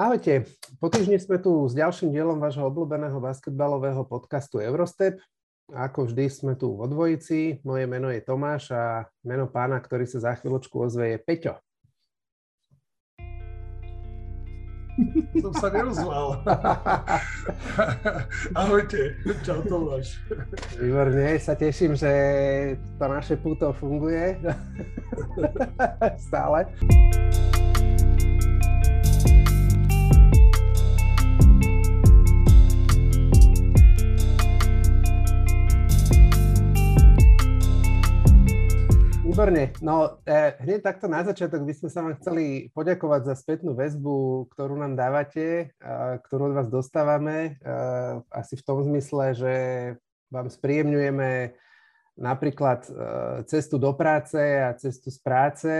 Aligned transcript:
Ahojte, 0.00 0.48
po 0.80 0.88
týždni 0.88 1.20
sme 1.20 1.36
tu 1.36 1.68
s 1.68 1.76
ďalším 1.76 2.16
dielom 2.16 2.40
vášho 2.40 2.64
obľúbeného 2.64 3.20
basketbalového 3.20 4.00
podcastu 4.08 4.56
Eurostep. 4.56 5.20
Ako 5.68 6.08
vždy 6.08 6.24
sme 6.32 6.52
tu 6.56 6.72
vo 6.72 6.88
dvojici. 6.88 7.60
Moje 7.68 7.84
meno 7.84 8.08
je 8.08 8.24
Tomáš 8.24 8.72
a 8.72 9.04
meno 9.20 9.44
pána, 9.44 9.76
ktorý 9.76 10.08
sa 10.08 10.24
za 10.24 10.32
chvíľočku 10.40 10.72
ozve, 10.72 11.12
je 11.12 11.18
Peťo. 11.20 11.54
Som 15.36 15.52
sa 15.60 15.68
nerozval. 15.68 16.48
Ahojte, 18.64 19.20
čau 19.44 19.60
Tomáš. 19.68 20.16
Výborne, 20.80 21.36
sa 21.36 21.52
teším, 21.52 21.92
že 21.92 22.12
to 22.96 23.04
naše 23.04 23.36
puto 23.36 23.76
funguje. 23.76 24.40
Stále. 26.32 26.72
Výborne. 39.40 39.72
No 39.80 40.20
eh, 40.28 40.52
hneď 40.60 40.84
takto 40.84 41.08
na 41.08 41.24
začiatok 41.24 41.64
by 41.64 41.72
sme 41.72 41.88
sa 41.88 42.04
vám 42.04 42.12
chceli 42.20 42.68
poďakovať 42.76 43.24
za 43.24 43.34
spätnú 43.40 43.72
väzbu, 43.72 44.44
ktorú 44.52 44.76
nám 44.76 45.00
dávate, 45.00 45.72
eh, 45.72 46.14
ktorú 46.28 46.52
od 46.52 46.60
vás 46.60 46.68
dostávame. 46.68 47.56
Eh, 47.56 48.20
asi 48.36 48.60
v 48.60 48.64
tom 48.68 48.84
zmysle, 48.84 49.32
že 49.32 49.54
vám 50.28 50.52
spríjemňujeme 50.52 51.56
napríklad 52.20 52.84
eh, 52.84 52.92
cestu 53.48 53.80
do 53.80 53.96
práce 53.96 54.36
a 54.36 54.76
cestu 54.76 55.08
z 55.08 55.16
práce 55.24 55.72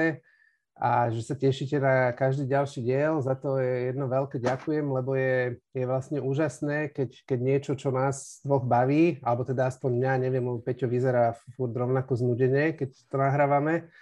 a 0.80 1.12
že 1.12 1.20
sa 1.20 1.36
tešíte 1.36 1.76
na 1.76 2.16
každý 2.16 2.48
ďalší 2.48 2.80
diel. 2.80 3.20
Za 3.20 3.36
to 3.36 3.60
je 3.60 3.92
jedno 3.92 4.08
veľké 4.08 4.40
ďakujem, 4.40 4.88
lebo 4.88 5.12
je, 5.12 5.60
je 5.76 5.84
vlastne 5.84 6.24
úžasné, 6.24 6.88
keď, 6.96 7.20
keď 7.28 7.38
niečo, 7.38 7.72
čo 7.76 7.92
nás 7.92 8.40
dvoch 8.40 8.64
baví, 8.64 9.20
alebo 9.20 9.45
teda 9.45 9.68
aspoň 9.68 10.00
mňa, 10.00 10.12
neviem, 10.24 10.40
lebo 10.40 10.64
Peťo 10.64 10.88
vyzerá 10.88 11.37
furt 11.52 11.76
rovnako 11.76 12.16
znudene, 12.16 12.72
keď 12.80 12.96
to 12.96 13.16
nahrávame, 13.20 13.92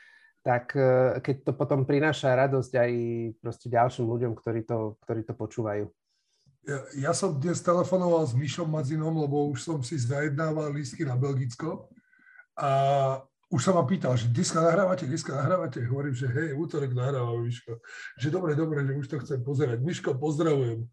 tak 0.47 0.71
e, 0.79 1.19
keď 1.19 1.51
to 1.51 1.53
potom 1.59 1.83
prináša 1.83 2.39
radosť 2.47 2.73
aj 2.79 2.93
proste 3.43 3.67
ďalším 3.67 4.07
ľuďom, 4.07 4.33
ktorí 4.39 4.63
to, 4.63 4.95
ktorí 5.03 5.27
to 5.27 5.35
počúvajú. 5.35 5.91
Ja, 6.63 7.11
ja 7.11 7.13
som 7.17 7.35
dnes 7.43 7.59
telefonoval 7.59 8.23
s 8.23 8.39
Mišom 8.39 8.71
Madzinom, 8.71 9.19
lebo 9.19 9.51
už 9.51 9.67
som 9.67 9.83
si 9.83 9.99
zajednával 9.99 10.71
lístky 10.71 11.03
na 11.03 11.19
Belgicko 11.19 11.91
a 12.55 12.71
už 13.49 13.65
sa 13.65 13.73
ma 13.73 13.81
pýtal, 13.89 14.13
že 14.13 14.29
dneska 14.29 14.61
nahrávate, 14.61 15.09
dneska 15.09 15.33
nahrávate. 15.33 15.81
Hovorím, 15.89 16.13
že 16.13 16.29
hej, 16.29 16.53
útorok 16.53 16.93
nahrávame, 16.93 17.49
Miško. 17.49 17.81
Že 18.21 18.29
dobre, 18.29 18.53
dobre, 18.53 18.85
že 18.85 18.93
už 18.93 19.07
to 19.09 19.17
chcem 19.25 19.41
pozerať. 19.41 19.81
Miško, 19.81 20.21
pozdravujem. 20.21 20.85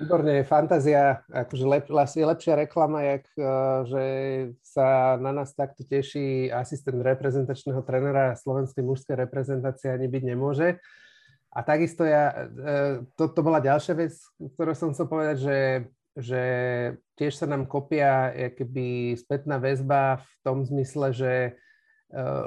Výborne, 0.00 0.40
fantázia, 0.48 1.20
akože 1.28 1.64
lep, 1.68 1.86
je 1.92 2.24
lepšia 2.24 2.56
reklama, 2.56 3.04
jak, 3.04 3.24
eh, 3.36 3.44
že 3.84 4.04
sa 4.64 5.20
na 5.20 5.30
nás 5.36 5.52
takto 5.52 5.84
teší 5.84 6.48
asistent 6.48 7.04
reprezentačného 7.04 7.84
trenera 7.84 8.32
slovenskej 8.32 8.80
mužskej 8.80 9.14
reprezentácie 9.20 9.92
ani 9.92 10.08
byť 10.08 10.22
nemôže. 10.24 10.80
A 11.52 11.60
takisto 11.60 12.08
ja, 12.08 12.48
eh, 12.48 13.04
to, 13.14 13.28
to 13.28 13.40
bola 13.44 13.60
ďalšia 13.60 13.92
vec, 13.92 14.16
ktorú 14.56 14.72
som 14.72 14.96
chcel 14.96 15.04
povedať, 15.04 15.36
že 15.44 15.56
že 16.16 16.44
tiež 17.16 17.32
sa 17.32 17.46
nám 17.48 17.64
kopia 17.64 18.32
keby 18.52 19.16
spätná 19.16 19.56
väzba 19.56 20.20
v 20.20 20.32
tom 20.44 20.58
zmysle, 20.60 21.12
že 21.16 21.32
e, 21.32 21.52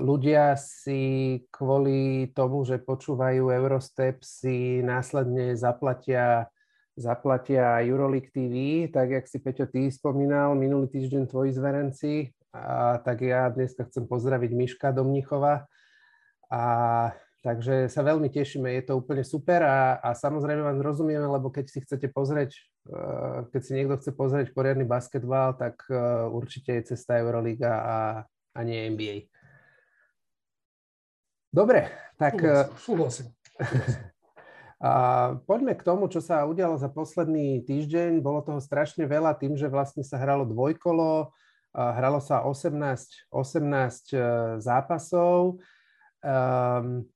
ľudia 0.01 0.53
si 0.53 1.41
kvôli 1.49 2.29
tomu, 2.37 2.61
že 2.61 2.77
počúvajú 2.77 3.49
Eurostep, 3.49 4.21
si 4.21 4.85
následne 4.85 5.57
zaplatia, 5.57 6.45
zaplatia 6.93 7.81
Euroleague 7.81 8.29
TV, 8.29 8.85
tak 8.93 9.09
jak 9.09 9.25
si 9.25 9.41
Peťo 9.41 9.65
ty 9.65 9.89
spomínal, 9.89 10.53
minulý 10.53 10.85
týždeň 10.93 11.23
tvoji 11.25 11.51
zverenci, 11.57 12.13
a 12.55 12.97
tak 13.03 13.19
ja 13.27 13.51
dneska 13.51 13.83
chcem 13.91 14.07
pozdraviť 14.07 14.51
Miška 14.55 14.95
Domnichova. 14.95 15.67
A 16.47 16.63
Takže 17.45 17.93
sa 17.93 18.01
veľmi 18.01 18.25
tešíme, 18.33 18.73
je 18.73 18.89
to 18.89 18.97
úplne 18.97 19.21
super 19.21 19.61
a, 19.61 20.01
a 20.01 20.17
samozrejme 20.17 20.65
vám 20.65 20.81
rozumieme, 20.81 21.29
lebo 21.29 21.53
keď 21.53 21.69
si 21.69 21.77
chcete 21.85 22.09
pozrieť, 22.09 22.57
uh, 22.89 23.45
keď 23.53 23.61
si 23.61 23.71
niekto 23.77 24.01
chce 24.01 24.17
pozrieť 24.17 24.49
poriadny 24.49 24.81
basketbal, 24.81 25.53
tak 25.53 25.77
uh, 25.93 26.25
určite 26.33 26.73
je 26.73 26.97
cesta 26.97 27.21
Euroliga 27.21 27.69
a, 27.69 27.97
a 28.49 28.59
nie 28.65 28.89
NBA. 28.89 29.29
Dobre, 31.53 31.93
tak... 32.17 32.41
Súhlasím. 32.81 33.29
A 34.75 34.91
poďme 35.47 35.71
k 35.73 35.87
tomu, 35.87 36.11
čo 36.11 36.19
sa 36.19 36.43
udialo 36.43 36.75
za 36.75 36.91
posledný 36.91 37.63
týždeň. 37.63 38.19
Bolo 38.19 38.43
toho 38.43 38.59
strašne 38.59 39.07
veľa 39.07 39.33
tým, 39.39 39.55
že 39.55 39.71
vlastne 39.71 40.03
sa 40.03 40.19
hralo 40.19 40.43
dvojkolo, 40.43 41.31
hralo 41.73 42.19
sa 42.19 42.43
18, 42.43 43.31
18 43.31 44.59
zápasov. 44.59 45.63
Um, 46.19 47.07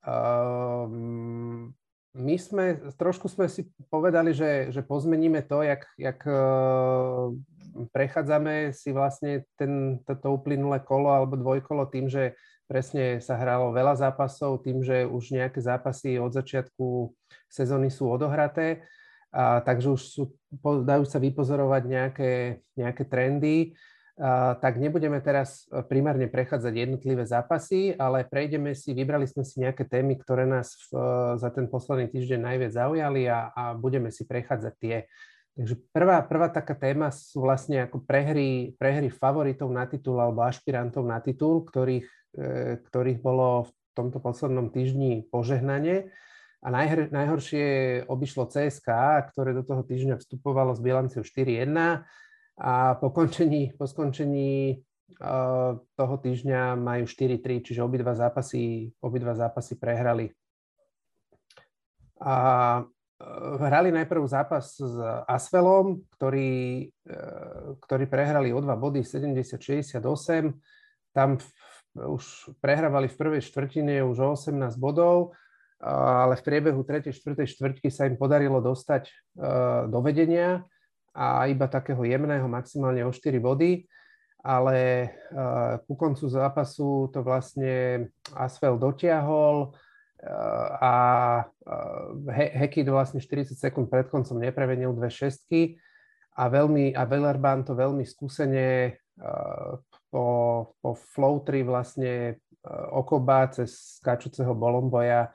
Um, 0.00 1.74
my 2.16 2.34
sme, 2.40 2.80
trošku 2.98 3.30
sme 3.30 3.46
si 3.46 3.70
povedali, 3.86 4.34
že, 4.34 4.74
že 4.74 4.82
pozmeníme 4.82 5.46
to, 5.46 5.62
jak, 5.62 5.86
jak 5.94 6.18
uh, 6.26 7.30
prechádzame 7.94 8.74
si 8.74 8.90
vlastne 8.90 9.46
ten, 9.54 10.02
uplynulé 10.26 10.82
kolo 10.82 11.14
alebo 11.14 11.38
dvojkolo 11.38 11.86
tým, 11.86 12.10
že 12.10 12.34
presne 12.66 13.18
sa 13.22 13.38
hralo 13.38 13.70
veľa 13.70 13.98
zápasov, 13.98 14.62
tým, 14.62 14.82
že 14.82 15.06
už 15.06 15.34
nejaké 15.34 15.58
zápasy 15.62 16.18
od 16.18 16.34
začiatku 16.34 17.14
sezóny 17.50 17.90
sú 17.90 18.10
odohraté, 18.10 18.86
a, 19.30 19.62
takže 19.62 19.94
už 19.94 20.02
sú, 20.02 20.22
dajú 20.62 21.06
sa 21.06 21.22
vypozorovať 21.22 21.82
nejaké, 21.86 22.32
nejaké 22.74 23.02
trendy 23.06 23.74
tak 24.60 24.76
nebudeme 24.76 25.16
teraz 25.24 25.64
e, 25.72 25.80
primárne 25.80 26.28
prechádzať 26.28 26.74
jednotlivé 26.76 27.24
zápasy, 27.24 27.96
ale 27.96 28.28
prejdeme 28.28 28.76
si, 28.76 28.92
vybrali 28.92 29.24
sme 29.24 29.48
si 29.48 29.64
nejaké 29.64 29.88
témy, 29.88 30.20
ktoré 30.20 30.44
nás 30.44 30.76
v, 30.76 31.00
e, 31.00 31.04
za 31.40 31.48
ten 31.48 31.64
posledný 31.64 32.12
týždeň 32.12 32.40
najviac 32.44 32.72
zaujali 32.76 33.24
a, 33.32 33.48
a 33.48 33.62
budeme 33.72 34.12
si 34.12 34.28
prechádzať 34.28 34.74
tie. 34.76 35.08
Takže 35.56 35.74
prvá, 35.88 36.20
prvá 36.28 36.52
taká 36.52 36.76
téma 36.76 37.08
sú 37.08 37.48
vlastne 37.48 37.88
ako 37.88 38.04
prehry, 38.04 38.76
prehry 38.76 39.08
favoritov 39.08 39.72
na 39.72 39.88
titul 39.88 40.20
alebo 40.20 40.44
ašpirantov 40.44 41.00
na 41.08 41.16
titul, 41.24 41.64
ktorých, 41.64 42.08
e, 42.36 42.76
ktorých 42.76 43.24
bolo 43.24 43.66
v 43.66 43.70
tomto 43.96 44.20
poslednom 44.20 44.68
týždni 44.68 45.32
požehnanie. 45.32 46.12
A 46.60 46.68
najhr, 46.68 47.08
najhoršie 47.08 48.04
obišlo 48.04 48.52
CSK, 48.52 48.88
ktoré 49.32 49.56
do 49.56 49.64
toho 49.64 49.80
týždňa 49.80 50.20
vstupovalo 50.20 50.76
s 50.76 50.80
bilanciou 50.84 51.24
4-1 51.24 52.04
a 52.60 52.94
po, 53.00 53.08
končení, 53.08 53.72
po 53.72 53.88
skončení 53.88 54.76
uh, 54.76 55.80
toho 55.96 56.14
týždňa 56.20 56.76
majú 56.76 57.08
4-3, 57.08 57.64
čiže 57.64 57.80
obidva 57.80 58.12
zápasy, 58.12 58.92
obidva 59.00 59.32
zápasy 59.32 59.80
prehrali. 59.80 60.28
A 62.20 62.34
uh, 62.84 63.56
hrali 63.64 63.88
najprv 63.96 64.28
zápas 64.28 64.76
s 64.76 64.92
Asvelom, 65.24 66.04
ktorý, 66.20 66.92
uh, 67.08 67.80
ktorý 67.80 68.04
prehrali 68.04 68.52
o 68.52 68.60
dva 68.60 68.76
body 68.76 69.00
70-68. 69.00 70.04
Tam 71.16 71.40
už 71.96 72.52
prehrávali 72.60 73.08
v 73.08 73.16
prvej 73.16 73.40
štvrtine 73.40 74.04
už 74.04 74.16
o 74.20 74.28
18 74.36 74.76
bodov, 74.76 75.32
ale 75.80 76.36
v 76.36 76.44
priebehu 76.44 76.84
3. 76.84 77.08
4. 77.08 77.40
štvrtky 77.48 77.88
sa 77.88 78.04
im 78.04 78.20
podarilo 78.20 78.60
dostať 78.60 79.10
do 79.90 79.98
vedenia 80.04 80.62
a 81.14 81.50
iba 81.50 81.66
takého 81.66 82.02
jemného 82.06 82.46
maximálne 82.46 83.02
o 83.02 83.10
4 83.10 83.38
body, 83.42 83.84
ale 84.40 85.10
uh, 85.34 85.76
ku 85.84 85.98
koncu 85.98 86.24
zápasu 86.30 87.12
to 87.12 87.20
vlastne 87.20 88.08
Asfel 88.32 88.80
dotiahol 88.80 89.68
uh, 89.68 90.68
a 90.80 90.94
uh, 91.44 92.06
Hekid 92.32 92.88
vlastne 92.88 93.20
40 93.20 93.52
sekúnd 93.52 93.92
pred 93.92 94.08
koncom 94.08 94.40
neprevenil 94.40 94.96
dve 94.96 95.12
šestky 95.12 95.76
a, 96.38 96.48
veľmi, 96.48 96.96
a 96.96 97.02
Wellerban 97.04 97.66
to 97.68 97.76
veľmi 97.76 98.06
skúsene 98.06 98.96
po, 100.08 100.26
po 100.80 100.90
flow 100.96 101.44
vlastne 101.44 102.40
uh, 102.64 102.86
okoba 102.96 103.52
cez 103.52 104.00
skáčuceho 104.00 104.56
bolomboja 104.56 105.28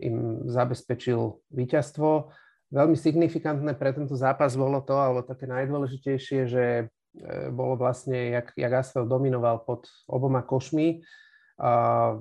im 0.00 0.48
zabezpečil 0.48 1.44
víťazstvo 1.52 2.32
Veľmi 2.74 2.98
signifikantné 2.98 3.78
pre 3.78 3.94
tento 3.94 4.18
zápas 4.18 4.58
bolo 4.58 4.82
to, 4.82 4.98
alebo 4.98 5.22
také 5.22 5.46
najdôležitejšie, 5.46 6.40
že 6.50 6.64
e, 6.82 6.84
bolo 7.54 7.78
vlastne, 7.78 8.34
jak, 8.34 8.50
jak 8.58 8.72
Asfel 8.74 9.06
dominoval 9.06 9.62
pod 9.62 9.86
oboma 10.10 10.42
košmi. 10.42 11.06
A 11.56 12.12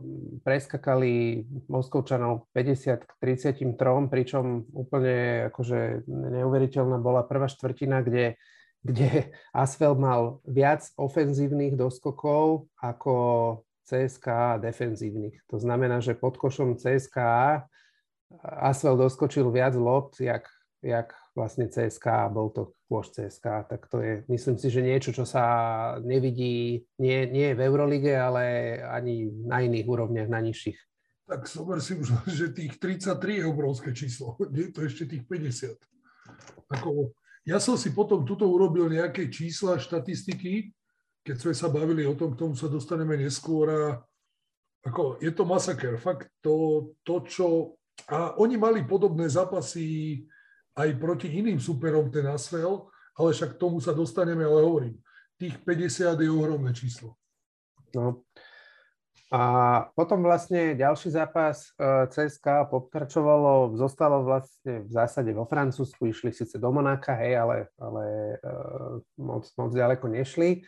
preskakali 0.48 1.44
Moskovčanov 1.68 2.48
50 2.56 3.04
k 3.04 3.12
33, 3.20 4.08
pričom 4.08 4.64
úplne 4.72 5.52
akože 5.52 6.08
neuveriteľná 6.08 7.04
bola 7.04 7.28
prvá 7.28 7.52
štvrtina, 7.52 8.00
kde, 8.00 8.40
kde 8.80 9.36
Asfel 9.52 10.00
mal 10.00 10.40
viac 10.48 10.88
ofenzívnych 10.96 11.76
doskokov 11.76 12.72
ako 12.80 13.16
CSKA 13.84 14.58
defenzívnych. 14.64 15.44
To 15.52 15.60
znamená, 15.60 16.00
že 16.00 16.16
pod 16.16 16.40
košom 16.40 16.80
CSKA 16.80 17.68
Asvel 18.42 18.98
doskočil 18.98 19.48
viac 19.54 19.78
lopt, 19.78 20.20
jak, 20.20 20.50
jak 20.82 21.14
vlastne 21.36 21.70
CSK 21.70 22.32
bol 22.34 22.50
to 22.50 22.74
kôž 22.90 23.12
CSK, 23.12 23.68
tak 23.70 23.86
to 23.90 24.02
je, 24.02 24.24
myslím 24.30 24.58
si, 24.58 24.68
že 24.70 24.86
niečo, 24.86 25.12
čo 25.12 25.26
sa 25.26 25.44
nevidí, 26.02 26.86
nie, 27.02 27.18
nie 27.30 27.58
v 27.58 27.62
Eurolige, 27.66 28.14
ale 28.16 28.78
ani 28.82 29.30
na 29.46 29.62
iných 29.62 29.86
úrovniach, 29.86 30.30
na 30.30 30.42
nižších. 30.42 30.78
Tak 31.26 31.50
sober 31.50 31.82
si 31.82 31.98
už, 31.98 32.14
že 32.38 32.54
tých 32.54 32.78
33 32.78 33.42
je 33.42 33.46
obrovské 33.46 33.90
číslo, 33.92 34.38
nie 34.56 34.70
to 34.70 34.86
ešte 34.86 35.10
tých 35.10 35.26
50. 35.26 35.76
Ako, 36.72 37.14
ja 37.46 37.62
som 37.62 37.78
si 37.78 37.94
potom 37.94 38.26
tuto 38.26 38.50
urobil 38.50 38.90
nejaké 38.90 39.30
čísla, 39.30 39.82
štatistiky, 39.82 40.74
keď 41.26 41.36
sme 41.42 41.54
sa 41.58 41.74
bavili 41.74 42.06
o 42.06 42.14
tom, 42.14 42.38
k 42.38 42.42
tomu 42.46 42.54
sa 42.54 42.70
dostaneme 42.70 43.18
neskôr 43.18 43.66
a 43.70 43.84
ako, 44.86 45.18
je 45.18 45.34
to 45.34 45.44
masaker. 45.50 45.98
Fakt 45.98 46.30
to, 46.46 46.94
to, 47.02 47.26
čo... 47.26 47.48
A 48.10 48.38
oni 48.38 48.58
mali 48.58 48.86
podobné 48.86 49.26
zápasy 49.30 50.22
aj 50.76 50.90
proti 51.00 51.32
iným 51.32 51.58
superom, 51.58 52.12
ten 52.12 52.28
Asfel, 52.28 52.86
ale 53.16 53.30
však 53.32 53.56
k 53.56 53.62
tomu 53.62 53.80
sa 53.80 53.96
dostaneme, 53.96 54.44
ale 54.44 54.62
hovorím, 54.62 54.96
tých 55.40 55.56
50 55.64 56.20
je 56.20 56.30
ohromné 56.30 56.76
číslo. 56.76 57.16
No. 57.96 58.28
A 59.34 59.42
potom 59.98 60.22
vlastne 60.22 60.78
ďalší 60.78 61.10
zápas 61.10 61.74
e, 61.76 62.08
CSK 62.14 62.70
pokračovalo, 62.70 63.74
zostalo 63.74 64.22
vlastne 64.22 64.86
v 64.86 64.92
zásade 64.92 65.34
vo 65.34 65.50
Francúzsku, 65.50 66.06
išli 66.08 66.30
síce 66.30 66.62
do 66.62 66.70
Monáka, 66.70 67.18
hej, 67.18 67.42
ale, 67.42 67.58
ale 67.82 68.04
uh, 68.38 69.02
moc, 69.18 69.50
moc 69.58 69.74
ďaleko 69.74 70.06
nešli. 70.14 70.62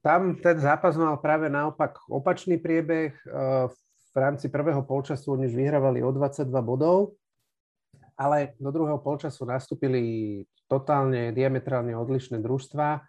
Tam 0.00 0.36
ten 0.36 0.56
zápas 0.60 0.96
mal 0.96 1.16
práve 1.20 1.48
naopak 1.48 1.96
opačný 2.12 2.60
priebeh. 2.60 3.16
Eh, 3.24 3.66
v 4.14 4.16
rámci 4.16 4.46
prvého 4.46 4.86
polčasu 4.86 5.34
oni 5.34 5.50
už 5.50 5.58
vyhrávali 5.58 5.98
o 6.06 6.14
22 6.14 6.46
bodov, 6.62 7.18
ale 8.14 8.54
do 8.62 8.70
druhého 8.70 9.02
polčasu 9.02 9.42
nastúpili 9.42 10.46
totálne 10.70 11.34
diametrálne 11.34 11.98
odlišné 11.98 12.38
družstva. 12.38 13.02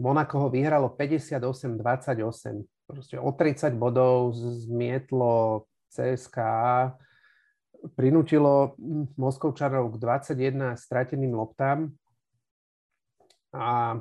Monako 0.00 0.34
ho 0.44 0.48
vyhralo 0.48 0.88
58-28. 0.96 2.64
Proste 2.88 3.20
o 3.20 3.30
30 3.32 3.76
bodov 3.76 4.32
zmietlo 4.36 5.68
CSKA, 5.92 6.96
prinútilo 7.94 8.74
Moskovčanov 9.20 9.94
k 9.94 9.96
21 10.00 10.74
strateným 10.74 11.36
loptám 11.36 11.92
a 13.54 14.00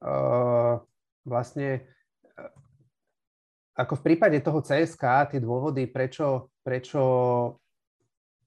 uh, 0.00 0.74
vlastne 1.26 1.68
e, 1.74 1.80
ako 3.76 4.00
v 4.00 4.04
prípade 4.08 4.40
toho 4.40 4.64
CSK, 4.64 5.36
tie 5.36 5.40
dôvody, 5.40 5.84
prečo, 5.84 6.48
prečo 6.64 7.00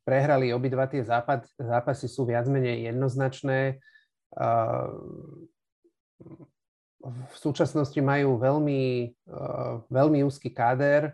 prehrali 0.01 0.49
obidva 0.49 0.89
tie 0.89 1.05
západ, 1.05 1.45
zápasy 1.53 2.09
sú 2.09 2.25
viac 2.25 2.49
menej 2.49 2.89
jednoznačné. 2.89 3.77
V 6.99 7.35
súčasnosti 7.37 8.01
majú 8.01 8.41
veľmi, 8.41 9.13
veľmi 9.85 10.19
úzky 10.25 10.49
káder, 10.49 11.13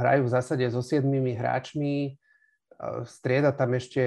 hrajú 0.00 0.24
v 0.24 0.32
zásade 0.32 0.64
so 0.72 0.80
siedmými 0.80 1.36
hráčmi, 1.36 2.16
strieda 3.04 3.52
tam 3.52 3.76
ešte 3.76 4.02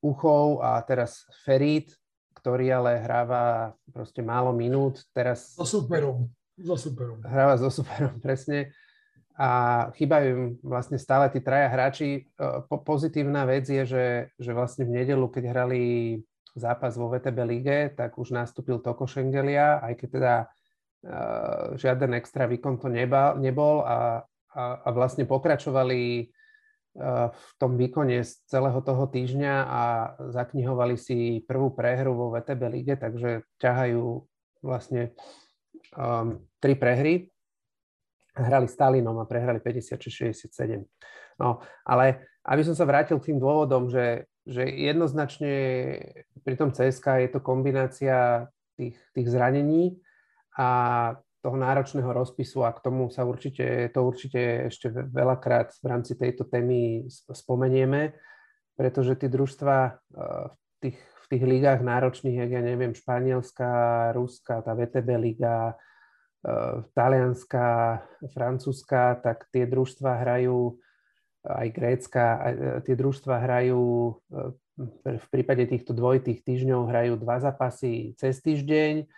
Uchov 0.00 0.64
a 0.64 0.80
teraz 0.82 1.28
Ferit, 1.44 1.92
ktorý 2.40 2.72
ale 2.72 2.96
hráva 2.96 3.76
proste 3.92 4.24
málo 4.24 4.56
minút. 4.56 5.04
Teraz... 5.12 5.52
So 5.52 5.68
superom. 5.68 6.32
So 6.58 6.74
superom. 6.74 7.22
Hráva 7.22 7.54
so 7.58 7.70
superom, 7.70 8.18
presne. 8.24 8.74
A 9.38 9.48
chýbajú 9.94 10.26
im 10.34 10.42
vlastne 10.66 10.98
stále 10.98 11.30
tí 11.30 11.38
traja 11.38 11.70
hráči. 11.70 12.26
E, 12.26 12.42
po, 12.66 12.82
pozitívna 12.82 13.46
vec 13.46 13.70
je, 13.70 13.86
že, 13.86 14.06
že 14.34 14.50
vlastne 14.50 14.82
v 14.82 14.98
nedelu, 14.98 15.22
keď 15.30 15.44
hrali 15.54 15.82
zápas 16.58 16.98
vo 16.98 17.06
VTB 17.06 17.38
lige, 17.46 17.78
tak 17.94 18.18
už 18.18 18.34
nastúpil 18.34 18.82
Toko 18.82 19.06
Šengelia, 19.06 19.78
aj 19.78 19.94
keď 19.94 20.08
teda 20.10 20.34
uh, 21.06 21.78
žiaden 21.78 22.18
extra 22.18 22.50
výkon 22.50 22.82
to 22.82 22.90
nebal, 22.90 23.38
nebol 23.38 23.86
a, 23.86 24.26
a, 24.58 24.62
a 24.82 24.88
vlastne 24.90 25.22
pokračovali 25.22 26.34
v 27.30 27.50
tom 27.62 27.78
výkone 27.78 28.26
z 28.26 28.42
celého 28.50 28.80
toho 28.82 29.06
týždňa 29.06 29.54
a 29.54 29.82
zaknihovali 30.34 30.98
si 30.98 31.44
prvú 31.46 31.70
prehru 31.70 32.10
vo 32.10 32.34
VTB 32.34 32.62
lige, 32.74 32.94
takže 32.98 33.46
ťahajú 33.62 34.26
vlastne 34.66 35.14
um, 35.94 36.42
tri 36.58 36.74
prehry. 36.78 37.26
Hrali 38.38 38.70
Stalinom 38.70 39.18
a 39.18 39.26
prehrali 39.26 39.58
56-67. 39.58 40.86
No, 41.42 41.58
ale 41.82 42.38
aby 42.46 42.62
som 42.62 42.74
sa 42.74 42.86
vrátil 42.86 43.18
k 43.18 43.34
tým 43.34 43.38
dôvodom, 43.42 43.90
že, 43.90 44.30
že 44.46 44.62
jednoznačne 44.62 45.54
pri 46.46 46.54
tom 46.54 46.70
CSK 46.70 47.26
je 47.26 47.30
to 47.34 47.40
kombinácia 47.42 48.46
tých, 48.78 48.94
tých 49.10 49.26
zranení 49.26 49.98
a 50.54 51.18
toho 51.38 51.54
náročného 51.54 52.10
rozpisu 52.10 52.66
a 52.66 52.74
k 52.74 52.82
tomu 52.82 53.10
sa 53.14 53.22
určite, 53.22 53.90
to 53.94 54.02
určite 54.02 54.70
ešte 54.70 54.90
veľakrát 54.90 55.70
v 55.78 55.86
rámci 55.86 56.18
tejto 56.18 56.46
témy 56.50 57.06
spomenieme, 57.30 58.14
pretože 58.74 59.14
tie 59.14 59.30
družstva 59.30 59.76
eh, 59.86 60.46
v 60.50 60.74
tých, 60.82 60.98
v 60.98 61.26
tých 61.30 61.44
ligách 61.46 61.80
náročných, 61.82 62.38
jak 62.42 62.50
ja 62.58 62.62
neviem, 62.62 62.94
Španielská, 62.94 64.10
Ruska, 64.14 64.62
tá 64.66 64.74
VTB 64.74 65.08
liga, 65.18 65.78
eh, 66.48 66.82
Talianská, 66.96 68.00
Francúzska, 68.32 69.20
tak 69.20 69.44
tie 69.52 69.68
družstva 69.68 70.24
hrajú 70.24 70.80
aj 71.44 71.68
Grécka, 71.76 72.24
eh, 72.48 72.80
tie 72.88 72.96
družstva 72.96 73.44
hrajú 73.44 74.16
v 75.02 75.26
prípade 75.34 75.66
týchto 75.66 75.90
dvojitých 75.90 76.46
týždňov 76.46 76.86
hrajú 76.86 77.18
dva 77.18 77.42
zápasy 77.42 78.14
cez 78.14 78.38
týždeň, 78.40 79.10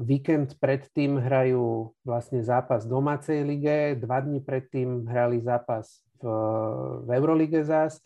Víkend 0.00 0.56
predtým 0.56 1.20
hrajú 1.20 1.92
vlastne 2.00 2.40
zápas 2.40 2.88
v 2.88 2.96
domácej 2.96 3.44
lige, 3.44 3.98
dva 4.00 4.24
dní 4.24 4.40
predtým 4.40 5.04
hrali 5.04 5.36
zápas 5.42 6.00
v, 6.16 6.24
v 7.04 7.08
Eurolige 7.12 7.60
zás 7.66 8.00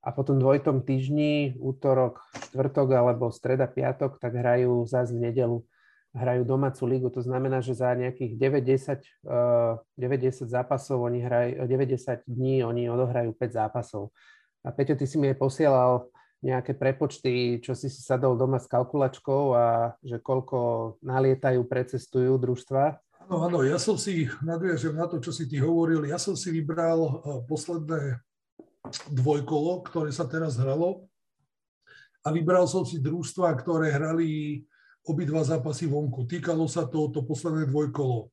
a 0.00 0.12
potom 0.12 0.40
dvojtom 0.40 0.80
týždni, 0.80 1.60
útorok, 1.60 2.24
štvrtok 2.48 2.88
alebo 2.96 3.28
streda, 3.28 3.68
piatok, 3.68 4.16
tak 4.16 4.32
hrajú 4.32 4.84
zás 4.88 5.12
v 5.12 5.28
nedelu 5.28 5.64
hrajú 6.14 6.46
domácu 6.46 6.82
ligu. 6.86 7.08
To 7.10 7.20
znamená, 7.20 7.58
že 7.58 7.74
za 7.74 7.90
nejakých 7.92 8.38
90, 8.38 9.26
90 9.98 10.46
zápasov 10.46 11.02
oni 11.02 11.20
hrajú, 11.20 11.66
90 11.66 12.22
dní 12.30 12.62
oni 12.62 12.86
odohrajú 12.86 13.34
5 13.34 13.58
zápasov. 13.58 14.14
A 14.64 14.72
Peťo, 14.72 14.94
ty 14.96 15.04
si 15.04 15.18
mi 15.18 15.34
posielal 15.34 16.08
nejaké 16.40 16.76
prepočty, 16.76 17.58
čo 17.60 17.72
si 17.72 17.88
si 17.88 18.00
sadol 18.04 18.36
doma 18.36 18.60
s 18.60 18.68
kalkulačkou 18.68 19.56
a 19.56 19.96
že 20.04 20.20
koľko 20.20 21.00
nalietajú, 21.00 21.64
precestujú 21.64 22.36
družstva? 22.36 23.00
Áno, 23.24 23.48
áno, 23.48 23.58
ja 23.64 23.80
som 23.80 23.96
si, 23.96 24.28
nadviažem 24.44 24.92
na 24.92 25.08
to, 25.08 25.16
čo 25.16 25.32
si 25.32 25.48
ty 25.48 25.56
hovoril, 25.56 26.04
ja 26.04 26.20
som 26.20 26.36
si 26.36 26.52
vybral 26.52 27.00
eh, 27.00 27.12
posledné 27.48 28.20
dvojkolo, 29.08 29.80
ktoré 29.88 30.12
sa 30.12 30.28
teraz 30.28 30.60
hralo 30.60 31.08
a 32.20 32.28
vybral 32.28 32.68
som 32.68 32.84
si 32.84 33.00
družstva, 33.00 33.48
ktoré 33.64 33.88
hrali 33.88 34.60
obidva 35.04 35.44
zápasy 35.44 35.86
vonku. 35.86 36.24
Týkalo 36.24 36.64
sa 36.68 36.88
to, 36.88 37.12
to 37.12 37.24
posledné 37.24 37.68
dvojkolo. 37.68 38.32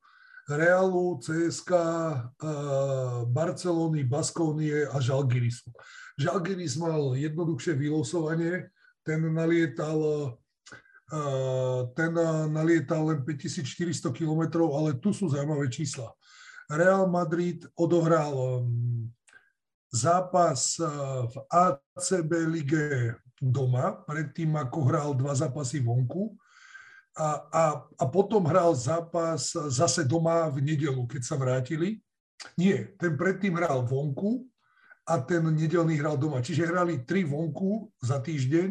Realu, 0.49 1.21
CSK, 1.21 1.71
Barcelony, 3.29 4.03
Baskónie 4.03 4.89
a 4.89 4.97
Žalgirisu. 4.97 5.69
Žalgiris 6.19 6.75
mal 6.75 7.15
jednoduchšie 7.15 7.73
vylosovanie, 7.77 8.67
ten 9.01 9.21
nalietal, 9.33 9.99
eh, 11.09 11.79
ten 11.97 12.11
nalietal 12.51 13.09
len 13.09 13.19
5400 13.25 14.11
km, 14.13 14.67
ale 14.69 14.97
tu 14.99 15.15
sú 15.15 15.31
zaujímavé 15.31 15.71
čísla. 15.71 16.13
Real 16.71 17.09
Madrid 17.09 17.67
odohral 17.75 18.63
mm, 18.63 19.09
zápas 19.91 20.77
eh, 20.77 20.87
v 21.25 21.35
ACB 21.49 22.31
lige 22.47 22.85
doma, 23.41 23.97
predtým 24.05 24.53
ako 24.53 24.79
hral 24.85 25.09
dva 25.17 25.33
zápasy 25.33 25.81
vonku. 25.81 26.37
A, 27.11 27.27
a, 27.51 27.63
a 27.99 28.05
potom 28.07 28.47
hral 28.47 28.71
zápas 28.71 29.51
zase 29.67 30.07
doma 30.07 30.47
v 30.47 30.63
nedelu, 30.63 31.03
keď 31.07 31.21
sa 31.27 31.35
vrátili. 31.35 31.99
Nie, 32.55 32.95
ten 32.95 33.19
predtým 33.19 33.59
hral 33.59 33.83
vonku 33.83 34.47
a 35.03 35.19
ten 35.19 35.43
nedelný 35.43 35.99
hral 35.99 36.15
doma. 36.15 36.39
Čiže 36.39 36.71
hrali 36.71 37.03
tri 37.03 37.27
vonku 37.27 37.91
za 37.99 38.23
týždeň 38.23 38.69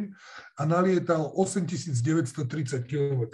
a 0.56 0.62
nalietal 0.64 1.28
8930 1.36 2.88
km. 2.88 3.28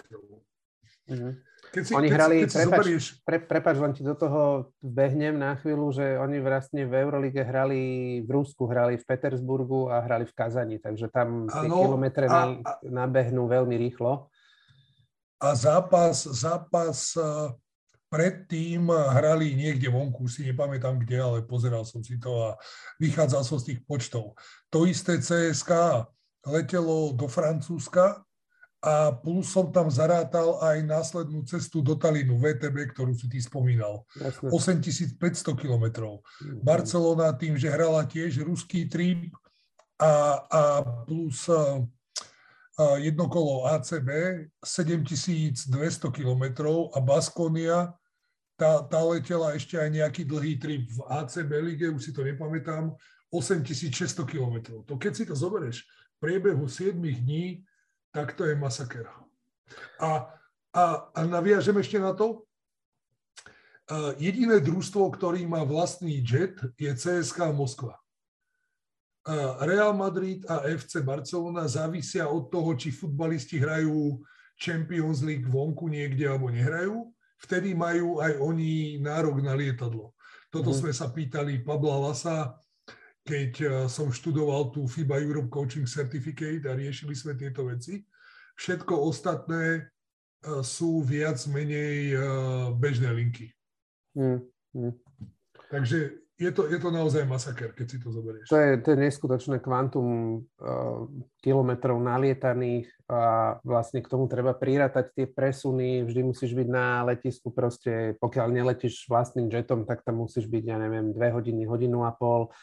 Mm-hmm. 1.07 1.33
Keď 1.67 1.83
si, 1.83 1.93
oni 1.93 2.07
keď, 2.07 2.15
hrali, 2.15 2.37
keď 2.43 2.51
prepač, 2.51 2.67
zoberieš... 2.67 3.05
pre, 3.27 3.37
prepač, 3.43 3.75
len 3.79 3.91
ti 3.91 4.03
do 4.03 4.15
toho 4.15 4.71
vbehnem 4.79 5.35
na 5.35 5.59
chvíľu, 5.59 5.91
že 5.91 6.15
oni 6.15 6.39
vlastne 6.39 6.87
v 6.87 6.93
Eurolige 6.95 7.43
hrali 7.43 7.81
v 8.23 8.29
Rusku, 8.31 8.67
hrali 8.71 8.95
v 8.95 9.03
Petersburgu 9.03 9.91
a 9.91 9.99
hrali 9.99 10.23
v 10.23 10.33
Kazani, 10.35 10.77
takže 10.79 11.11
tam 11.11 11.51
tie 11.51 11.67
ano, 11.67 11.83
kilometre 11.83 12.25
a, 12.27 12.31
na, 12.31 12.43
nabehnú 13.03 13.51
veľmi 13.51 13.75
rýchlo. 13.75 14.31
A 15.37 15.53
zápas, 15.53 16.25
zápas 16.25 17.13
predtým 18.07 18.87
hrali 18.89 19.53
niekde 19.55 19.91
vonku, 19.91 20.31
si 20.31 20.47
nepamätám 20.47 21.03
kde, 21.03 21.17
ale 21.19 21.37
pozeral 21.43 21.83
som 21.83 21.99
si 21.99 22.15
to 22.15 22.51
a 22.51 22.55
vychádzal 23.03 23.43
som 23.43 23.59
z 23.59 23.73
tých 23.73 23.79
počtov. 23.83 24.33
To 24.71 24.87
isté 24.87 25.19
CSK 25.19 26.03
letelo 26.47 27.11
do 27.11 27.27
Francúzska 27.27 28.23
a 28.79 29.11
plus 29.11 29.51
som 29.51 29.67
tam 29.73 29.91
zarátal 29.91 30.61
aj 30.63 30.85
následnú 30.85 31.43
cestu 31.43 31.83
do 31.83 31.99
Talínu, 31.99 32.39
VTB, 32.39 32.95
ktorú 32.95 33.11
si 33.17 33.27
ty 33.27 33.41
spomínal. 33.43 34.07
Jasne. 34.15 34.53
8500 34.53 35.57
kilometrov. 35.59 36.23
Mhm. 36.39 36.63
Barcelona 36.63 37.35
tým, 37.35 37.59
že 37.59 37.67
hrala 37.67 38.07
tiež 38.07 38.39
ruský 38.47 38.87
trip 38.87 39.35
a, 39.99 40.45
a 40.47 40.61
plus 41.03 41.49
jedno 43.01 43.25
kolo 43.29 43.65
ACB 43.65 44.09
7200 44.61 46.13
km 46.13 46.43
a 46.93 46.99
Baskonia 47.01 47.97
tá, 48.57 48.81
tá 48.81 48.99
letela 49.05 49.53
ešte 49.53 49.77
aj 49.77 49.89
nejaký 49.93 50.25
dlhý 50.25 50.57
trip 50.57 50.89
v 50.89 50.99
ACB 51.05 51.51
lige, 51.61 51.89
už 51.93 52.09
si 52.09 52.11
to 52.13 52.25
nepamätám, 52.25 52.97
8600 53.29 54.25
km. 54.25 54.81
To 54.89 54.97
keď 54.97 55.13
si 55.13 55.23
to 55.29 55.37
zoberieš 55.37 55.85
v 55.85 56.17
priebehu 56.17 56.65
7 56.65 56.97
dní, 56.97 57.61
tak 58.09 58.33
to 58.33 58.49
je 58.49 58.57
masaker. 58.57 59.05
A, 60.01 60.25
a, 60.73 60.83
a 61.13 61.19
naviažem 61.29 61.77
ešte 61.77 62.01
na 62.01 62.17
to, 62.17 62.47
jediné 64.19 64.59
družstvo, 64.59 65.07
ktorý 65.15 65.47
má 65.47 65.63
vlastný 65.63 66.19
jet, 66.19 66.59
je 66.75 66.91
CSK 66.91 67.55
Moskva. 67.55 67.95
Real 69.59 69.91
Madrid 69.91 70.47
a 70.47 70.63
FC 70.63 71.03
Barcelona 71.03 71.67
závisia 71.67 72.31
od 72.31 72.47
toho, 72.47 72.71
či 72.79 72.95
futbalisti 72.95 73.59
hrajú 73.59 74.23
Champions 74.55 75.19
League 75.21 75.45
vonku 75.45 75.91
niekde 75.91 76.25
alebo 76.25 76.47
nehrajú. 76.47 77.11
Vtedy 77.37 77.77
majú 77.77 78.17
aj 78.23 78.39
oni 78.41 78.97
nárok 78.97 79.43
na 79.45 79.53
lietadlo. 79.53 80.17
Toto 80.49 80.73
mm. 80.73 80.77
sme 80.79 80.91
sa 80.95 81.11
pýtali 81.13 81.61
Pabla 81.61 82.09
Lasa, 82.09 82.57
keď 83.21 83.51
e, 83.59 83.67
som 83.91 84.09
študoval 84.09 84.73
tú 84.73 84.89
FIBA 84.89 85.21
Europe 85.21 85.51
Coaching 85.51 85.85
Certificate 85.85 86.63
a 86.65 86.73
riešili 86.73 87.13
sme 87.13 87.37
tieto 87.37 87.67
veci. 87.67 88.01
Všetko 88.57 88.95
ostatné 88.95 89.63
e, 89.77 89.81
sú 90.65 91.05
viac 91.05 91.37
menej 91.51 92.15
e, 92.15 92.19
bežné 92.73 93.11
linky. 93.13 93.53
Mm. 94.17 94.41
Mm. 94.73 94.93
Takže 95.67 96.25
je 96.37 96.51
to, 96.53 96.69
je 96.69 96.77
to 96.77 96.93
naozaj 96.93 97.25
masaker, 97.25 97.73
keď 97.73 97.85
si 97.89 97.97
to 97.97 98.13
zoberieš. 98.13 98.45
To 98.53 98.57
je, 98.61 98.71
to 98.85 98.87
je 98.93 98.97
neskutočné 99.09 99.57
kvantum 99.57 100.05
uh, 100.61 101.09
kilometrov 101.41 101.97
nalietaných 101.97 102.85
a 103.09 103.57
vlastne 103.65 104.05
k 104.05 104.11
tomu 104.11 104.29
treba 104.29 104.53
prirátať 104.53 105.17
tie 105.17 105.25
presuny, 105.25 106.05
vždy 106.05 106.21
musíš 106.21 106.53
byť 106.53 106.67
na 106.69 107.01
letisku 107.09 107.49
proste, 107.49 108.13
pokiaľ 108.21 108.53
neletíš 108.53 109.09
vlastným 109.09 109.49
jetom, 109.49 109.81
tak 109.89 110.05
tam 110.05 110.21
musíš 110.21 110.45
byť, 110.45 110.63
ja 110.69 110.77
neviem, 110.77 111.09
dve 111.09 111.33
hodiny, 111.33 111.65
hodinu 111.65 112.05
a 112.05 112.13
pol. 112.13 112.53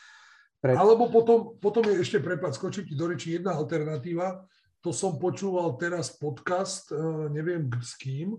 Pred... 0.63 0.79
Alebo 0.79 1.11
potom, 1.11 1.59
potom 1.59 1.83
je 1.91 1.99
ešte, 1.99 2.23
prepad, 2.23 2.55
skočím 2.55 2.87
ti 2.87 2.95
do 2.95 3.11
reči, 3.11 3.35
jedna 3.35 3.59
alternatíva, 3.59 4.47
to 4.79 4.95
som 4.95 5.19
počúval 5.19 5.75
teraz 5.83 6.15
podcast, 6.15 6.95
uh, 6.95 7.27
neviem 7.27 7.67
s 7.83 7.99
kým, 7.99 8.39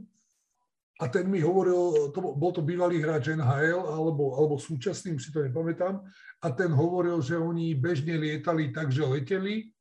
a 0.95 1.11
ten 1.11 1.27
mi 1.27 1.43
hovoril, 1.43 2.11
to, 2.15 2.19
bol 2.39 2.55
to 2.55 2.63
bývalý 2.63 3.03
hráč 3.03 3.35
NHL, 3.35 3.83
alebo, 3.83 4.39
alebo 4.39 4.55
súčasný, 4.55 5.19
už 5.19 5.27
si 5.27 5.31
to 5.35 5.43
nepamätám, 5.43 5.99
a 6.39 6.47
ten 6.55 6.71
hovoril, 6.71 7.19
že 7.19 7.35
oni 7.35 7.75
bežne 7.75 8.15
lietali 8.15 8.71
tak, 8.71 8.95
že 8.95 9.03
leteli, 9.03 9.75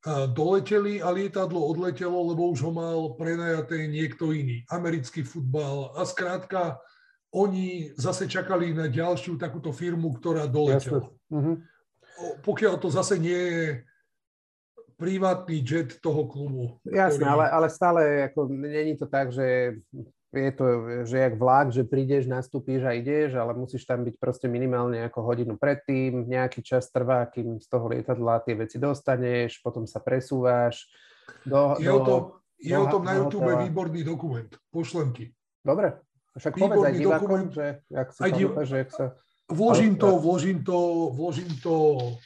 a 0.00 0.24
doleteli 0.24 0.96
a 1.04 1.12
lietadlo 1.12 1.60
odletelo, 1.60 2.32
lebo 2.32 2.48
už 2.56 2.64
ho 2.64 2.72
mal 2.72 2.98
prenajaté 3.20 3.84
niekto 3.84 4.32
iný, 4.32 4.64
americký 4.72 5.20
futbal. 5.20 5.92
A 5.92 6.08
skrátka, 6.08 6.80
oni 7.36 7.92
zase 8.00 8.24
čakali 8.24 8.72
na 8.72 8.88
ďalšiu 8.88 9.36
takúto 9.36 9.76
firmu, 9.76 10.16
ktorá 10.16 10.48
doletela. 10.48 11.04
Mm-hmm. 11.28 11.56
Pokiaľ 12.40 12.74
to 12.80 12.88
zase 12.88 13.20
nie 13.20 13.36
je 13.36 13.84
privátny 15.00 15.64
jet 15.64 15.96
toho 16.04 16.28
klubu. 16.28 16.76
Jasné, 16.84 17.24
ktorý... 17.24 17.32
ale, 17.32 17.44
ale 17.48 17.66
stále 17.72 18.00
ako, 18.28 18.52
není 18.52 19.00
to 19.00 19.08
tak, 19.08 19.32
že 19.32 19.80
je 20.30 20.52
to, 20.54 20.64
že 21.10 21.16
jak 21.18 21.34
vlak, 21.34 21.74
že 21.74 21.82
prídeš, 21.82 22.30
nastúpíš 22.30 22.86
a 22.86 22.94
ideš, 22.94 23.34
ale 23.34 23.50
musíš 23.50 23.82
tam 23.82 24.06
byť 24.06 24.14
proste 24.14 24.46
minimálne 24.46 25.02
ako 25.02 25.26
hodinu 25.26 25.58
predtým, 25.58 26.28
nejaký 26.30 26.62
čas 26.62 26.86
trvá, 26.86 27.26
kým 27.26 27.58
z 27.58 27.66
toho 27.66 27.90
lietadla 27.90 28.38
tie 28.46 28.54
veci 28.54 28.78
dostaneš, 28.78 29.58
potom 29.58 29.90
sa 29.90 29.98
presúvaš 29.98 30.86
do... 31.42 31.74
Je, 31.82 31.90
do, 31.90 31.98
o, 31.98 32.00
tom, 32.06 32.20
je 32.62 32.76
do, 32.78 32.82
o 32.84 32.86
tom 32.86 33.02
na 33.02 33.18
YouTube 33.18 33.50
hotela. 33.50 33.66
výborný 33.66 34.00
dokument, 34.06 34.50
pošlem 34.70 35.08
ti. 35.10 35.34
Dobre, 35.66 35.98
však 36.38 36.52
výborný 36.54 36.70
povedz 36.70 36.86
aj 36.86 36.94
divákom, 36.94 37.18
dokument, 37.26 37.50
že 37.50 37.66
jak 37.90 38.08
sa 38.14 38.20
aj 38.22 38.30
div... 38.30 38.48
že 38.62 38.76
jak 38.86 38.90
sa... 38.94 39.04
Vložím 39.50 39.98
to, 39.98 40.14
vložím 40.22 40.62
to, 40.62 40.78
vložím 41.10 41.50
to, 41.58 41.74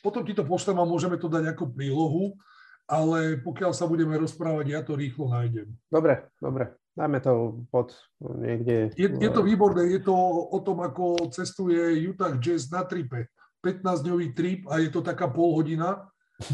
potom 0.04 0.28
ti 0.28 0.36
to 0.36 0.44
pošlem 0.44 0.76
a 0.76 0.84
môžeme 0.84 1.16
to 1.16 1.32
dať 1.32 1.56
ako 1.56 1.72
prílohu 1.72 2.36
ale 2.84 3.40
pokiaľ 3.40 3.72
sa 3.72 3.88
budeme 3.88 4.16
rozprávať, 4.20 4.66
ja 4.68 4.80
to 4.84 4.96
rýchlo 4.96 5.32
nájdem. 5.32 5.72
Dobre, 5.88 6.28
dobre. 6.40 6.76
Dáme 6.94 7.18
to 7.18 7.66
pod 7.74 7.90
niekde. 8.22 8.94
Je, 8.94 9.10
je 9.10 9.30
to 9.34 9.42
výborné, 9.42 9.90
je 9.90 10.06
to 10.06 10.14
o 10.46 10.58
tom, 10.62 10.78
ako 10.78 11.26
cestuje 11.34 12.06
Utah 12.06 12.38
Jazz 12.38 12.70
na 12.70 12.86
tripe. 12.86 13.26
15-dňový 13.66 14.26
trip 14.36 14.60
a 14.70 14.78
je 14.78 14.92
to 14.92 15.00
taká 15.00 15.26
pol 15.26 15.56
hodina 15.56 16.06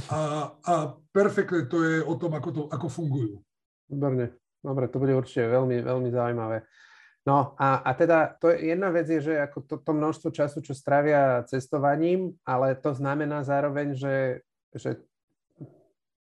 a, 0.09 0.21
a 0.55 0.75
perfektne 1.11 1.67
to 1.67 1.83
je 1.83 1.97
o 2.07 2.15
tom, 2.15 2.33
ako, 2.39 2.49
to, 2.55 2.63
ako 2.71 2.87
fungujú. 2.87 3.43
Výborne. 3.91 4.39
Dobre, 4.61 4.93
to 4.93 5.01
bude 5.01 5.17
určite 5.17 5.49
veľmi, 5.49 5.81
veľmi 5.83 6.09
zaujímavé. 6.13 6.69
No 7.25 7.53
a, 7.61 7.85
a 7.85 7.91
teda 7.93 8.37
to 8.41 8.49
je, 8.49 8.73
jedna 8.73 8.89
vec 8.89 9.09
je, 9.09 9.21
že 9.21 9.35
ako 9.45 9.59
to, 9.65 9.75
to 9.81 9.93
množstvo 9.93 10.29
času, 10.33 10.65
čo 10.65 10.73
stravia 10.73 11.45
cestovaním, 11.45 12.33
ale 12.49 12.77
to 12.77 12.97
znamená 12.97 13.45
zároveň, 13.45 13.93
že, 13.93 14.41
že 14.73 15.05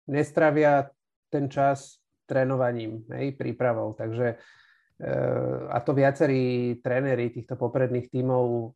nestravia 0.07 0.89
ten 1.27 1.51
čas 1.51 1.99
trénovaním, 2.27 3.07
hej, 3.15 3.35
prípravou. 3.39 3.95
Takže 3.95 4.35
e, 4.35 4.37
a 5.71 5.77
to 5.79 5.91
viacerí 5.95 6.75
tréneri 6.83 7.31
týchto 7.31 7.55
popredných 7.55 8.11
tímov, 8.11 8.75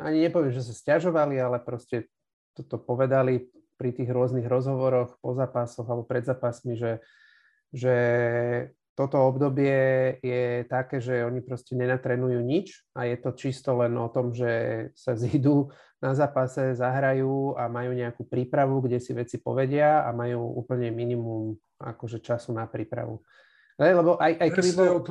ani 0.00 0.28
nepoviem, 0.28 0.52
že 0.52 0.64
sa 0.64 0.72
stiažovali, 0.72 1.36
ale 1.36 1.60
proste 1.60 2.08
toto 2.56 2.80
povedali 2.80 3.48
pri 3.76 3.92
tých 3.92 4.08
rôznych 4.08 4.48
rozhovoroch 4.48 5.20
po 5.20 5.36
zápasoch 5.36 5.84
alebo 5.84 6.08
pred 6.08 6.24
zápasmi, 6.24 6.80
že, 6.80 7.04
že 7.68 7.96
toto 8.96 9.20
obdobie 9.28 9.76
je 10.24 10.64
také, 10.72 11.04
že 11.04 11.20
oni 11.20 11.44
proste 11.44 11.76
nenatrenujú 11.76 12.40
nič 12.40 12.80
a 12.96 13.04
je 13.04 13.16
to 13.20 13.36
čisto 13.36 13.76
len 13.76 13.92
o 14.00 14.08
tom, 14.08 14.32
že 14.32 14.88
sa 14.96 15.12
zídu 15.12 15.68
na 16.00 16.16
zápase, 16.16 16.72
zahrajú 16.72 17.60
a 17.60 17.68
majú 17.68 17.92
nejakú 17.92 18.24
prípravu, 18.24 18.80
kde 18.80 18.96
si 18.96 19.12
veci 19.12 19.36
povedia 19.36 20.00
a 20.00 20.16
majú 20.16 20.56
úplne 20.56 20.88
minimum 20.88 21.60
akože 21.76 22.24
času 22.24 22.56
na 22.56 22.64
prípravu. 22.64 23.20
Lebo 23.76 24.16
aj, 24.16 24.40
aj 24.40 24.50
keby 24.56 24.70
bol. 24.72 25.04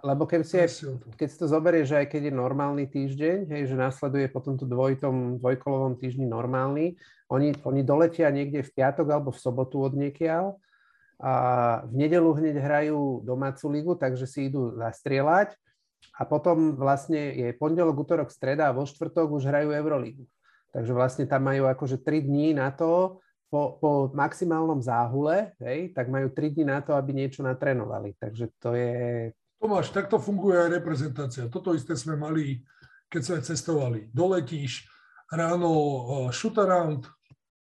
Lebo 0.00 0.24
keď 0.24 0.40
si, 0.40 0.56
aj, 0.56 0.68
keď 1.12 1.28
si 1.28 1.36
to 1.36 1.44
zoberieš, 1.44 1.92
že 1.92 1.96
aj 2.00 2.06
keď 2.08 2.32
je 2.32 2.40
normálny 2.40 2.88
týždeň, 2.88 3.52
hej, 3.52 3.62
že 3.68 3.76
nasleduje 3.76 4.32
po 4.32 4.40
tomto 4.40 4.64
dvojitom, 4.64 5.36
dvojkolovom 5.36 6.00
týždni 6.00 6.24
normálny, 6.24 6.96
oni, 7.28 7.52
oni 7.68 7.84
doletia 7.84 8.32
niekde 8.32 8.64
v 8.64 8.72
piatok 8.72 9.12
alebo 9.12 9.28
v 9.28 9.42
sobotu 9.44 9.84
od 9.84 9.92
niekiaľ 9.92 10.56
a 11.18 11.32
v 11.82 11.92
nedelu 11.98 12.30
hneď 12.30 12.62
hrajú 12.62 13.26
domácu 13.26 13.66
ligu, 13.74 13.92
takže 13.98 14.26
si 14.26 14.46
idú 14.46 14.74
zastrieľať 14.78 15.58
a 16.14 16.22
potom 16.22 16.78
vlastne 16.78 17.34
je 17.34 17.48
pondelok, 17.58 18.06
útorok, 18.06 18.30
streda 18.30 18.70
a 18.70 18.76
vo 18.76 18.86
štvrtok 18.86 19.26
už 19.34 19.50
hrajú 19.50 19.74
Euroligu. 19.74 20.24
Takže 20.70 20.92
vlastne 20.94 21.24
tam 21.26 21.50
majú 21.50 21.66
akože 21.66 21.98
3 21.98 22.22
dní 22.22 22.54
na 22.54 22.70
to, 22.70 23.18
po, 23.48 23.80
po 23.80 23.90
maximálnom 24.12 24.78
záhule, 24.84 25.56
hej, 25.64 25.90
tak 25.96 26.12
majú 26.12 26.28
3 26.28 26.54
dní 26.54 26.64
na 26.68 26.84
to, 26.84 26.92
aby 26.92 27.16
niečo 27.16 27.40
natrénovali. 27.40 28.14
Takže 28.20 28.52
to 28.60 28.76
je... 28.76 29.32
Tomáš, 29.58 29.90
takto 29.90 30.20
funguje 30.20 30.54
aj 30.54 30.70
reprezentácia. 30.78 31.50
Toto 31.50 31.72
isté 31.72 31.96
sme 31.96 32.14
mali, 32.14 32.62
keď 33.08 33.20
sme 33.24 33.38
cestovali. 33.42 34.00
Doletíš, 34.12 34.86
ráno 35.32 35.72
uh, 35.72 36.28
shoot 36.30 36.54
around, 36.60 37.08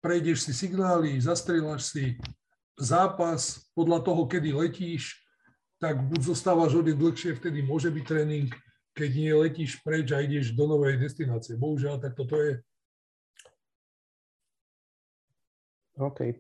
prejdeš 0.05 0.47
si 0.47 0.53
signály, 0.53 1.17
zastrieľaš 1.19 1.83
si, 1.97 2.05
zápas, 2.81 3.71
podľa 3.77 4.01
toho, 4.01 4.25
kedy 4.25 4.57
letíš, 4.57 5.21
tak 5.81 6.01
buď 6.09 6.21
zostávaš 6.33 6.77
o 6.77 6.83
dlhšie, 6.85 7.37
vtedy 7.37 7.65
môže 7.65 7.89
byť 7.89 8.05
tréning, 8.05 8.49
keď 8.93 9.11
nie 9.17 9.33
letíš 9.33 9.81
preč 9.81 10.13
a 10.13 10.21
ideš 10.21 10.53
do 10.53 10.69
novej 10.69 11.01
destinácie. 11.01 11.57
Bohužiaľ, 11.57 12.01
tak 12.01 12.17
toto 12.17 12.37
je. 12.37 12.61
OK. 16.01 16.37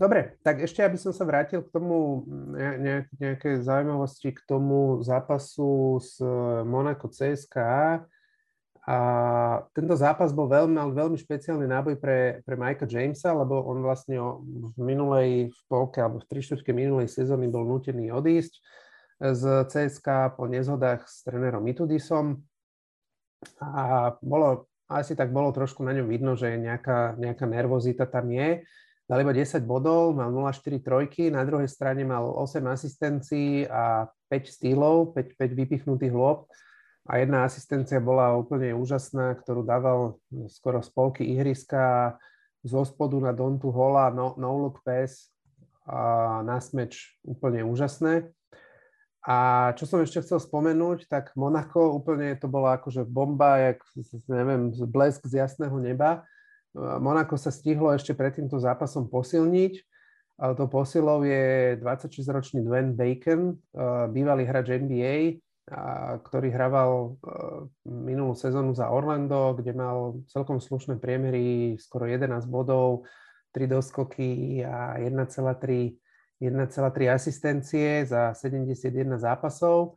Dobre, 0.00 0.34
tak 0.42 0.58
ešte 0.64 0.82
aby 0.82 0.98
som 0.98 1.14
sa 1.14 1.22
vrátil 1.22 1.62
k 1.62 1.70
tomu 1.70 2.26
nejak, 2.58 3.06
nejaké 3.22 3.50
zaujímavosti 3.62 4.34
k 4.34 4.40
tomu 4.50 4.98
zápasu 5.04 6.02
s 6.02 6.18
Monaco 6.66 7.06
CSKA. 7.06 8.02
A 8.92 8.98
tento 9.72 9.96
zápas 9.96 10.36
bol 10.36 10.52
veľmi, 10.52 10.76
veľmi 10.92 11.16
špeciálny 11.16 11.64
náboj 11.64 11.96
pre, 11.96 12.44
pre 12.44 12.60
Mikea 12.60 12.84
Jamesa, 12.84 13.32
lebo 13.32 13.64
on 13.64 13.80
vlastne 13.80 14.20
v 14.44 14.76
minulej 14.76 15.48
v 15.48 15.60
polke 15.64 16.04
alebo 16.04 16.20
v 16.20 16.28
trištvrtke 16.28 16.76
minulej 16.76 17.08
sezóny 17.08 17.48
bol 17.48 17.64
nutený 17.64 18.12
odísť. 18.12 18.52
z 19.16 19.42
CSK 19.72 20.36
po 20.36 20.44
nezhodách 20.44 21.08
s 21.08 21.24
trénerom 21.24 21.64
Mitudisom 21.64 22.44
a 23.64 24.12
bolo, 24.20 24.68
asi 24.92 25.16
tak 25.16 25.32
bolo 25.32 25.56
trošku 25.56 25.80
na 25.80 25.96
ňom 25.96 26.12
vidno, 26.12 26.36
že 26.36 26.52
nejaká, 26.60 27.16
nejaká 27.16 27.48
nervozita 27.48 28.04
tam 28.04 28.28
je. 28.28 28.60
Dal 29.08 29.24
iba 29.24 29.32
10 29.32 29.64
bodov, 29.64 30.12
mal 30.12 30.28
0,4 30.28 30.84
trojky, 30.84 31.32
na 31.32 31.48
druhej 31.48 31.70
strane 31.70 32.04
mal 32.04 32.28
8 32.28 32.60
asistencií 32.68 33.64
a 33.72 34.04
5 34.28 34.36
stýlov, 34.52 35.16
5, 35.16 35.40
5 35.40 35.60
vypichnutých 35.64 36.12
lôb 36.12 36.44
a 37.02 37.18
jedna 37.18 37.42
asistencia 37.42 37.98
bola 37.98 38.38
úplne 38.38 38.70
úžasná, 38.78 39.34
ktorú 39.42 39.66
dával 39.66 40.22
skoro 40.46 40.78
z 40.82 40.90
polky 40.94 41.26
ihriska 41.26 42.14
zo 42.62 42.86
spodu 42.86 43.18
na 43.18 43.34
Dontu 43.34 43.74
Hola, 43.74 44.14
no, 44.14 44.38
no 44.38 44.54
look 44.54 44.86
pass 44.86 45.34
a 45.82 46.38
na 46.46 46.62
smeč 46.62 47.18
úplne 47.26 47.66
úžasné. 47.66 48.30
A 49.22 49.70
čo 49.78 49.86
som 49.86 50.02
ešte 50.02 50.22
chcel 50.22 50.38
spomenúť, 50.42 51.10
tak 51.10 51.34
Monako 51.38 51.94
úplne 51.94 52.34
to 52.38 52.50
bola 52.50 52.78
akože 52.78 53.06
bomba, 53.06 53.58
jak, 53.70 53.78
neviem, 54.26 54.74
blesk 54.86 55.26
z 55.26 55.42
jasného 55.42 55.74
neba. 55.78 56.26
Monako 56.74 57.38
sa 57.38 57.54
stihlo 57.54 57.90
ešte 57.94 58.14
pred 58.18 58.34
týmto 58.34 58.58
zápasom 58.58 59.06
posilniť. 59.10 59.78
To 60.42 60.66
posilou 60.66 61.22
je 61.22 61.78
26-ročný 61.78 62.66
Dwayne 62.66 62.98
Bacon, 62.98 63.58
bývalý 64.10 64.42
hráč 64.42 64.74
NBA, 64.74 65.38
ktorý 66.26 66.50
hraval 66.50 67.16
minulú 67.86 68.34
sezónu 68.34 68.74
za 68.74 68.90
Orlando, 68.90 69.54
kde 69.54 69.72
mal 69.72 70.18
celkom 70.26 70.58
slušné 70.58 70.98
priemery, 70.98 71.78
skoro 71.78 72.10
11 72.10 72.50
bodov, 72.50 73.06
3 73.54 73.70
doskoky 73.70 74.64
a 74.66 74.98
1,3 74.98 76.02
1,3 76.42 77.06
asistencie 77.14 78.02
za 78.02 78.34
71 78.34 79.14
zápasov. 79.14 79.94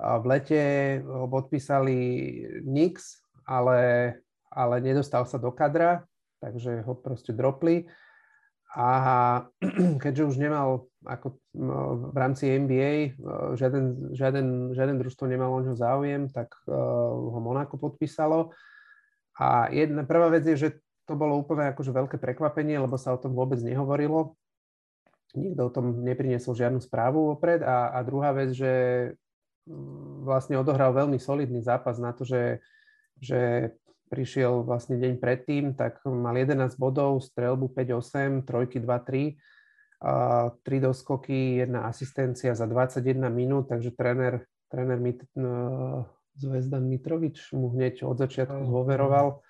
V 0.00 0.24
lete 0.24 0.62
ho 1.04 1.28
podpísali 1.28 1.96
Nix, 2.64 3.20
ale, 3.44 3.80
ale 4.48 4.74
nedostal 4.80 5.28
sa 5.28 5.36
do 5.36 5.52
kadra, 5.52 6.08
takže 6.40 6.80
ho 6.80 6.96
proste 6.96 7.36
dropli. 7.36 7.84
A 8.72 8.88
keďže 10.02 10.32
už 10.32 10.36
nemal 10.40 10.88
ako 11.04 11.38
v 12.12 12.16
rámci 12.16 12.46
NBA, 12.46 13.18
žiaden, 13.58 14.14
žiaden, 14.14 14.46
žiaden 14.76 14.96
družstvo 15.02 15.26
nemal 15.26 15.50
o 15.50 15.60
ňo 15.62 15.74
záujem, 15.74 16.30
tak 16.30 16.54
ho 16.68 17.38
Monako 17.42 17.78
podpísalo. 17.78 18.54
A 19.38 19.72
jedna, 19.72 20.06
prvá 20.06 20.30
vec 20.30 20.46
je, 20.46 20.56
že 20.56 20.68
to 21.08 21.18
bolo 21.18 21.40
úplne 21.40 21.74
akože 21.74 21.90
veľké 21.90 22.16
prekvapenie, 22.22 22.78
lebo 22.78 22.94
sa 22.94 23.10
o 23.10 23.18
tom 23.18 23.34
vôbec 23.34 23.58
nehovorilo 23.58 24.38
nikto 25.36 25.62
o 25.68 25.72
tom 25.72 26.04
nepriniesol 26.04 26.52
žiadnu 26.52 26.80
správu 26.80 27.32
opred. 27.32 27.64
A, 27.64 27.96
a 27.96 27.98
druhá 28.04 28.32
vec, 28.36 28.52
že 28.52 28.72
mm, 29.68 30.28
vlastne 30.28 30.60
odohral 30.60 30.92
veľmi 30.92 31.16
solidný 31.16 31.64
zápas 31.64 31.96
na 31.96 32.12
to, 32.12 32.24
že, 32.28 32.60
že 33.16 33.72
prišiel 34.12 34.60
vlastne 34.64 35.00
deň 35.00 35.14
predtým, 35.16 35.64
tak 35.72 36.04
mal 36.04 36.36
11 36.36 36.76
bodov, 36.76 37.24
strelbu 37.24 37.72
5-8, 37.72 38.44
trojky 38.44 38.76
2-3, 38.76 39.32
a 39.32 39.51
3 40.02 40.80
doskoky, 40.80 41.62
jedna 41.62 41.86
asistencia 41.86 42.54
za 42.54 42.66
21 42.66 43.30
minút, 43.30 43.70
takže 43.70 43.94
tréner, 43.94 44.42
tréner 44.66 44.98
Mit, 44.98 45.22
no, 45.38 46.10
Zvezdan 46.34 46.90
Mitrovič 46.90 47.54
mu 47.54 47.70
hneď 47.70 48.02
od 48.02 48.18
začiatku 48.18 48.66
dôveroval 48.66 49.46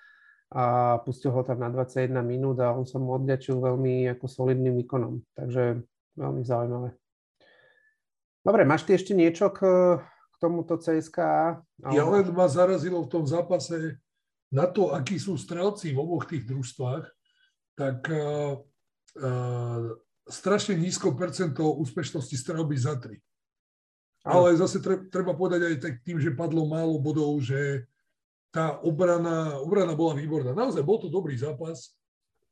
a 0.53 0.63
pustil 1.01 1.33
ho 1.33 1.41
tam 1.41 1.65
na 1.65 1.73
21 1.73 2.21
minút 2.21 2.61
a 2.61 2.69
on 2.69 2.85
sa 2.85 3.01
mu 3.01 3.17
odďačil 3.17 3.57
veľmi 3.57 4.13
ako 4.13 4.25
solidným 4.29 4.77
výkonom. 4.85 5.25
Takže 5.33 5.81
veľmi 6.13 6.41
zaujímavé. 6.45 6.93
Dobre, 8.45 8.61
máš 8.67 8.85
ty 8.85 8.93
ešte 8.93 9.17
niečo 9.17 9.49
k, 9.49 9.65
k 9.97 10.35
tomuto 10.37 10.77
CSK? 10.77 11.17
Ja 11.89 12.05
len 12.05 12.29
ma 12.29 12.45
zarazilo 12.45 13.01
v 13.01 13.09
tom 13.09 13.25
zápase 13.25 13.97
na 14.53 14.69
to, 14.69 14.93
akí 14.93 15.17
sú 15.17 15.33
strelci 15.39 15.95
v 15.95 15.97
oboch 15.97 16.29
tých 16.29 16.45
družstvách, 16.45 17.09
tak 17.73 18.05
uh, 18.13 18.61
uh, 19.17 19.97
strašne 20.27 20.79
nízko 20.79 21.15
percento 21.15 21.67
úspešnosti 21.79 22.35
strelby 22.35 22.75
za 22.79 22.95
tri. 22.99 23.19
Ale 24.23 24.55
zase 24.55 24.79
treba 25.11 25.35
povedať 25.35 25.61
aj 25.67 25.75
tak 25.83 25.93
tým, 26.07 26.15
že 26.15 26.31
padlo 26.31 26.63
málo 26.63 26.95
bodov, 26.95 27.43
že 27.43 27.83
tá 28.55 28.79
obrana, 28.79 29.59
obrana 29.59 29.97
bola 29.97 30.15
výborná. 30.15 30.55
Naozaj 30.55 30.85
bol 30.85 31.01
to 31.01 31.11
dobrý 31.11 31.35
zápas 31.35 31.91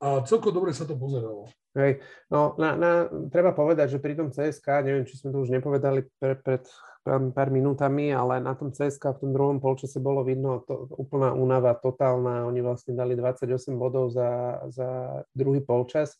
a 0.01 0.19
celko 0.27 0.51
dobre 0.51 0.75
sa 0.75 0.83
to 0.83 0.99
pozeralo. 0.99 1.47
Hej, 1.71 2.03
no 2.27 2.59
na, 2.59 2.75
na, 2.75 2.91
treba 3.31 3.55
povedať, 3.55 3.95
že 3.95 4.03
pri 4.03 4.19
tom 4.19 4.33
CSK, 4.33 4.83
neviem, 4.83 5.07
či 5.07 5.15
sme 5.15 5.31
to 5.31 5.39
už 5.47 5.53
nepovedali 5.55 6.03
pre, 6.19 6.35
pred 6.35 6.67
pár 7.07 7.49
minútami, 7.49 8.11
ale 8.11 8.43
na 8.43 8.51
tom 8.53 8.75
CSK 8.75 9.17
v 9.17 9.21
tom 9.23 9.31
druhom 9.31 9.57
polčase 9.63 9.97
bolo 10.03 10.21
vidno 10.27 10.61
to, 10.67 10.91
úplná 10.99 11.31
únava, 11.31 11.73
totálna. 11.73 12.45
Oni 12.45 12.59
vlastne 12.59 12.93
dali 12.93 13.15
28 13.15 13.47
bodov 13.79 14.11
za, 14.11 14.61
za 14.69 14.89
druhý 15.31 15.63
polčas 15.63 16.19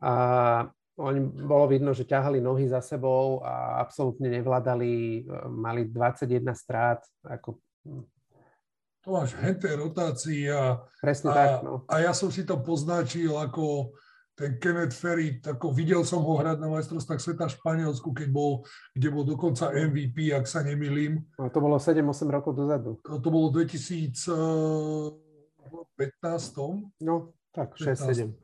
a 0.00 0.12
oni, 0.96 1.20
bolo 1.44 1.68
vidno, 1.68 1.92
že 1.92 2.08
ťahali 2.08 2.40
nohy 2.40 2.72
za 2.72 2.80
sebou 2.80 3.44
a 3.44 3.84
absolútne 3.84 4.32
nevládali, 4.32 5.24
mali 5.52 5.84
21 5.92 6.40
strát, 6.56 7.04
ako 7.20 7.60
to 9.06 9.14
máš 9.14 9.38
henté 9.38 9.70
rotácia. 9.78 10.82
Presne 10.98 11.30
a, 11.30 11.34
tak, 11.38 11.48
no. 11.62 11.86
a 11.86 12.02
ja 12.02 12.10
som 12.10 12.26
si 12.26 12.42
to 12.42 12.58
poznačil 12.58 13.38
ako 13.38 13.94
ten 14.34 14.58
Kenneth 14.58 14.98
Ferry, 14.98 15.38
ako 15.40 15.70
videl 15.70 16.02
som 16.02 16.26
ho 16.26 16.34
hrať 16.36 16.58
na 16.58 16.66
majstrovstvách 16.68 17.22
sveta 17.22 17.46
v 17.46 17.54
Španielsku, 17.54 18.10
keď 18.10 18.28
bol, 18.34 18.66
kde 18.92 19.08
bol 19.14 19.22
dokonca 19.22 19.70
MVP, 19.70 20.34
ak 20.34 20.50
sa 20.50 20.66
nemilím. 20.66 21.22
No, 21.38 21.48
to 21.54 21.62
bolo 21.62 21.78
7-8 21.78 22.26
rokov 22.28 22.58
dozadu. 22.58 22.98
To, 23.06 23.22
to 23.22 23.28
bolo 23.30 23.54
2015. 23.54 25.22
No, 27.06 27.30
tak 27.54 27.78
6-7. 27.78 28.34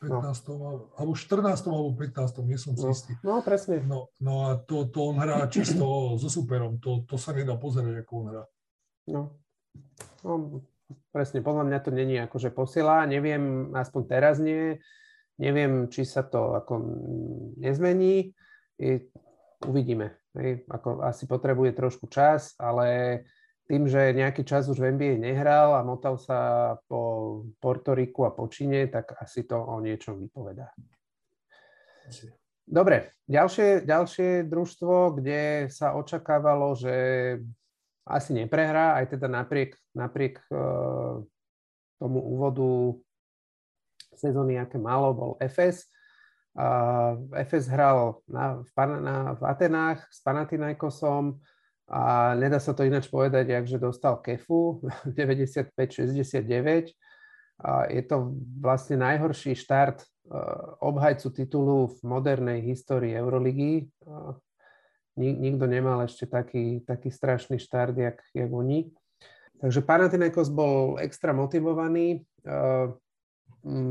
15. 0.00 0.48
No. 0.56 0.88
alebo 0.96 1.12
14. 1.12 1.44
alebo 1.68 1.92
15. 1.92 2.48
nie 2.48 2.56
som 2.56 2.72
si 2.72 2.84
no. 2.84 2.92
istý. 2.92 3.12
No, 3.20 3.44
presne. 3.44 3.84
No, 3.84 4.08
no 4.20 4.48
a 4.48 4.56
to, 4.56 4.88
to 4.88 5.12
on 5.12 5.20
hrá 5.20 5.44
čisto 5.52 6.16
so 6.16 6.28
superom, 6.32 6.80
to, 6.80 7.04
to 7.04 7.20
sa 7.20 7.36
nedá 7.36 7.54
pozerať, 7.60 8.04
ako 8.04 8.12
on 8.16 8.26
hrá. 8.32 8.44
No, 9.10 9.22
No, 10.20 10.60
presne, 11.14 11.40
podľa 11.40 11.64
mňa 11.68 11.78
to 11.80 11.90
není 11.94 12.16
akože 12.20 12.52
posiela, 12.52 13.08
neviem, 13.08 13.72
aspoň 13.72 14.02
teraz 14.04 14.36
nie, 14.36 14.76
neviem, 15.40 15.88
či 15.88 16.04
sa 16.04 16.20
to 16.20 16.56
ako 16.60 16.72
nezmení, 17.56 18.36
I, 18.80 19.08
uvidíme. 19.64 20.16
Hej. 20.36 20.62
Ako 20.70 21.02
asi 21.02 21.26
potrebuje 21.26 21.74
trošku 21.74 22.06
čas, 22.06 22.54
ale 22.60 23.20
tým, 23.70 23.86
že 23.86 24.10
nejaký 24.18 24.42
čas 24.42 24.66
už 24.66 24.82
v 24.82 24.98
NBA 24.98 25.22
nehral 25.22 25.78
a 25.78 25.86
motal 25.86 26.18
sa 26.18 26.74
po 26.90 27.46
Portoriku 27.62 28.26
a 28.26 28.34
po 28.34 28.50
Číne, 28.50 28.90
tak 28.90 29.14
asi 29.14 29.46
to 29.46 29.54
o 29.62 29.78
niečom 29.78 30.18
vypovedá. 30.18 30.74
Dobre, 32.66 33.14
ďalšie, 33.30 33.86
ďalšie 33.86 34.50
družstvo, 34.50 35.22
kde 35.22 35.70
sa 35.70 35.94
očakávalo, 35.94 36.74
že 36.74 36.94
asi 38.02 38.34
neprehrá, 38.34 38.98
aj 38.98 39.14
teda 39.14 39.30
napriek, 39.30 39.78
napriek 39.94 40.42
uh, 40.50 41.22
tomu 42.02 42.18
úvodu 42.26 42.98
sezóny, 44.18 44.58
aké 44.58 44.82
malo, 44.82 45.14
bol 45.14 45.32
FS. 45.38 45.86
Uh, 46.58 47.22
FS 47.46 47.70
hral 47.70 48.18
na, 48.26 48.58
v, 48.66 48.70
na, 48.98 49.38
v 49.38 49.42
Atenách 49.46 50.02
s 50.10 50.18
Panathinaikosom 50.26 51.38
a 51.90 52.38
nedá 52.38 52.62
sa 52.62 52.70
to 52.70 52.86
ináč 52.86 53.10
povedať, 53.10 53.50
jak 53.50 53.66
že 53.66 53.82
dostal 53.82 54.22
Kefu 54.22 54.78
95-69. 55.18 56.94
A 57.60 57.90
je 57.90 58.02
to 58.06 58.32
vlastne 58.62 59.02
najhorší 59.02 59.58
štart 59.58 60.00
uh, 60.00 60.80
obhajcu 60.80 61.28
titulu 61.34 61.90
v 61.90 61.98
modernej 62.06 62.62
histórii 62.62 63.12
Euroligy. 63.18 63.90
Uh, 64.06 64.38
nikto 65.18 65.66
nemal 65.66 66.06
ešte 66.06 66.30
taký, 66.30 66.80
taký 66.86 67.10
strašný 67.12 67.58
štart, 67.60 67.98
jak, 67.98 68.22
jak 68.32 68.48
oni. 68.48 68.88
Takže 69.60 69.84
Panathinaikos 69.84 70.48
bol 70.48 70.96
extra 71.02 71.36
motivovaný, 71.36 72.24
uh, 72.48 72.96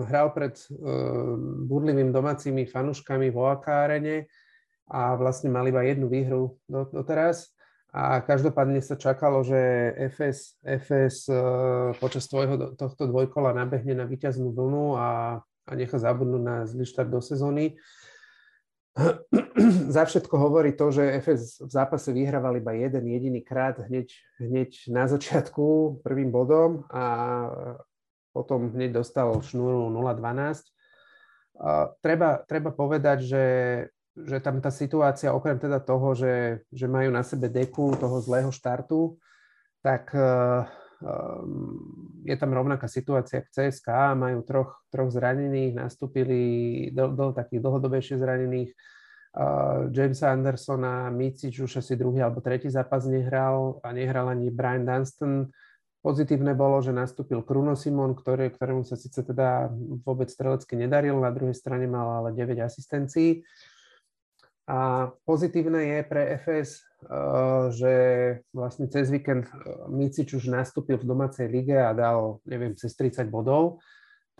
hral 0.10 0.34
pred 0.34 0.58
burlivým 1.70 2.10
domácimi 2.10 2.66
fanúškami 2.66 3.30
vo 3.30 3.54
Akárene 3.54 4.26
a 4.90 5.14
vlastne 5.14 5.54
mal 5.54 5.62
iba 5.70 5.86
jednu 5.86 6.10
výhru 6.10 6.58
doteraz. 6.66 7.54
A 7.90 8.22
každopádne 8.22 8.86
sa 8.86 8.94
čakalo, 8.94 9.42
že 9.42 9.58
FS, 10.14 10.62
FS 10.62 11.26
uh, 11.26 11.90
počas 11.98 12.30
tvojho, 12.30 12.78
tohto 12.78 13.10
dvojkola 13.10 13.58
nabehne 13.58 13.98
na 13.98 14.06
víťaznú 14.06 14.54
vlnu 14.54 14.94
a, 14.94 15.10
a 15.42 15.72
nechá 15.74 15.98
zabudnúť 15.98 16.44
na 16.46 16.56
zlý 16.70 16.86
štart 16.86 17.10
do 17.10 17.18
sezóny. 17.18 17.82
za 19.96 20.06
všetko 20.06 20.36
hovorí 20.38 20.74
to, 20.78 20.92
že 20.92 21.22
FS 21.22 21.66
v 21.66 21.72
zápase 21.72 22.10
vyhrával 22.14 22.58
iba 22.58 22.78
jeden 22.78 23.06
jediný 23.10 23.42
krát 23.42 23.80
hneď, 23.80 24.14
hneď 24.38 24.72
na 24.92 25.08
začiatku 25.08 26.00
prvým 26.04 26.30
bodom 26.30 26.86
a 26.94 27.04
potom 28.34 28.70
hneď 28.72 29.02
dostal 29.02 29.34
šnúru 29.42 29.90
0-12. 29.90 30.62
Treba, 32.00 32.40
treba 32.48 32.70
povedať, 32.72 33.18
že, 33.26 33.46
že 34.26 34.38
tam 34.44 34.60
tá 34.60 34.74
situácia, 34.74 35.36
okrem 35.36 35.60
teda 35.60 35.80
toho, 35.80 36.16
že, 36.18 36.66
že 36.74 36.88
majú 36.90 37.14
na 37.14 37.24
sebe 37.24 37.48
deku 37.48 37.96
toho 37.96 38.20
zlého 38.20 38.52
štartu, 38.52 39.16
tak 39.80 40.12
uh, 40.12 40.68
je 42.28 42.36
tam 42.36 42.52
rovnaká 42.52 42.92
situácia 42.92 43.40
v 43.40 43.52
CSK, 43.52 44.20
majú 44.20 44.44
troch, 44.44 44.84
troch 44.92 45.10
zranených, 45.12 45.72
nastúpili 45.72 46.42
do, 46.92 47.16
do 47.16 47.32
takých 47.32 47.64
dlhodobejšie 47.64 48.16
zranených. 48.20 48.72
Uh, 49.30 49.88
Jamesa 49.94 50.34
Andersona, 50.34 51.08
Micič 51.14 51.62
už 51.62 51.80
asi 51.80 51.94
druhý 51.94 52.26
alebo 52.26 52.42
tretí 52.42 52.68
zápas 52.68 53.06
nehral 53.06 53.78
a 53.86 53.94
nehral 53.94 54.28
ani 54.28 54.50
Brian 54.50 54.84
Dunstan. 54.84 55.48
Pozitívne 56.00 56.56
bolo, 56.56 56.80
že 56.80 56.96
nastúpil 56.96 57.44
Kruno 57.44 57.76
Simon, 57.76 58.16
ktorý, 58.16 58.50
ktorému 58.56 58.88
sa 58.88 58.96
síce 58.96 59.20
teda 59.20 59.70
vôbec 60.02 60.32
strelecky 60.32 60.80
nedaril, 60.80 61.20
na 61.20 61.30
druhej 61.30 61.54
strane 61.54 61.86
mal 61.86 62.24
ale 62.24 62.36
9 62.36 62.56
asistencií. 62.60 63.44
A 64.70 65.10
pozitívne 65.26 65.82
je 65.82 66.00
pre 66.06 66.38
FS, 66.38 66.78
eh, 66.78 67.14
že 67.74 67.94
vlastne 68.54 68.86
cez 68.86 69.10
víkend 69.10 69.50
eh, 69.50 69.58
Micič 69.90 70.38
už 70.38 70.54
nastúpil 70.54 71.02
v 71.02 71.10
domácej 71.10 71.50
lige 71.50 71.74
a 71.74 71.90
dal, 71.98 72.38
neviem, 72.46 72.78
cez 72.78 72.94
30 72.94 73.34
bodov, 73.34 73.82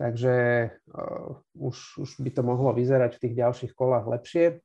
takže 0.00 0.70
uh, 0.96 1.36
už, 1.60 2.00
už 2.00 2.10
by 2.24 2.30
to 2.32 2.40
mohlo 2.40 2.72
vyzerať 2.72 3.20
v 3.20 3.22
tých 3.26 3.34
ďalších 3.36 3.72
kolách 3.76 4.08
lepšie. 4.08 4.64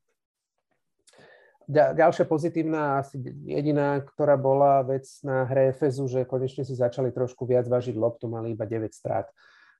Ďalšia 1.67 2.23
pozitívna, 2.23 3.03
asi 3.03 3.19
jediná, 3.43 3.99
ktorá 3.99 4.39
bola 4.39 4.79
vec 4.87 5.03
na 5.27 5.43
hre 5.43 5.75
Efezu, 5.75 6.07
že 6.07 6.23
konečne 6.23 6.63
si 6.63 6.71
začali 6.71 7.11
trošku 7.11 7.43
viac 7.43 7.67
vážiť 7.67 7.99
loptu, 7.99 8.31
mali 8.31 8.55
iba 8.55 8.63
9 8.63 8.95
strát. 8.95 9.27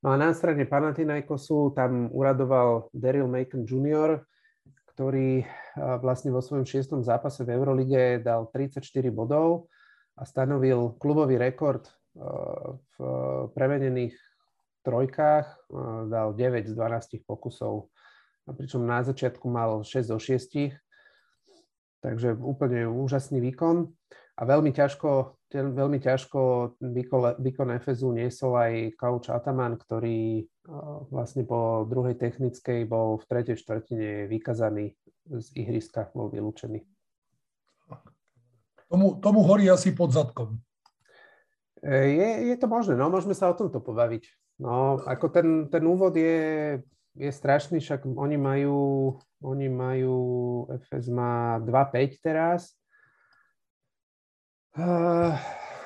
No 0.04 0.12
a 0.12 0.19
na 0.19 0.36
strane 0.36 0.67
Panathinaikosu 0.67 1.71
tam 1.71 2.12
uradoval 2.12 2.91
Daryl 2.91 3.32
Macon 3.32 3.63
Jr., 3.63 4.28
ktorý 4.95 5.43
vlastne 5.99 6.31
vo 6.31 6.39
svojom 6.39 6.63
šiestom 6.63 7.03
zápase 7.03 7.43
v 7.43 7.51
Eurolige 7.51 8.23
dal 8.23 8.47
34 8.47 8.79
bodov 9.12 9.67
a 10.15 10.23
stanovil 10.23 10.95
klubový 10.95 11.36
rekord 11.36 11.84
v 12.15 12.97
prevedených 13.51 14.15
trojkách, 14.88 15.67
dal 16.08 16.31
9 16.31 16.71
z 16.71 16.73
12 16.79 17.27
pokusov. 17.27 17.91
Pričom 18.47 18.88
na 18.88 19.03
začiatku 19.03 19.43
mal 19.51 19.84
6 19.84 20.15
zo 20.15 20.15
6 20.15 20.71
Takže 22.05 22.38
úplne 22.38 22.86
úžasný 22.86 23.41
výkon 23.41 23.89
a 24.38 24.41
veľmi 24.45 24.69
ťažko, 24.69 25.41
veľmi 25.56 26.00
ťažko 26.04 26.39
výkon, 27.39 27.70
Efezu 27.76 28.12
niesol 28.12 28.56
aj 28.60 28.74
coach 29.00 29.32
Ataman, 29.32 29.80
ktorý 29.80 30.44
vlastne 31.13 31.48
po 31.48 31.86
druhej 31.88 32.20
technickej 32.20 32.84
bol 32.89 33.22
v 33.22 33.26
tretej 33.30 33.56
štvrtine 33.62 34.28
vykazaný 34.28 34.98
z 35.26 35.48
ihriska, 35.56 36.12
bol 36.12 36.28
vylúčený. 36.30 36.84
Tomu, 38.86 39.18
tomu 39.18 39.41
horí 39.41 39.65
asi 39.70 39.98
pod 39.98 40.13
zadkom. 40.13 40.62
E, 41.82 41.89
je, 41.89 42.30
je 42.54 42.56
to 42.62 42.70
možné, 42.70 42.94
no 42.94 43.10
môžeme 43.10 43.34
sa 43.34 43.50
o 43.50 43.58
tomto 43.58 43.82
pobaviť. 43.82 44.30
No, 44.62 45.02
ako 45.02 45.26
ten, 45.34 45.48
ten 45.74 45.84
úvod 45.84 46.13
je, 46.13 46.80
je 47.18 47.30
strašný, 47.34 47.82
však 47.82 48.06
oni 48.06 48.38
majú 48.38 48.78
oni 49.46 49.70
majú, 49.70 50.18
FS 50.89 51.13
má 51.13 51.62
2-5 51.62 52.18
teraz. 52.18 52.74
Uh, 54.75 55.35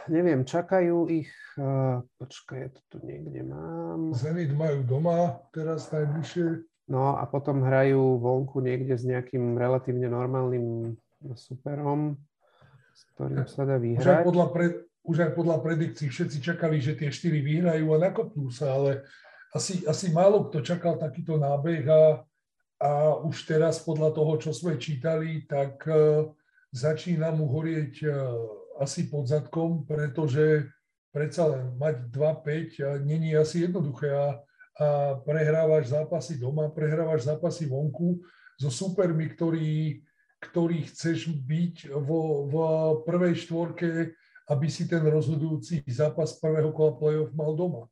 neviem, 0.09 0.41
čakajú 0.41 1.05
ich, 1.09 1.29
uh, 1.61 2.01
počkaj, 2.17 2.57
ja 2.57 2.69
to 2.73 2.81
tu 2.89 2.97
niekde 3.05 3.45
mám. 3.45 4.11
Zenit 4.17 4.49
majú 4.53 4.81
doma 4.81 5.37
teraz 5.53 5.89
najbližšie. 5.93 6.65
No 6.89 7.13
a 7.13 7.23
potom 7.29 7.61
hrajú 7.61 8.17
vonku 8.17 8.65
niekde 8.65 8.97
s 8.97 9.05
nejakým 9.05 9.53
relatívne 9.53 10.09
normálnym 10.09 10.97
superom, 11.37 12.17
s 12.97 13.05
ktorým 13.13 13.45
sa 13.45 13.61
dá 13.69 13.77
vyhrať. 13.77 14.01
Už 14.01 14.09
aj 14.09 14.25
podľa, 14.25 14.47
pre, 14.49 14.65
už 15.05 15.17
aj 15.21 15.31
podľa 15.37 15.57
predikcií 15.61 16.09
všetci 16.09 16.37
čakali, 16.41 16.81
že 16.81 16.97
tie 16.97 17.13
štyri 17.13 17.45
vyhrajú 17.45 17.93
a 17.93 17.97
nakopnú 18.09 18.49
sa, 18.49 18.73
ale 18.73 19.05
asi, 19.53 19.85
asi 19.85 20.09
málo 20.09 20.49
kto 20.49 20.65
čakal 20.65 20.97
takýto 20.97 21.37
nábeh 21.37 21.85
a 21.85 22.25
a 22.79 23.19
už 23.19 23.43
teraz 23.43 23.83
podľa 23.83 24.15
toho, 24.15 24.39
čo 24.39 24.51
sme 24.55 24.79
čítali, 24.79 25.43
tak 25.43 25.83
e, 25.83 26.31
začína 26.71 27.35
mu 27.35 27.51
horieť 27.51 27.93
e, 27.99 28.09
asi 28.79 29.11
pod 29.11 29.27
zadkom, 29.27 29.83
pretože 29.83 30.71
predsa 31.11 31.51
len 31.51 31.75
mať 31.75 32.09
2-5 32.15 33.03
není 33.03 33.35
asi 33.35 33.67
jednoduché 33.67 34.07
a, 34.09 34.27
a 34.79 34.87
prehrávaš 35.19 35.91
zápasy 35.91 36.39
doma, 36.39 36.71
prehrávaš 36.71 37.27
zápasy 37.27 37.67
vonku 37.67 38.23
so 38.55 38.71
supermi, 38.71 39.27
ktorí, 39.27 39.99
ktorí 40.39 40.87
chceš 40.87 41.35
byť 41.35 41.91
vo, 41.99 42.47
v 42.47 42.55
prvej 43.03 43.35
štvorke, 43.43 44.15
aby 44.49 44.67
si 44.71 44.89
ten 44.89 45.03
rozhodujúci 45.03 45.85
zápas 45.91 46.39
prvého 46.39 46.73
kola 46.73 46.97
play-off 46.97 47.35
mal 47.35 47.53
doma. 47.53 47.83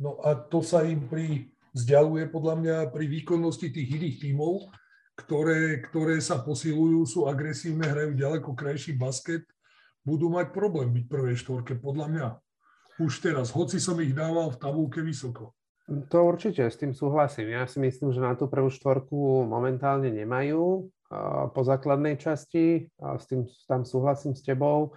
No 0.00 0.18
a 0.26 0.34
to 0.34 0.58
sa 0.58 0.82
im 0.82 1.06
pri 1.06 1.54
vzdialuje 1.74 2.30
podľa 2.30 2.54
mňa 2.58 2.76
pri 2.90 3.06
výkonnosti 3.06 3.70
tých 3.70 3.88
iných 3.98 4.16
tímov, 4.26 4.70
ktoré, 5.14 5.82
ktoré 5.86 6.18
sa 6.18 6.42
posilujú, 6.42 7.06
sú 7.06 7.20
agresívne, 7.30 7.86
hrajú 7.86 8.18
ďaleko 8.18 8.50
krajší 8.54 8.98
basket, 8.98 9.46
budú 10.04 10.28
mať 10.28 10.52
problém 10.52 10.92
byť 10.92 11.04
prvej 11.08 11.36
štvorke, 11.40 11.80
podľa 11.80 12.06
mňa. 12.12 12.28
Už 13.02 13.18
teraz, 13.18 13.50
hoci 13.50 13.82
som 13.82 13.98
ich 13.98 14.14
dával 14.14 14.54
v 14.54 14.60
tabulke 14.60 15.02
vysoko. 15.02 15.56
To 15.84 16.18
určite, 16.24 16.64
s 16.64 16.80
tým 16.80 16.96
súhlasím. 16.96 17.52
Ja 17.52 17.68
si 17.68 17.76
myslím, 17.82 18.14
že 18.14 18.22
na 18.22 18.32
tú 18.38 18.48
prvú 18.48 18.72
štvorku 18.72 19.44
momentálne 19.44 20.08
nemajú 20.08 20.88
po 21.52 21.60
základnej 21.60 22.16
časti. 22.16 22.88
S 22.96 23.24
tým 23.28 23.44
tam 23.68 23.84
súhlasím 23.84 24.32
s 24.32 24.40
tebou. 24.40 24.96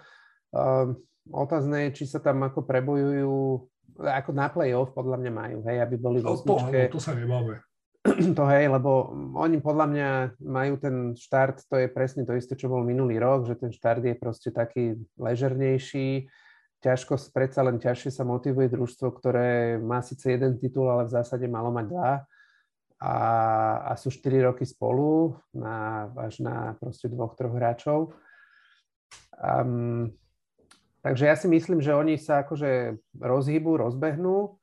Otázne 1.28 1.92
je, 1.92 2.04
či 2.04 2.04
sa 2.08 2.24
tam 2.24 2.46
ako 2.48 2.64
prebojujú 2.64 3.68
ako 3.98 4.32
na 4.32 4.48
play-off 4.48 4.94
podľa 4.94 5.18
mňa 5.18 5.32
majú, 5.34 5.58
hej, 5.66 5.82
aby 5.82 5.96
boli 5.98 6.22
v 6.22 6.30
osmičke. 6.30 6.94
To, 6.94 7.02
to 7.02 7.04
sa 7.04 7.18
nemáme. 7.18 7.58
To 8.38 8.44
hej, 8.48 8.72
lebo 8.72 9.12
oni 9.36 9.60
podľa 9.60 9.88
mňa 9.92 10.10
majú 10.40 10.74
ten 10.80 10.96
štart, 11.14 11.68
to 11.68 11.76
je 11.76 11.88
presne 11.92 12.24
to 12.24 12.34
isté, 12.34 12.56
čo 12.56 12.72
bol 12.72 12.82
minulý 12.88 13.20
rok, 13.20 13.48
že 13.48 13.60
ten 13.60 13.72
štart 13.74 14.04
je 14.04 14.16
proste 14.16 14.50
taký 14.56 14.96
ležernejší, 15.20 16.32
ťažko, 16.80 17.20
predsa 17.36 17.66
len 17.66 17.82
ťažšie 17.82 18.12
sa 18.14 18.24
motivuje 18.24 18.72
družstvo, 18.72 19.08
ktoré 19.12 19.76
má 19.82 20.00
síce 20.00 20.32
jeden 20.32 20.56
titul, 20.62 20.88
ale 20.88 21.10
v 21.10 21.14
zásade 21.20 21.46
malo 21.50 21.74
mať 21.74 21.86
dva. 21.92 22.14
A, 22.98 23.16
a 23.90 23.92
sú 23.94 24.10
4 24.10 24.50
roky 24.50 24.66
spolu 24.66 25.38
na, 25.54 26.10
až 26.18 26.42
na 26.42 26.74
proste 26.82 27.06
dvoch, 27.06 27.38
troch 27.38 27.54
hráčov. 27.54 28.18
Um, 29.38 30.18
Takže 31.08 31.24
ja 31.24 31.40
si 31.40 31.48
myslím, 31.48 31.80
že 31.80 31.96
oni 31.96 32.20
sa 32.20 32.44
akože 32.44 33.00
rozhýbu, 33.16 33.80
rozbehnú, 33.80 34.57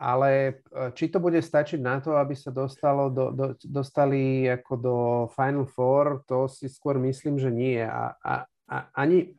ale 0.00 0.30
e, 0.48 0.52
či 0.96 1.12
to 1.12 1.20
bude 1.20 1.36
stačiť 1.36 1.76
na 1.76 2.00
to, 2.00 2.16
aby 2.16 2.32
sa 2.32 2.48
dostalo 2.48 3.12
do, 3.12 3.28
do, 3.36 3.46
dostali 3.60 4.48
ako 4.48 4.72
do 4.80 4.96
Final 5.36 5.68
Four, 5.68 6.24
to 6.24 6.48
si 6.48 6.72
skôr 6.72 6.96
myslím, 7.04 7.36
že 7.36 7.52
nie. 7.52 7.84
A, 7.84 8.16
a, 8.24 8.48
a 8.64 8.76
ani 8.96 9.36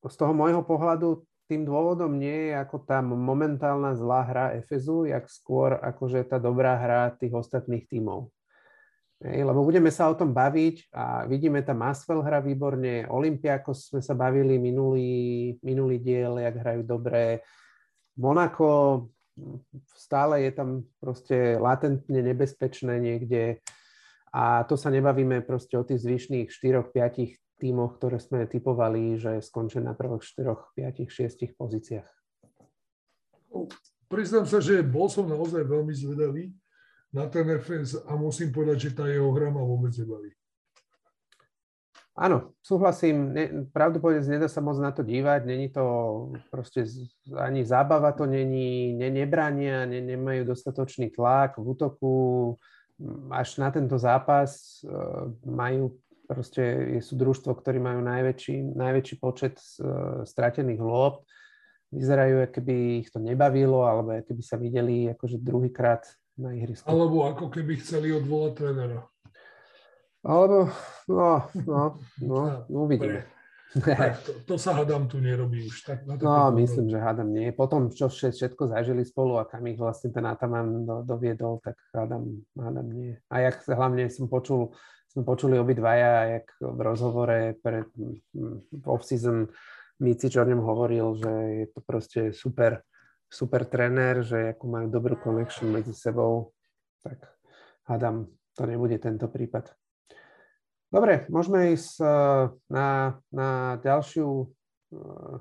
z 0.00 0.14
toho 0.16 0.32
môjho 0.32 0.64
pohľadu 0.64 1.28
tým 1.52 1.68
dôvodom 1.68 2.16
nie 2.16 2.48
je 2.48 2.52
ako 2.56 2.80
tá 2.80 3.04
momentálna 3.04 3.92
zlá 3.92 4.24
hra 4.24 4.46
Efezu, 4.56 5.04
jak 5.04 5.28
skôr 5.28 5.76
akože 5.76 6.24
tá 6.24 6.40
dobrá 6.40 6.80
hra 6.80 7.12
tých 7.12 7.36
ostatných 7.36 7.84
tímov. 7.84 8.32
Lebo 9.22 9.62
budeme 9.62 9.92
sa 9.92 10.10
o 10.10 10.18
tom 10.18 10.34
baviť 10.34 10.90
a 10.90 11.28
vidíme 11.30 11.62
tam 11.62 11.84
Asfel 11.86 12.24
hra 12.24 12.42
výborne, 12.42 13.06
Olympiakos 13.06 13.92
sme 13.92 14.02
sa 14.02 14.18
bavili 14.18 14.58
minulý, 14.58 15.54
minulý 15.62 16.02
diel, 16.02 16.42
jak 16.42 16.56
hrajú 16.58 16.82
dobre. 16.82 17.44
Monako 18.18 19.06
stále 19.96 20.44
je 20.44 20.52
tam 20.52 20.68
proste 21.00 21.56
latentne 21.56 22.20
nebezpečné 22.20 23.00
niekde 23.00 23.64
a 24.32 24.64
to 24.64 24.76
sa 24.76 24.88
nebavíme 24.88 25.44
proste 25.44 25.76
o 25.76 25.84
tých 25.84 26.04
zvyšných 26.04 26.48
4-5 26.48 27.60
tímoch, 27.60 28.00
ktoré 28.00 28.18
sme 28.18 28.48
typovali, 28.48 29.20
že 29.20 29.44
skončia 29.44 29.84
na 29.84 29.92
prvých 29.92 30.24
4, 30.24 30.74
5, 30.76 31.08
6 31.08 31.52
pozíciách. 31.56 32.08
Priznám 34.08 34.44
sa, 34.48 34.60
že 34.60 34.84
bol 34.84 35.08
som 35.08 35.28
naozaj 35.28 35.64
veľmi 35.64 35.92
zvedavý, 35.92 36.52
na 37.12 37.28
ten 37.28 37.44
FS 37.60 38.08
a 38.08 38.16
musím 38.16 38.48
povedať, 38.48 38.88
že 38.88 38.96
tá 38.96 39.04
jeho 39.04 39.28
hra 39.36 39.52
ma 39.52 39.60
vôbec 39.60 39.92
nebaví. 39.92 40.32
Áno, 42.12 42.52
súhlasím. 42.60 43.32
Ne, 43.32 43.44
pravdu 43.72 43.96
povedať, 43.96 44.28
nedá 44.28 44.44
sa 44.44 44.60
moc 44.60 44.76
na 44.76 44.92
to 44.92 45.00
dívať. 45.00 45.48
Není 45.48 45.72
to 45.72 45.84
proste 46.52 46.84
ani 47.32 47.64
zábava 47.64 48.12
to 48.12 48.28
není, 48.28 48.92
ne, 48.92 49.08
nebrania, 49.08 49.88
ne, 49.88 50.04
nemajú 50.04 50.44
dostatočný 50.44 51.08
tlak 51.08 51.56
v 51.56 51.64
útoku. 51.72 52.14
Až 53.32 53.56
na 53.56 53.72
tento 53.72 53.96
zápas 53.96 54.84
uh, 54.84 55.32
majú 55.48 55.96
proste, 56.28 57.00
sú 57.00 57.16
družstvo, 57.16 57.56
ktorí 57.56 57.80
majú 57.80 58.04
najväčší, 58.04 58.76
najväčší 58.76 59.16
počet 59.16 59.56
uh, 59.80 60.20
stratených 60.28 60.84
lôb. 60.84 61.24
Vyzerajú, 61.92 62.48
keby 62.52 63.04
ich 63.04 63.08
to 63.08 63.20
nebavilo, 63.20 63.88
alebo 63.88 64.16
keby 64.20 64.42
sa 64.44 64.60
videli 64.60 65.08
akože 65.12 65.40
druhýkrát 65.40 66.04
na 66.36 66.56
ihrisku. 66.56 66.88
Alebo 66.88 67.24
ako 67.28 67.52
keby 67.52 67.80
chceli 67.80 68.12
odvolať 68.12 68.52
trénera. 68.56 69.00
Alebo, 70.22 70.70
no, 71.10 71.50
no, 71.66 71.98
no, 72.22 72.40
no 72.70 72.78
uvidíme. 72.86 73.26
Tak, 73.72 74.20
to, 74.20 74.32
to 74.44 74.54
sa 74.60 74.76
hádam 74.76 75.08
tu 75.08 75.16
nerobí 75.16 75.64
už. 75.64 75.80
Tak, 75.88 76.04
na 76.04 76.20
no, 76.20 76.52
myslím, 76.60 76.92
že 76.92 77.00
hádam 77.00 77.32
nie. 77.32 77.56
Potom, 77.56 77.88
čo 77.88 78.12
všetko 78.12 78.68
zažili 78.68 79.00
spolu 79.00 79.40
a 79.40 79.48
kam 79.48 79.64
ich 79.64 79.80
vlastne 79.80 80.12
ten 80.12 80.28
Ataman 80.28 80.84
do, 80.84 81.00
doviedol, 81.00 81.56
tak 81.64 81.80
hádam, 81.96 82.44
hádam 82.52 82.88
nie. 82.92 83.16
A 83.32 83.48
jak 83.48 83.64
hlavne 83.64 84.12
som 84.12 84.28
počul, 84.28 84.76
sme 85.08 85.24
počuli 85.24 85.56
obidvaja, 85.56 86.36
jak 86.36 86.46
v 86.60 86.80
rozhovore 86.84 87.56
pre 87.64 87.88
v 88.36 88.84
off-season 88.84 89.48
Micič 90.04 90.36
o 90.36 90.44
ňom 90.44 90.60
hovoril, 90.60 91.16
že 91.16 91.32
je 91.32 91.66
to 91.72 91.80
proste 91.80 92.20
super, 92.36 92.84
super 93.32 93.64
tréner, 93.64 94.20
že 94.20 94.52
ako 94.52 94.64
majú 94.68 94.86
dobrú 94.92 95.16
connection 95.16 95.72
medzi 95.72 95.96
sebou, 95.96 96.52
tak 97.00 97.24
hádam, 97.88 98.28
to 98.52 98.68
nebude 98.68 99.00
tento 99.00 99.32
prípad. 99.32 99.72
Dobre, 100.92 101.24
môžeme 101.32 101.72
ísť 101.72 102.04
eh, 102.04 102.52
na, 102.68 103.16
na 103.32 103.80
ďalšiu, 103.80 104.28
eh, 104.92 105.36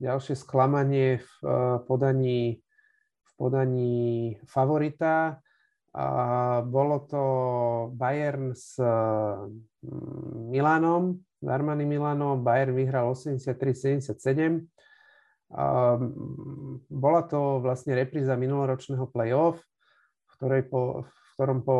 ďalšie 0.00 0.32
sklamanie 0.32 1.20
v 1.20 1.30
eh, 1.44 1.76
podaní, 1.84 2.64
v 3.20 3.30
podaní 3.36 3.96
favorita. 4.48 5.44
Bolo 6.68 6.96
to 7.10 7.22
Bayern 7.96 8.54
s 8.54 8.76
Milanom, 10.46 11.18
s 11.42 11.46
Armani 11.48 11.88
Milanom. 11.88 12.44
Bayern 12.44 12.76
vyhral 12.76 13.10
83-77. 13.10 14.68
Bola 16.86 17.22
to 17.26 17.58
vlastne 17.58 17.98
repríza 17.98 18.38
minuloročného 18.38 19.10
play-off, 19.10 19.58
v 19.58 20.32
ktorej 20.38 20.62
po, 20.70 21.08
ktorom 21.38 21.62
po 21.62 21.78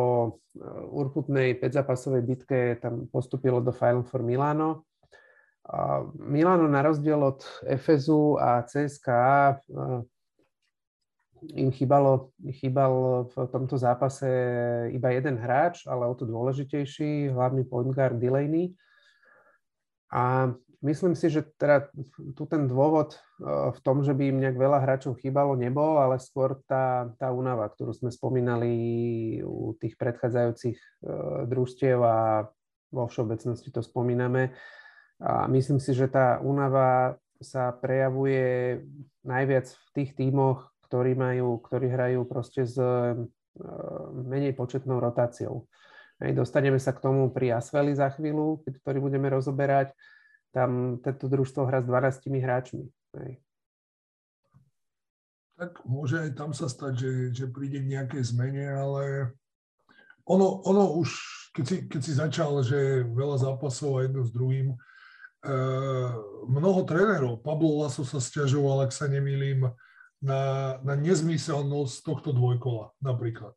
eh, 0.55 0.63
urputnej 0.95 1.59
5-zápasovej 1.59 2.23
bitke 2.23 2.59
tam 2.79 3.11
postupilo 3.11 3.59
do 3.59 3.75
Final 3.75 4.07
for 4.07 4.23
Milano. 4.23 4.87
Milano 6.17 6.65
na 6.65 6.81
rozdiel 6.81 7.21
od 7.21 7.45
Efezu 7.61 8.41
a 8.41 8.65
CSKA 8.65 9.59
eh, 9.59 10.01
im 11.59 11.71
chýbalo, 11.71 12.31
chýbal 12.51 13.23
v 13.31 13.35
tomto 13.47 13.77
zápase 13.79 14.27
iba 14.91 15.11
jeden 15.11 15.39
hráč, 15.39 15.87
ale 15.87 16.07
o 16.07 16.15
to 16.15 16.27
dôležitejší, 16.27 17.31
hlavný 17.31 17.63
point 17.63 17.91
guard 17.95 18.19
Delaney. 18.19 18.75
A 20.11 20.51
myslím 20.81 21.13
si, 21.15 21.27
že 21.27 21.43
teda 21.59 21.91
tu 22.35 22.43
ten 22.47 22.67
dôvod 22.67 23.15
eh, 23.15 23.71
v 23.71 23.79
tom, 23.83 24.01
že 24.03 24.15
by 24.15 24.23
im 24.31 24.41
nejak 24.43 24.57
veľa 24.57 24.79
hráčov 24.83 25.19
chýbalo, 25.19 25.55
nebol, 25.59 25.99
ale 25.99 26.19
skôr 26.19 26.59
tá, 26.67 27.11
tá 27.19 27.31
únava, 27.31 27.67
ktorú 27.67 27.91
sme 27.95 28.11
spomínali 28.11 28.71
u 29.43 29.75
tých 29.75 29.99
predchádzajúcich 29.99 30.77
eh, 30.77 31.09
družstiev 31.47 31.99
a 31.99 32.47
vo 32.89 33.05
všeobecnosti 33.05 33.69
to 33.69 33.85
spomíname. 33.85 34.55
A 35.19 35.45
myslím 35.51 35.83
si, 35.83 35.91
že 35.91 36.07
tá 36.07 36.39
únava 36.39 37.19
sa 37.43 37.75
prejavuje 37.75 38.79
najviac 39.27 39.67
v 39.67 39.89
tých 39.93 40.15
tímoch, 40.15 40.71
ktorí, 40.87 41.13
majú, 41.13 41.59
ktorí 41.59 41.91
hrajú 41.91 42.23
proste 42.23 42.63
s 42.63 42.79
eh, 42.79 43.13
menej 44.15 44.55
početnou 44.55 44.97
rotáciou. 45.03 45.67
Dostaneme 46.19 46.75
sa 46.83 46.91
k 46.91 46.99
tomu 46.99 47.31
pri 47.31 47.55
Asveli 47.55 47.95
za 47.95 48.11
chvíľu, 48.11 48.59
ktorý 48.83 48.99
budeme 48.99 49.31
rozoberať 49.31 49.95
tam 50.49 50.97
tento 51.01 51.29
družstvo 51.29 51.65
hrá 51.69 51.81
s 51.81 51.87
12 51.87 52.29
hráčmi. 52.41 52.85
Hej. 53.17 53.41
Tak 55.59 55.83
môže 55.83 56.23
aj 56.23 56.31
tam 56.39 56.55
sa 56.55 56.71
stať, 56.71 56.93
že, 56.95 57.11
že 57.35 57.45
príde 57.51 57.83
k 57.83 57.91
nejakej 57.91 58.23
zmene, 58.31 58.65
ale 58.71 59.03
ono, 60.23 60.63
ono 60.63 60.95
už, 61.03 61.09
keď 61.51 61.65
si, 61.67 61.75
keď 61.89 62.01
si 62.01 62.13
začal, 62.15 62.63
že 62.63 63.03
veľa 63.03 63.43
zápasov 63.43 63.99
a 63.99 64.03
jedno 64.07 64.23
s 64.23 64.31
druhým, 64.31 64.71
e, 64.71 64.77
mnoho 66.47 66.87
trénerov, 66.87 67.43
Pablo 67.43 67.83
Laso 67.83 68.07
sa 68.07 68.23
stiažoval, 68.23 68.87
ak 68.87 68.95
sa 68.95 69.11
nemýlim, 69.11 69.67
na, 70.19 70.75
na 70.83 70.99
nezmyselnosť 70.99 72.03
tohto 72.03 72.35
dvojkola 72.35 72.91
napríklad 72.99 73.55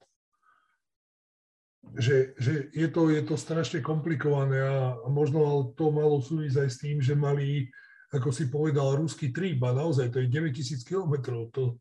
že, 1.98 2.32
že 2.38 2.70
je, 2.72 2.88
to, 2.88 3.10
je 3.10 3.22
to 3.26 3.34
strašne 3.36 3.82
komplikované 3.82 4.62
a, 4.62 4.96
možno 5.10 5.74
to 5.74 5.90
malo 5.90 6.22
súvisť 6.22 6.56
aj 6.64 6.70
s 6.70 6.80
tým, 6.80 6.96
že 7.02 7.18
mali, 7.18 7.68
ako 8.14 8.30
si 8.30 8.48
povedal, 8.48 8.96
ruský 8.96 9.34
trip 9.34 9.60
a 9.66 9.76
naozaj 9.76 10.08
to 10.14 10.22
je 10.22 10.30
9000 10.30 10.88
kilometrov. 10.88 11.50
To 11.52 11.76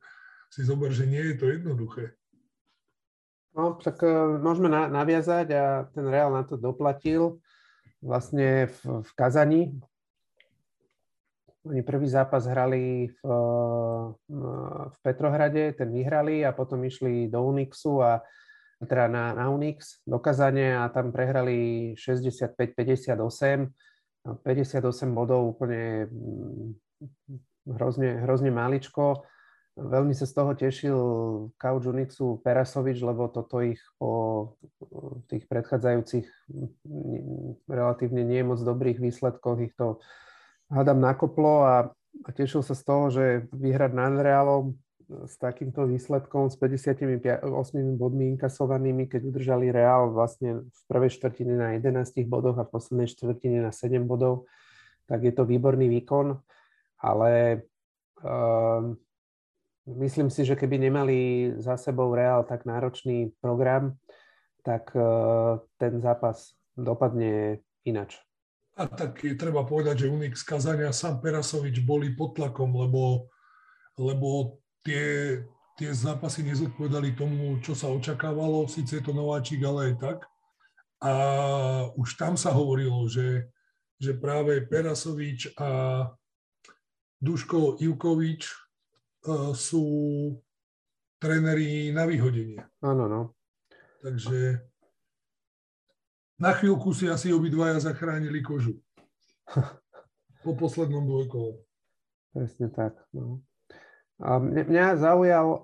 si 0.51 0.67
zober, 0.67 0.91
že 0.91 1.07
nie 1.07 1.21
je 1.31 1.35
to 1.37 1.45
jednoduché. 1.47 2.17
No, 3.51 3.75
tak 3.79 3.99
uh, 4.03 4.39
môžeme 4.39 4.71
na, 4.71 4.87
naviazať 4.87 5.47
a 5.55 5.63
ten 5.91 6.07
Real 6.07 6.31
na 6.31 6.43
to 6.43 6.55
doplatil 6.55 7.39
vlastne 8.01 8.67
v, 8.67 9.05
v 9.05 9.09
Kazani. 9.13 9.63
Oni 11.61 11.85
prvý 11.85 12.09
zápas 12.09 12.49
hrali 12.49 13.13
v, 13.13 13.19
v 14.89 14.97
Petrohrade, 15.05 15.77
ten 15.77 15.93
vyhrali 15.93 16.41
a 16.41 16.57
potom 16.57 16.81
išli 16.81 17.29
do 17.29 17.45
Unixu 17.45 18.01
a 18.01 18.17
teda 18.85 19.05
na, 19.07 19.33
na 19.37 19.49
Unix 19.53 20.01
dokázanie 20.05 20.77
a 20.77 20.89
tam 20.89 21.13
prehrali 21.13 21.91
65-58. 21.97 23.69
58 24.21 25.17
bodov 25.17 25.57
úplne 25.57 26.05
mm, 26.05 26.69
hrozne, 27.73 28.21
hrozne 28.21 28.53
maličko. 28.53 29.25
Veľmi 29.71 30.13
sa 30.13 30.29
z 30.29 30.33
toho 30.35 30.51
tešil 30.53 30.99
couch 31.57 31.85
Unixu 31.89 32.37
Perasovič, 32.43 33.01
lebo 33.01 33.31
toto 33.33 33.63
ich 33.65 33.81
po 33.97 34.53
tých 35.25 35.49
predchádzajúcich 35.49 36.27
mm, 36.85 37.65
relatívne 37.65 38.21
nie 38.21 38.45
moc 38.45 38.61
dobrých 38.61 39.01
výsledkoch 39.01 39.57
ich 39.65 39.73
to 39.73 39.97
hádam 40.71 41.03
nakoplo 41.03 41.67
a, 41.67 41.75
a 42.23 42.29
tešil 42.31 42.63
sa 42.63 42.73
z 42.73 42.83
toho, 42.87 43.05
že 43.11 43.25
vyhrať 43.51 43.91
nad 43.91 44.15
Realom 44.15 44.79
s 45.27 45.35
takýmto 45.37 45.87
výsledkom, 45.87 46.49
s 46.49 46.55
58 46.55 47.43
bodmi 47.99 48.31
inkasovanými, 48.35 49.11
keď 49.11 49.21
udržali 49.27 49.67
Real 49.71 50.11
vlastne 50.11 50.63
v 50.63 50.79
prvej 50.87 51.11
štvrtine 51.19 51.53
na 51.55 51.67
11 51.75 52.23
bodoch 52.27 52.57
a 52.57 52.67
v 52.67 52.73
poslednej 52.73 53.09
štvrtine 53.11 53.59
na 53.61 53.71
7 53.75 54.07
bodov, 54.07 54.47
tak 55.05 55.27
je 55.27 55.33
to 55.35 55.43
výborný 55.43 55.91
výkon, 55.91 56.39
ale 57.03 57.63
uh, 58.23 58.95
myslím 59.85 60.31
si, 60.31 60.47
že 60.47 60.55
keby 60.55 60.79
nemali 60.79 61.17
za 61.59 61.75
sebou 61.75 62.15
Real 62.15 62.47
tak 62.47 62.63
náročný 62.63 63.35
program, 63.43 63.99
tak 64.63 64.95
uh, 64.95 65.59
ten 65.75 65.99
zápas 65.99 66.55
dopadne 66.77 67.59
inač. 67.83 68.15
A 68.79 68.87
tak 68.87 69.19
treba 69.35 69.67
povedať, 69.67 70.07
že 70.07 70.11
Unix 70.13 70.47
Kazania 70.47 70.89
a 70.89 70.95
Sam 70.95 71.19
Perasovič 71.19 71.83
boli 71.83 72.15
pod 72.15 72.39
tlakom, 72.39 72.71
lebo, 72.71 73.27
lebo 73.99 74.60
tie, 74.83 75.37
tie 75.77 75.89
zápasy 75.93 76.43
nezodpovedali 76.45 77.13
tomu, 77.17 77.57
čo 77.61 77.73
sa 77.73 77.89
očakávalo, 77.89 78.69
síce 78.69 78.99
je 78.99 79.03
to 79.03 79.13
nováčik, 79.13 79.61
ale 79.63 79.91
aj 79.91 79.95
tak. 79.97 80.19
A 81.01 81.13
už 81.97 82.13
tam 82.17 82.37
sa 82.37 82.53
hovorilo, 82.53 83.09
že, 83.09 83.49
že 83.97 84.13
práve 84.13 84.61
Perasovič 84.61 85.57
a 85.57 86.05
Duško 87.21 87.81
Ivkovič 87.81 88.41
uh, 88.49 89.53
sú 89.53 89.85
tréneri 91.21 91.93
na 91.93 92.05
vyhodenie. 92.05 92.61
Áno, 92.81 93.05
no. 93.05 93.21
Takže 94.01 94.65
na 96.41 96.57
chvíľku 96.57 96.89
si 96.97 97.05
asi 97.05 97.29
obidvaja 97.29 97.77
zachránili 97.77 98.41
kožu. 98.41 98.81
po 100.43 100.57
poslednom 100.57 101.05
dvojkole. 101.05 101.61
Presne 102.33 102.67
tak. 102.73 102.97
No. 103.13 103.45
Mňa, 104.21 105.01
zaujal 105.01 105.47
e, 105.57 105.59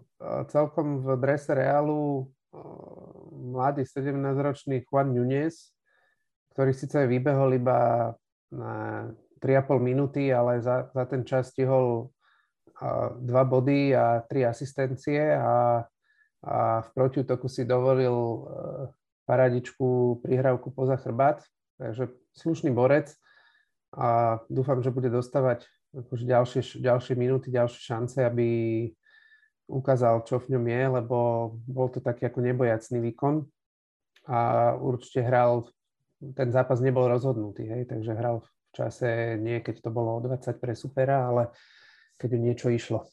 celkom 0.50 1.06
v 1.06 1.08
drese 1.22 1.54
Realu 1.54 2.26
e, 2.26 2.60
mladý 3.54 3.86
17-ročný 3.86 4.82
Juan 4.90 5.14
Nunes, 5.14 5.78
ktorý 6.58 6.74
síce 6.74 7.06
vybehol 7.06 7.54
iba 7.54 8.12
na 8.50 9.06
3,5 9.38 9.78
minúty, 9.78 10.34
ale 10.34 10.58
za, 10.66 10.90
za 10.90 11.06
ten 11.06 11.22
čas 11.22 11.54
stihol 11.54 12.10
e, 12.74 12.86
dva 13.22 13.46
body 13.46 13.94
a 13.94 14.26
tri 14.26 14.42
asistencie 14.42 15.38
a, 15.38 15.86
a 16.42 16.58
v 16.82 16.88
protiútoku 16.98 17.46
si 17.46 17.62
dovolil 17.62 18.50
paradičku 19.30 20.18
prihrávku 20.26 20.74
poza 20.74 20.98
chrbát, 20.98 21.46
takže 21.78 22.10
slušný 22.34 22.74
borec 22.74 23.14
a 23.94 24.42
dúfam, 24.50 24.82
že 24.82 24.90
bude 24.90 25.14
dostávať 25.14 25.70
akože 25.96 26.24
ďalšie, 26.28 26.62
ďalšie 26.84 27.16
minúty, 27.16 27.48
ďalšie 27.54 27.82
šance, 27.82 28.20
aby 28.24 28.48
ukázal, 29.68 30.24
čo 30.24 30.40
v 30.40 30.56
ňom 30.56 30.66
je, 30.68 30.84
lebo 31.00 31.18
bol 31.68 31.88
to 31.92 32.00
taký 32.00 32.28
ako 32.28 32.40
nebojacný 32.40 33.04
výkon 33.12 33.44
a 34.28 34.74
určite 34.76 35.24
hral, 35.24 35.68
ten 36.36 36.50
zápas 36.52 36.80
nebol 36.80 37.08
rozhodnutý, 37.08 37.68
hej, 37.68 37.84
takže 37.88 38.16
hral 38.16 38.44
v 38.44 38.50
čase 38.76 39.40
nie, 39.40 39.60
keď 39.64 39.84
to 39.84 39.90
bolo 39.92 40.20
o 40.20 40.24
20 40.24 40.60
pre 40.60 40.76
supera, 40.76 41.28
ale 41.28 41.52
keď 42.20 42.30
niečo 42.40 42.68
išlo. 42.72 43.08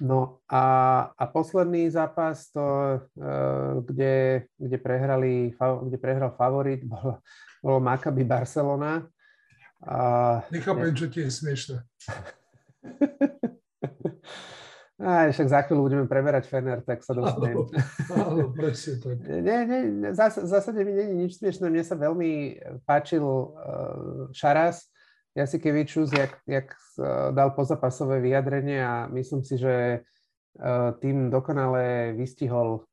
No 0.00 0.40
a, 0.48 0.64
a 1.12 1.24
posledný 1.28 1.92
zápas, 1.92 2.48
to, 2.48 2.64
kde, 3.84 4.48
kde, 4.56 4.78
prehrali, 4.80 5.52
kde 5.60 5.98
prehral 6.00 6.32
favorit, 6.32 6.80
bolo, 6.88 7.20
bolo 7.60 7.78
Maccabi 7.84 8.24
Barcelona. 8.24 9.04
A, 9.80 9.96
Nechápem, 10.52 10.92
čo 10.92 11.08
ti 11.08 11.24
je 11.24 11.32
smiešne. 11.32 11.80
Aj, 15.00 15.28
však 15.32 15.48
za 15.48 15.60
chvíľu 15.64 15.88
budeme 15.88 16.04
preberať 16.04 16.52
Fener, 16.52 16.84
tak 16.84 17.00
sa 17.00 17.16
dostanem. 17.16 17.64
Áno, 18.12 18.52
presne 18.52 19.00
tak. 19.00 19.16
Nie, 19.46 19.64
nie, 19.64 20.12
v 20.12 20.48
zásade 20.48 20.84
mi 20.84 20.92
je 20.92 21.04
nič 21.16 21.40
smiešné. 21.40 21.72
Mne 21.72 21.84
sa 21.84 21.96
veľmi 21.96 22.60
páčil 22.84 23.24
uh, 23.24 24.28
Šaras, 24.36 24.92
Jasikevičus, 25.32 26.12
jak, 26.12 26.36
jak 26.44 26.76
uh, 27.00 27.32
dal 27.32 27.56
pozapasové 27.56 28.20
vyjadrenie 28.20 28.84
a 28.84 29.08
myslím 29.08 29.40
si, 29.40 29.56
že 29.56 30.04
uh, 30.60 30.92
tým 31.00 31.32
dokonale 31.32 32.12
vystihol, 32.12 32.84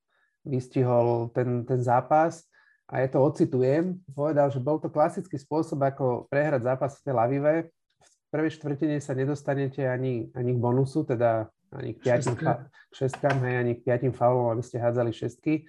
vystihol 0.47 1.35
ten, 1.35 1.67
ten 1.67 1.83
zápas. 1.83 2.47
A 2.87 3.03
ja 3.03 3.07
to 3.11 3.19
ocitujem, 3.19 3.99
povedal, 4.15 4.47
že 4.47 4.63
bol 4.63 4.79
to 4.79 4.87
klasický 4.87 5.35
spôsob, 5.35 5.83
ako 5.83 6.31
prehrať 6.31 6.63
zápas 6.63 6.95
v 6.95 7.03
Tel 7.03 7.19
Avive. 7.19 7.55
V 7.99 8.27
prvej 8.31 8.55
štvrtine 8.55 8.97
sa 9.03 9.11
nedostanete 9.11 9.83
ani, 9.83 10.31
ani 10.31 10.51
k 10.55 10.59
bonusu, 10.59 11.03
teda 11.03 11.51
ani 11.75 11.99
k 11.99 12.07
piatim, 12.07 12.39
fa- 12.39 12.63
šestkám, 12.95 13.43
hej, 13.43 13.55
ani 13.59 13.73
k 13.75 13.83
piatim 13.83 14.15
faulom, 14.15 14.55
aby 14.55 14.63
ste 14.63 14.79
hádzali 14.79 15.11
šestky. 15.11 15.67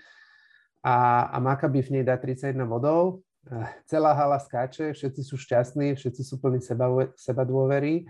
A, 0.86 1.26
a 1.34 1.36
Maccabi 1.42 1.82
v 1.82 1.98
nej 1.98 2.04
dá 2.06 2.14
31 2.14 2.54
bodov. 2.70 3.26
Celá 3.90 4.14
hala 4.14 4.38
skáče, 4.38 4.94
všetci 4.94 5.22
sú 5.26 5.34
šťastní, 5.34 5.98
všetci 5.98 6.22
sú 6.22 6.38
plní 6.38 6.62
seba, 6.62 6.86
seba 7.18 7.42
dôvery 7.42 8.06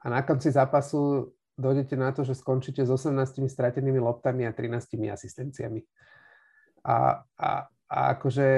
a 0.00 0.06
na 0.08 0.22
konci 0.22 0.54
zápasu 0.54 1.34
dojdete 1.58 1.98
na 1.98 2.14
to, 2.14 2.22
že 2.22 2.38
skončíte 2.38 2.86
s 2.86 2.90
18 2.92 3.50
stratenými 3.50 3.98
loptami 3.98 4.46
a 4.46 4.54
13 4.54 5.10
asistenciami. 5.10 5.82
A, 6.86 7.26
a, 7.34 7.48
a 7.86 8.18
akože 8.18 8.48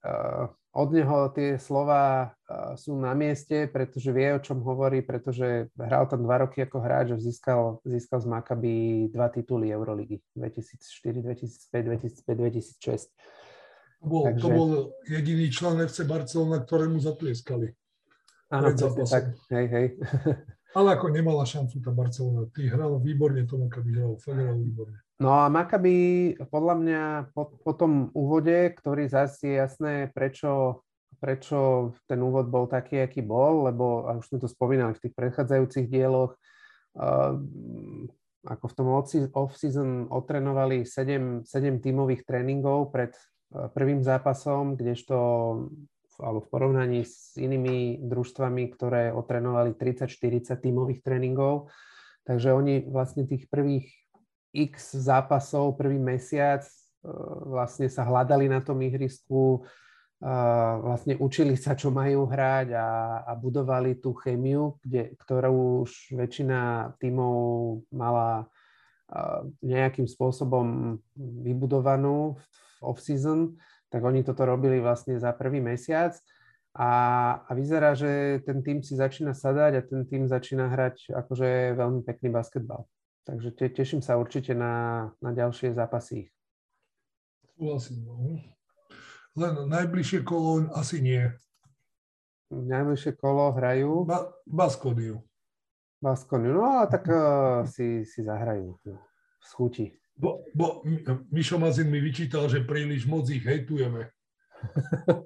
uh, 0.00 0.46
od 0.70 0.88
neho 0.94 1.26
tie 1.34 1.58
slova 1.58 2.30
sú 2.78 2.94
na 2.94 3.10
mieste, 3.10 3.66
pretože 3.66 4.14
vie, 4.14 4.30
o 4.30 4.42
čom 4.42 4.62
hovorí, 4.62 5.02
pretože 5.02 5.66
hral 5.74 6.06
tam 6.06 6.22
dva 6.22 6.46
roky 6.46 6.62
ako 6.62 6.78
hráč 6.78 7.10
a 7.14 7.18
získal, 7.18 7.82
získal 7.82 8.22
z 8.22 8.26
Maccabi 8.30 8.74
dva 9.10 9.26
tituly 9.34 9.74
Euroligy 9.74 10.22
2004, 10.38 11.26
2005, 11.26 12.22
2005, 12.22 12.78
2006. 12.78 13.10
To 14.00 14.06
bol, 14.06 14.22
Takže... 14.30 14.42
to 14.42 14.48
bol 14.48 14.70
jediný 15.10 15.46
člen 15.50 15.76
FC 15.82 16.06
Barcelona, 16.06 16.62
ktorému 16.62 17.02
zatlieskali. 17.02 17.74
Áno, 18.50 18.70
tak, 19.06 19.34
hej, 19.50 19.66
hej. 19.70 19.86
Ale 20.78 20.94
ako 20.94 21.10
nemala 21.10 21.42
šancu 21.42 21.82
tá 21.82 21.90
Barcelona. 21.90 22.46
Ty 22.54 22.70
hral 22.70 23.02
výborne, 23.02 23.42
to 23.42 23.58
Maccabi 23.58 23.90
hral, 23.98 24.14
fakt 24.22 24.38
hral 24.38 24.54
výborne. 24.54 25.02
No 25.20 25.36
a 25.36 25.52
Maccabi 25.52 26.32
podľa 26.48 26.74
mňa 26.80 27.02
po, 27.36 27.52
po 27.60 27.72
tom 27.76 28.08
úvode, 28.16 28.72
ktorý 28.72 29.04
zase 29.04 29.52
je 29.52 29.54
jasné, 29.60 29.94
prečo, 30.16 30.80
prečo 31.20 31.92
ten 32.08 32.16
úvod 32.24 32.48
bol 32.48 32.64
taký, 32.64 33.04
aký 33.04 33.20
bol, 33.20 33.68
lebo 33.68 34.08
a 34.08 34.16
už 34.16 34.32
sme 34.32 34.38
to 34.40 34.48
spomínali 34.48 34.96
v 34.96 35.02
tých 35.04 35.14
predchádzajúcich 35.14 35.92
dieloch, 35.92 36.40
uh, 36.96 37.36
ako 38.48 38.64
v 38.64 38.76
tom 38.80 38.88
off-season 39.36 40.08
otrenovali 40.08 40.88
7, 40.88 41.44
7 41.44 41.84
tímových 41.84 42.24
tréningov 42.24 42.88
pred 42.88 43.12
uh, 43.12 43.68
prvým 43.68 44.00
zápasom, 44.00 44.72
kdežto 44.80 45.16
alebo 46.20 46.44
v 46.44 46.48
porovnaní 46.52 47.00
s 47.04 47.36
inými 47.36 48.00
družstvami, 48.04 48.72
ktoré 48.76 49.12
otrenovali 49.12 49.72
30-40 49.76 50.52
tímových 50.52 51.00
tréningov. 51.00 51.72
Takže 52.28 52.52
oni 52.52 52.84
vlastne 52.84 53.24
tých 53.24 53.48
prvých 53.48 53.88
x 54.50 54.98
zápasov, 54.98 55.78
prvý 55.78 55.98
mesiac 55.98 56.66
e, 56.66 56.72
vlastne 57.46 57.86
sa 57.86 58.02
hľadali 58.02 58.50
na 58.50 58.58
tom 58.58 58.82
ihrisku, 58.82 59.62
e, 60.18 60.30
vlastne 60.82 61.14
učili 61.18 61.54
sa, 61.54 61.78
čo 61.78 61.94
majú 61.94 62.26
hrať 62.26 62.74
a, 62.74 62.88
a 63.26 63.32
budovali 63.38 63.98
tú 63.98 64.14
chemiu, 64.18 64.78
kde, 64.82 65.14
ktorú 65.22 65.86
už 65.86 66.14
väčšina 66.18 66.92
tímov 66.98 67.34
mala 67.94 68.42
e, 68.42 68.44
nejakým 69.62 70.10
spôsobom 70.10 70.98
vybudovanú 71.16 72.34
v 72.34 72.44
off-season, 72.82 73.54
tak 73.90 74.02
oni 74.02 74.22
toto 74.22 74.46
robili 74.46 74.78
vlastne 74.78 75.18
za 75.18 75.34
prvý 75.34 75.58
mesiac 75.58 76.14
a, 76.74 76.90
a 77.42 77.50
vyzerá, 77.54 77.98
že 77.98 78.38
ten 78.46 78.62
tým 78.62 78.78
si 78.82 78.94
začína 78.94 79.34
sadať 79.34 79.72
a 79.74 79.82
ten 79.82 80.06
tým 80.06 80.30
začína 80.30 80.70
hrať 80.70 81.10
akože 81.10 81.74
veľmi 81.74 82.06
pekný 82.06 82.30
basketbal. 82.30 82.86
Takže 83.30 83.50
te, 83.54 83.70
teším 83.70 84.02
sa 84.02 84.18
určite 84.18 84.58
na, 84.58 85.06
na 85.22 85.30
ďalšie 85.30 85.70
zápasy. 85.70 86.34
Súhlasím. 87.54 88.02
No. 88.02 88.42
Len 89.38 89.70
najbližšie 89.70 90.26
kolo 90.26 90.66
asi 90.74 90.98
nie. 90.98 91.30
Najbližšie 92.50 93.14
kolo 93.14 93.54
hrajú? 93.54 94.02
Ba- 94.02 94.34
Baskoniu. 94.42 95.22
Baskoniu, 96.02 96.58
no 96.58 96.66
ale 96.66 96.90
tak 96.90 97.06
uh, 97.06 97.62
si, 97.70 98.02
si 98.02 98.26
zahrajú 98.26 98.74
v 98.82 98.98
schuti. 99.38 99.94
Bo, 100.18 100.42
bo 100.50 100.82
Mišo 101.30 101.62
Mazin 101.62 101.86
mi 101.86 102.02
vyčítal, 102.02 102.50
že 102.50 102.66
príliš 102.66 103.06
moc 103.06 103.30
ich 103.30 103.46
hejtujeme. 103.46 104.10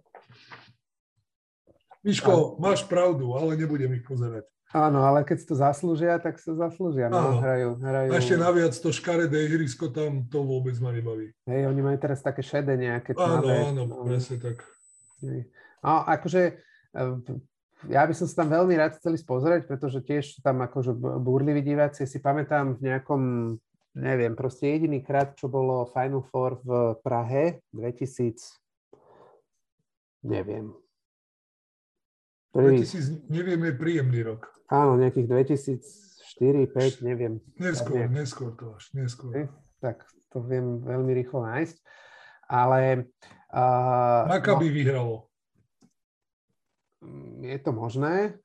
Miško, 2.05 2.61
máš 2.61 2.85
pravdu, 2.85 3.33
ale 3.33 3.57
nebudem 3.57 3.97
ich 3.97 4.05
pozerať. 4.05 4.45
Áno, 4.75 5.07
ale 5.07 5.23
keď 5.23 5.47
to 5.47 5.55
zaslúžia, 5.55 6.19
tak 6.19 6.35
sa 6.43 6.51
zaslúžia. 6.59 7.07
No, 7.07 7.39
hrajú, 7.39 7.79
hrajú... 7.79 8.11
A 8.11 8.19
ešte 8.19 8.35
naviac 8.35 8.75
to 8.75 8.91
škaredé 8.91 9.47
ihrisko 9.47 9.87
tam, 9.95 10.27
to 10.27 10.43
vôbec 10.43 10.75
ma 10.83 10.91
nebaví. 10.91 11.31
Hej, 11.47 11.71
oni 11.71 11.79
majú 11.79 11.95
teraz 12.03 12.19
také 12.19 12.43
šedé 12.43 12.75
nejaké 12.75 13.15
tmavé. 13.15 13.71
Áno, 13.71 13.71
áno, 13.71 13.83
no, 13.87 13.97
presne 14.03 14.43
tak. 14.43 14.67
No, 15.79 16.03
akože 16.11 16.59
eh, 16.91 17.15
ja 17.87 18.03
by 18.03 18.15
som 18.19 18.27
sa 18.27 18.43
tam 18.43 18.51
veľmi 18.51 18.75
rád 18.75 18.99
chceli 18.99 19.15
spozrieť, 19.15 19.71
pretože 19.71 20.03
tiež 20.03 20.43
tam 20.43 20.67
akože 20.67 20.91
búrliví 21.23 21.63
diváci, 21.63 22.03
si 22.09 22.19
pamätám 22.19 22.75
v 22.75 22.91
nejakom, 22.91 23.23
neviem, 23.95 24.35
proste 24.35 24.75
jediný 24.75 25.07
krát, 25.07 25.39
čo 25.39 25.47
bolo 25.47 25.87
Final 25.93 26.27
Four 26.35 26.59
v 26.67 26.99
Prahe 26.99 27.63
2000, 27.71 28.59
neviem. 30.27 30.75
Prvý... 32.55 32.87
2000, 32.87 33.27
neviem, 33.35 33.61
je 33.67 33.73
príjemný 33.75 34.21
rok. 34.23 34.47
Áno, 34.71 34.95
nejakých 34.95 35.27
2004, 35.27 36.71
5, 36.71 37.03
neviem. 37.03 37.43
Neskôr, 37.59 38.07
neskôr 38.07 38.55
to 38.55 38.79
až, 38.79 38.95
neskôr. 38.95 39.51
Tak 39.83 40.07
to 40.31 40.39
viem 40.47 40.79
veľmi 40.87 41.11
rýchlo 41.19 41.43
nájsť. 41.43 41.77
Ale... 42.47 43.11
Uh, 43.51 44.31
Maccabi 44.31 44.71
no, 44.71 44.75
vyhralo. 44.75 45.17
Je 47.43 47.59
to 47.59 47.75
možné, 47.75 48.39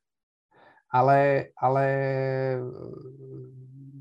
ale, 0.90 1.48
ale 1.56 1.86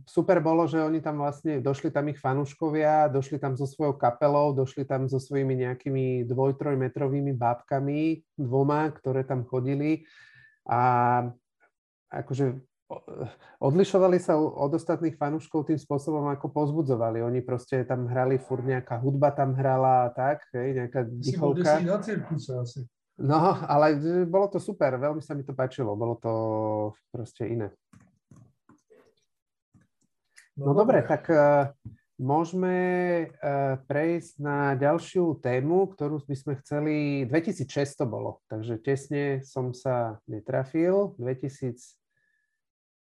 super 0.10 0.42
bolo, 0.42 0.66
že 0.66 0.82
oni 0.82 1.06
tam 1.06 1.22
vlastne, 1.22 1.62
došli 1.62 1.94
tam 1.94 2.10
ich 2.10 2.18
fanúškovia, 2.18 3.14
došli 3.14 3.38
tam 3.38 3.54
so 3.54 3.70
svojou 3.70 3.94
kapelou, 3.94 4.58
došli 4.58 4.90
tam 4.90 5.06
so 5.06 5.22
svojimi 5.22 5.54
nejakými 5.54 6.26
dvoj, 6.26 6.58
trojmetrovými 6.58 7.38
bábkami, 7.38 8.26
dvoma, 8.34 8.90
ktoré 8.90 9.22
tam 9.22 9.46
chodili 9.46 10.10
a 10.66 11.22
akože 12.10 12.58
odlišovali 13.62 14.18
sa 14.18 14.34
od 14.42 14.74
ostatných 14.74 15.14
fanúškov 15.14 15.70
tým 15.70 15.78
spôsobom, 15.78 16.26
ako 16.34 16.50
pozbudzovali. 16.50 17.22
Oni 17.22 17.46
proste 17.46 17.86
tam 17.86 18.10
hrali, 18.10 18.42
furt 18.42 18.66
nejaká 18.66 18.98
hudba 18.98 19.30
tam 19.30 19.54
hrala 19.54 20.10
a 20.10 20.12
tak, 20.12 20.42
hej, 20.58 20.74
nejaká 20.74 21.06
dýchovka. 21.06 21.86
No, 23.20 23.62
ale 23.68 24.00
bolo 24.26 24.50
to 24.50 24.58
super, 24.58 24.96
veľmi 24.98 25.22
sa 25.22 25.38
mi 25.38 25.46
to 25.46 25.54
páčilo, 25.54 25.94
bolo 25.94 26.18
to 26.18 26.34
proste 27.14 27.46
iné. 27.46 27.70
No, 30.60 30.72
no 30.72 30.74
dobre, 30.76 31.00
tak 31.08 31.32
uh, 31.32 31.72
môžeme 32.20 32.76
uh, 33.40 33.80
prejsť 33.88 34.44
na 34.44 34.76
ďalšiu 34.76 35.40
tému, 35.40 35.96
ktorú 35.96 36.20
by 36.28 36.36
sme 36.36 36.54
chceli... 36.60 37.24
2006 37.24 37.96
to 37.96 38.06
bolo, 38.06 38.44
takže 38.52 38.76
tesne 38.84 39.40
som 39.48 39.72
sa 39.72 40.20
netrafil. 40.28 41.16
2000 41.16 42.00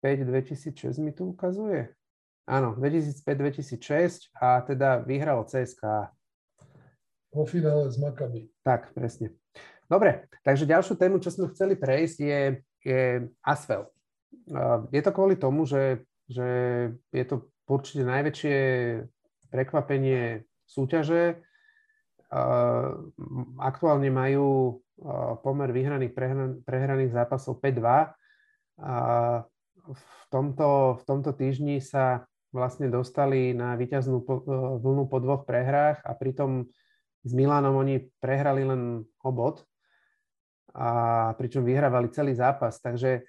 2005-2006 0.03 0.97
mi 0.99 1.13
tu 1.13 1.29
ukazuje. 1.29 1.93
Áno, 2.49 2.73
2005-2006 2.75 4.33
a 4.33 4.65
teda 4.65 5.05
vyhralo 5.05 5.45
CSK. 5.45 6.09
Po 7.31 7.45
finále 7.47 7.87
z 7.93 8.01
Maccabi. 8.01 8.49
Tak, 8.65 8.91
presne. 8.97 9.31
Dobre, 9.87 10.27
takže 10.43 10.67
ďalšiu 10.67 10.97
tému, 10.97 11.21
čo 11.21 11.31
sme 11.31 11.53
chceli 11.53 11.77
prejsť, 11.77 12.17
je, 12.19 12.41
je 12.83 13.01
Asfel. 13.45 13.87
Je 14.91 15.01
to 15.05 15.11
kvôli 15.13 15.37
tomu, 15.37 15.63
že, 15.63 16.03
že 16.31 16.49
je 17.11 17.25
to 17.27 17.51
určite 17.67 18.07
najväčšie 18.07 18.57
prekvapenie 19.51 20.47
súťaže. 20.63 21.43
Aktuálne 23.59 24.07
majú 24.07 24.79
pomer 25.43 25.75
vyhraných, 25.75 26.15
prehraných 26.63 27.11
zápasov 27.11 27.59
5-2 27.59 28.15
v 29.91 30.03
tomto, 30.31 30.95
v 30.95 31.03
tomto 31.03 31.31
týždni 31.35 31.83
sa 31.83 32.23
vlastne 32.55 32.87
dostali 32.87 33.51
na 33.51 33.75
víťaznú 33.75 34.23
vlnu 34.79 35.07
po 35.11 35.17
dvoch 35.19 35.43
prehrách 35.43 35.99
a 36.03 36.11
pritom 36.15 36.67
s 37.23 37.31
Milánom 37.31 37.79
oni 37.79 38.11
prehrali 38.19 38.63
len 38.63 39.03
o 39.03 39.29
bod 39.31 39.63
a 40.71 41.31
pričom 41.35 41.67
vyhrávali 41.67 42.11
celý 42.15 42.35
zápas. 42.35 42.79
Takže 42.79 43.27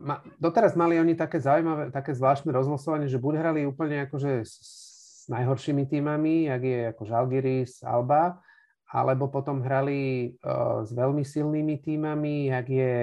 ma, 0.00 0.22
doteraz 0.38 0.74
mali 0.78 0.98
oni 0.98 1.14
také 1.18 1.42
zaujímavé, 1.42 1.90
také 1.90 2.14
zvláštne 2.14 2.50
rozlosovanie, 2.54 3.10
že 3.10 3.20
buď 3.20 3.34
hrali 3.38 3.60
úplne 3.68 4.06
akože 4.08 4.46
s, 4.46 4.54
s 4.62 5.24
najhoršími 5.30 5.84
týmami, 5.86 6.48
jak 6.48 6.62
je 6.64 6.80
ako 6.94 7.02
Žalgiris, 7.04 7.84
Alba, 7.84 8.40
alebo 8.88 9.28
potom 9.28 9.60
hrali 9.60 10.32
uh, 10.40 10.80
s 10.80 10.96
veľmi 10.96 11.20
silnými 11.20 11.76
týmami, 11.84 12.48
jak 12.48 12.66
je 12.72 12.96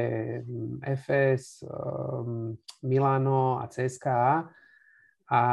FS, 0.81 1.61
um, 1.61 2.57
Milano 2.81 3.61
a 3.61 3.69
CSKA 3.69 4.49
a, 5.25 5.43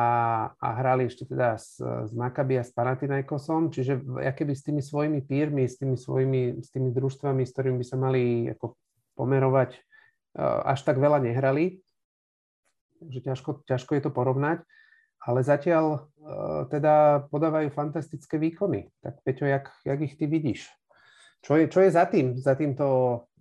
a 0.53 0.69
hrali 0.81 1.09
ešte 1.09 1.29
teda 1.29 1.57
s, 1.57 1.81
s 1.81 2.13
Maccabi 2.13 2.61
a 2.61 2.65
s 2.65 2.73
Panathinaikosom, 2.73 3.73
čiže 3.73 4.01
by 4.01 4.53
s 4.53 4.65
tými 4.65 4.85
svojimi 4.85 5.21
pírmi, 5.25 5.65
s 5.65 5.81
tými 5.81 5.97
svojimi, 5.97 6.61
s 6.61 6.69
tými 6.73 6.93
družstvami, 6.93 7.45
s 7.45 7.53
ktorými 7.57 7.81
by 7.81 7.87
sa 7.89 7.97
mali 7.97 8.53
ako 8.53 8.77
pomerovať, 9.17 9.81
až 10.41 10.81
tak 10.85 10.97
veľa 10.97 11.21
nehrali, 11.21 11.85
takže 13.01 13.21
ťažko, 13.21 13.51
ťažko 13.69 13.93
je 13.99 14.03
to 14.03 14.11
porovnať, 14.15 14.65
ale 15.23 15.41
zatiaľ 15.45 16.09
teda 16.73 17.27
podávajú 17.31 17.71
fantastické 17.71 18.39
výkony. 18.39 18.91
Tak 19.05 19.23
Peťo, 19.23 19.47
jak, 19.47 19.71
jak 19.85 20.01
ich 20.01 20.15
ty 20.17 20.27
vidíš? 20.27 20.67
Čo 21.43 21.59
je, 21.59 21.67
čo 21.67 21.83
je 21.83 21.91
za 21.91 22.07
tým, 22.07 22.39
za 22.39 22.55
týmto, 22.55 22.87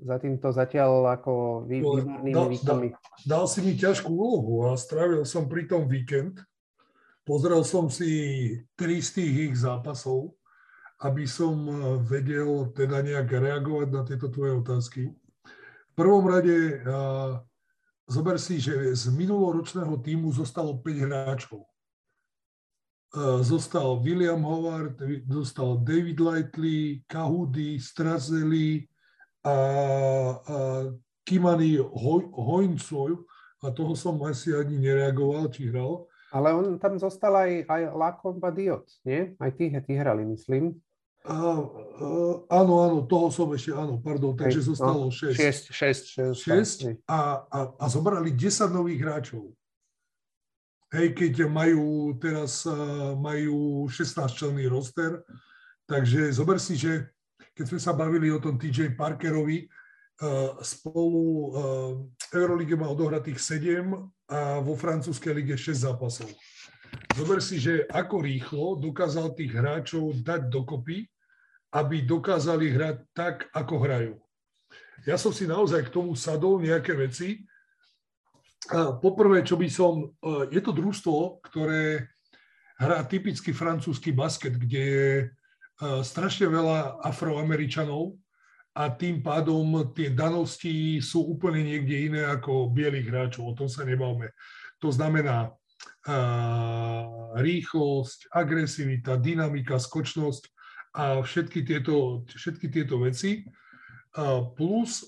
za 0.02 0.18
týmto 0.18 0.50
zatiaľ 0.50 1.22
ako 1.22 1.64
vý, 1.70 1.86
výbornými 1.86 2.34
dal, 2.34 2.50
výkonmi? 2.50 2.90
Dal, 2.90 3.30
dal 3.30 3.46
si 3.46 3.62
mi 3.62 3.78
ťažkú 3.78 4.10
úlohu 4.10 4.66
a 4.66 4.74
strávil 4.74 5.22
som 5.22 5.46
pri 5.46 5.70
tom 5.70 5.86
víkend. 5.86 6.42
Pozrel 7.22 7.62
som 7.62 7.94
si 7.94 8.58
tri 8.74 9.06
z 9.06 9.22
tých 9.22 9.34
ich 9.54 9.56
zápasov, 9.62 10.34
aby 11.06 11.30
som 11.30 11.54
eh, 11.62 11.78
vedel 12.02 12.74
teda 12.74 13.06
nejak 13.06 13.30
reagovať 13.30 13.88
na 13.94 14.02
tieto 14.02 14.34
tvoje 14.34 14.58
otázky. 14.58 15.14
V 15.92 15.94
prvom 16.00 16.24
rade 16.24 16.80
uh, 16.88 17.44
zober 18.08 18.40
si, 18.40 18.64
že 18.64 18.96
z 18.96 19.12
minuloročného 19.12 20.00
týmu 20.00 20.32
zostalo 20.32 20.80
5 20.80 21.04
hráčov. 21.04 21.68
Eh, 23.12 23.44
zostal 23.44 24.00
William 24.00 24.40
Howard, 24.40 24.96
zostal 25.28 25.84
David 25.84 26.20
Lightley, 26.20 27.04
Kahudi, 27.12 27.76
Strazeli 27.76 28.88
a, 29.44 29.52
a 29.52 29.58
Kimani 31.28 31.76
Hoincoj 32.32 33.20
a 33.68 33.76
toho 33.76 34.00
som 34.00 34.16
asi 34.24 34.56
ani 34.56 34.80
nereagoval, 34.80 35.52
či 35.52 35.68
hral. 35.68 36.08
Ale 36.32 36.56
on 36.56 36.80
tam 36.80 36.96
zostal 36.96 37.36
aj, 37.36 37.68
aj 37.68 37.82
Lakomba 37.92 38.48
Diot, 38.48 38.88
nie? 39.04 39.36
Aj 39.44 39.52
tí, 39.52 39.68
tí 39.68 39.92
hrali, 39.92 40.24
myslím. 40.32 40.80
A, 41.22 41.34
a, 41.34 41.38
áno, 42.50 42.74
áno, 42.82 42.98
toho 43.06 43.30
som 43.30 43.46
ešte, 43.54 43.78
áno, 43.78 44.02
pardon, 44.02 44.34
takže 44.34 44.58
Hej, 44.58 44.68
zostalo 44.74 45.14
6. 45.14 45.38
6, 45.38 45.70
6, 45.70 46.34
6. 46.34 46.98
6 46.98 47.06
a, 47.06 47.46
a, 47.46 47.60
a 47.78 47.86
zobrali 47.86 48.34
10 48.34 48.74
nových 48.74 49.06
hráčov. 49.06 49.54
Hej, 50.92 51.16
keď 51.16 51.48
majú 51.48 52.18
teraz 52.20 52.68
majú 53.16 53.88
16 53.88 54.28
členný 54.36 54.68
roster, 54.68 55.24
takže 55.88 56.36
zober 56.36 56.60
si, 56.60 56.76
že 56.76 57.14
keď 57.56 57.66
sme 57.70 57.80
sa 57.80 57.96
bavili 57.96 58.28
o 58.28 58.42
tom 58.44 58.60
TJ 58.60 59.00
Parkerovi, 59.00 59.72
spolu 60.62 61.56
Eurolige 62.34 62.76
má 62.76 62.92
odohratých 62.92 63.40
7 63.40 63.88
a 64.30 64.60
vo 64.60 64.76
francúzskej 64.76 65.32
lige 65.32 65.56
6 65.56 65.88
zápasov. 65.88 66.28
Zober 67.16 67.40
si, 67.44 67.60
že 67.60 67.88
ako 67.92 68.24
rýchlo 68.24 68.66
dokázal 68.80 69.36
tých 69.36 69.52
hráčov 69.52 70.16
dať 70.24 70.48
dokopy, 70.48 71.08
aby 71.72 72.04
dokázali 72.04 72.72
hrať 72.72 72.98
tak, 73.16 73.36
ako 73.52 73.76
hrajú. 73.80 74.14
Ja 75.08 75.16
som 75.18 75.32
si 75.34 75.50
naozaj 75.50 75.88
k 75.88 75.94
tomu 75.94 76.14
sadol 76.14 76.62
nejaké 76.62 76.94
veci, 76.94 77.48
Poprvé, 79.02 79.42
čo 79.42 79.58
by 79.58 79.68
som, 79.68 80.06
e, 80.06 80.54
je 80.54 80.62
to 80.62 80.70
družstvo, 80.70 81.42
ktoré 81.50 82.08
hrá 82.78 83.02
typicky 83.10 83.52
francúzsky 83.52 84.14
basket, 84.14 84.54
kde 84.54 84.82
je 84.82 85.10
e, 85.26 85.26
strašne 86.06 86.46
veľa 86.46 87.02
afroameričanov 87.02 88.14
a 88.78 88.88
tým 88.94 89.20
pádom 89.26 89.92
tie 89.98 90.14
danosti 90.14 91.02
sú 91.02 91.26
úplne 91.26 91.66
niekde 91.66 91.96
iné 92.14 92.22
ako 92.30 92.70
bielých 92.70 93.10
hráčov. 93.10 93.52
O 93.52 93.58
tom 93.58 93.68
sa 93.68 93.82
nebavme. 93.82 94.30
To 94.80 94.94
znamená 94.94 95.52
rýchlosť, 97.38 98.34
agresivita, 98.34 99.22
dynamika, 99.22 99.78
skočnosť 99.78 100.44
a 100.98 101.22
všetky 101.22 101.62
tieto, 101.62 102.26
všetky 102.26 102.68
tieto 102.74 102.98
veci. 103.00 103.46
Plus 104.58 105.06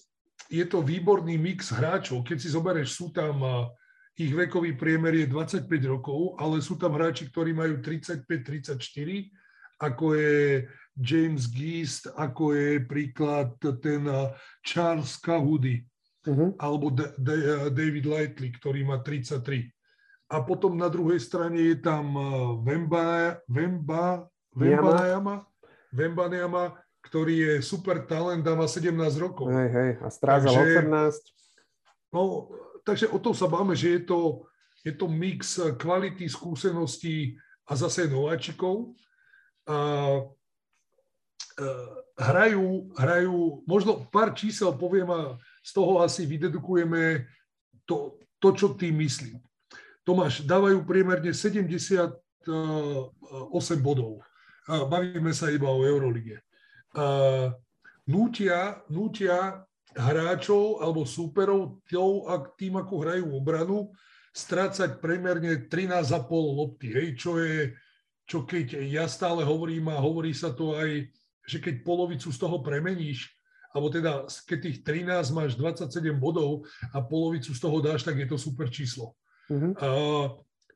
je 0.54 0.64
to 0.70 0.86
výborný 0.86 1.42
mix 1.42 1.74
hráčov. 1.74 2.22
Keď 2.22 2.38
si 2.38 2.54
zoberieš, 2.54 2.94
sú 2.94 3.10
tam, 3.10 3.42
ich 4.14 4.30
vekový 4.30 4.78
priemer 4.78 5.18
je 5.18 5.26
25 5.26 5.66
rokov, 5.90 6.38
ale 6.38 6.62
sú 6.62 6.78
tam 6.78 6.94
hráči, 6.94 7.34
ktorí 7.34 7.58
majú 7.58 7.82
35-34, 7.82 9.34
ako 9.82 10.14
je 10.14 10.70
James 10.94 11.50
Geist, 11.50 12.06
ako 12.14 12.54
je 12.54 12.86
príklad 12.86 13.58
ten 13.82 14.06
Charles 14.62 15.18
Kahudi, 15.18 15.82
uh-huh. 16.30 16.54
alebo 16.62 16.94
David 17.74 18.06
Lightley, 18.06 18.54
ktorý 18.54 18.86
má 18.86 19.02
33. 19.02 19.73
A 20.34 20.42
potom 20.42 20.74
na 20.74 20.90
druhej 20.90 21.22
strane 21.22 21.62
je 21.62 21.78
tam 21.78 22.18
Vemba, 22.66 23.38
Vemba, 23.46 24.26
Vemba, 24.50 25.46
Vemba, 25.94 26.26
Vemba, 26.26 26.66
ktorý 27.06 27.36
je 27.38 27.54
super 27.62 28.02
talent 28.10 28.42
a 28.50 28.58
má 28.58 28.66
17 28.66 28.98
rokov. 29.22 29.54
Hej, 29.54 29.70
hej, 29.70 29.92
a 30.02 30.08
strázal 30.10 30.50
takže, 30.58 30.90
18. 30.90 32.14
No, 32.18 32.50
takže 32.82 33.06
o 33.14 33.22
tom 33.22 33.38
sa 33.38 33.46
báme, 33.46 33.78
že 33.78 34.00
je 34.00 34.02
to, 34.10 34.50
je 34.82 34.94
to 34.98 35.06
mix 35.06 35.62
kvality, 35.78 36.26
skúseností 36.26 37.38
a 37.70 37.78
zase 37.78 38.10
nováčikov. 38.10 38.98
A, 39.70 39.74
a, 39.74 39.78
e, 41.62 41.68
hrajú, 42.18 42.94
hrajú, 42.98 43.38
možno 43.70 44.10
pár 44.10 44.34
čísel 44.34 44.74
poviem 44.74 45.10
a 45.14 45.22
z 45.62 45.72
toho 45.78 46.02
asi 46.02 46.26
vydedukujeme 46.26 47.30
to, 47.86 48.18
to 48.42 48.50
čo 48.58 48.68
ty 48.74 48.90
myslím. 48.90 49.38
Tomáš, 50.04 50.44
dávajú 50.44 50.84
priemerne 50.84 51.32
78 51.32 51.80
bodov. 53.80 54.20
Bavíme 54.68 55.32
sa 55.32 55.52
iba 55.52 55.68
o 55.72 55.84
Eurolige 55.84 56.44
nútia, 58.08 58.84
nútia 58.92 59.64
hráčov 59.96 60.84
alebo 60.84 61.06
súperov 61.06 61.80
tým, 62.58 62.74
ako 62.78 62.94
hrajú 63.00 63.26
obranu, 63.32 63.94
strácať 64.34 64.98
premerne 64.98 65.70
13,5 65.70 66.10
lopty, 66.32 66.90
hej, 66.90 67.08
čo 67.14 67.38
je, 67.38 67.78
čo 68.26 68.50
keď 68.50 68.82
ja 68.90 69.06
stále 69.06 69.46
hovorím 69.46 69.94
a 69.94 70.02
hovorí 70.02 70.34
sa 70.34 70.50
to 70.50 70.74
aj, 70.74 71.06
že 71.46 71.62
keď 71.62 71.86
polovicu 71.86 72.34
z 72.34 72.38
toho 72.42 72.66
premeníš, 72.66 73.30
alebo 73.74 73.94
teda 73.94 74.26
keď 74.26 74.58
tých 74.58 74.78
13 74.82 75.38
máš 75.38 75.54
27 75.54 76.18
bodov 76.18 76.66
a 76.94 77.02
polovicu 77.02 77.54
z 77.54 77.60
toho 77.62 77.78
dáš, 77.78 78.02
tak 78.02 78.18
je 78.18 78.26
to 78.26 78.38
super 78.42 78.74
číslo. 78.74 79.14
A, 79.52 79.88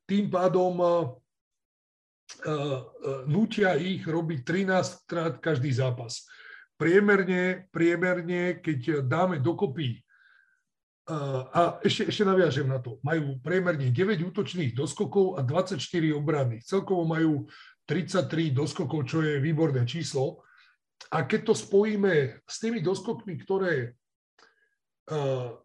tým 0.07 0.31
pádom 0.31 0.75
nutia 3.27 3.75
ich 3.79 4.03
robiť 4.03 4.39
13 4.43 5.07
krát 5.07 5.33
každý 5.39 5.71
zápas. 5.71 6.27
Priemerne, 6.75 7.67
priemerne, 7.71 8.59
keď 8.61 9.07
dáme 9.07 9.39
dokopy 9.39 9.99
a 11.55 11.79
ešte, 11.87 12.11
ešte 12.11 12.27
naviažem 12.27 12.67
na 12.67 12.83
to, 12.83 12.99
majú 12.99 13.39
priemerne 13.39 13.95
9 13.95 14.27
útočných 14.27 14.75
doskokov 14.75 15.39
a 15.39 15.41
24 15.41 15.79
obranných. 16.11 16.67
Celkovo 16.67 17.07
majú 17.07 17.47
33 17.87 18.51
doskokov, 18.51 19.07
čo 19.07 19.23
je 19.23 19.39
výborné 19.39 19.87
číslo. 19.87 20.43
A 21.15 21.23
keď 21.23 21.51
to 21.51 21.53
spojíme 21.55 22.43
s 22.43 22.55
tými 22.59 22.83
doskokmi, 22.83 23.39
ktoré 23.39 23.95
uh, 25.07 25.55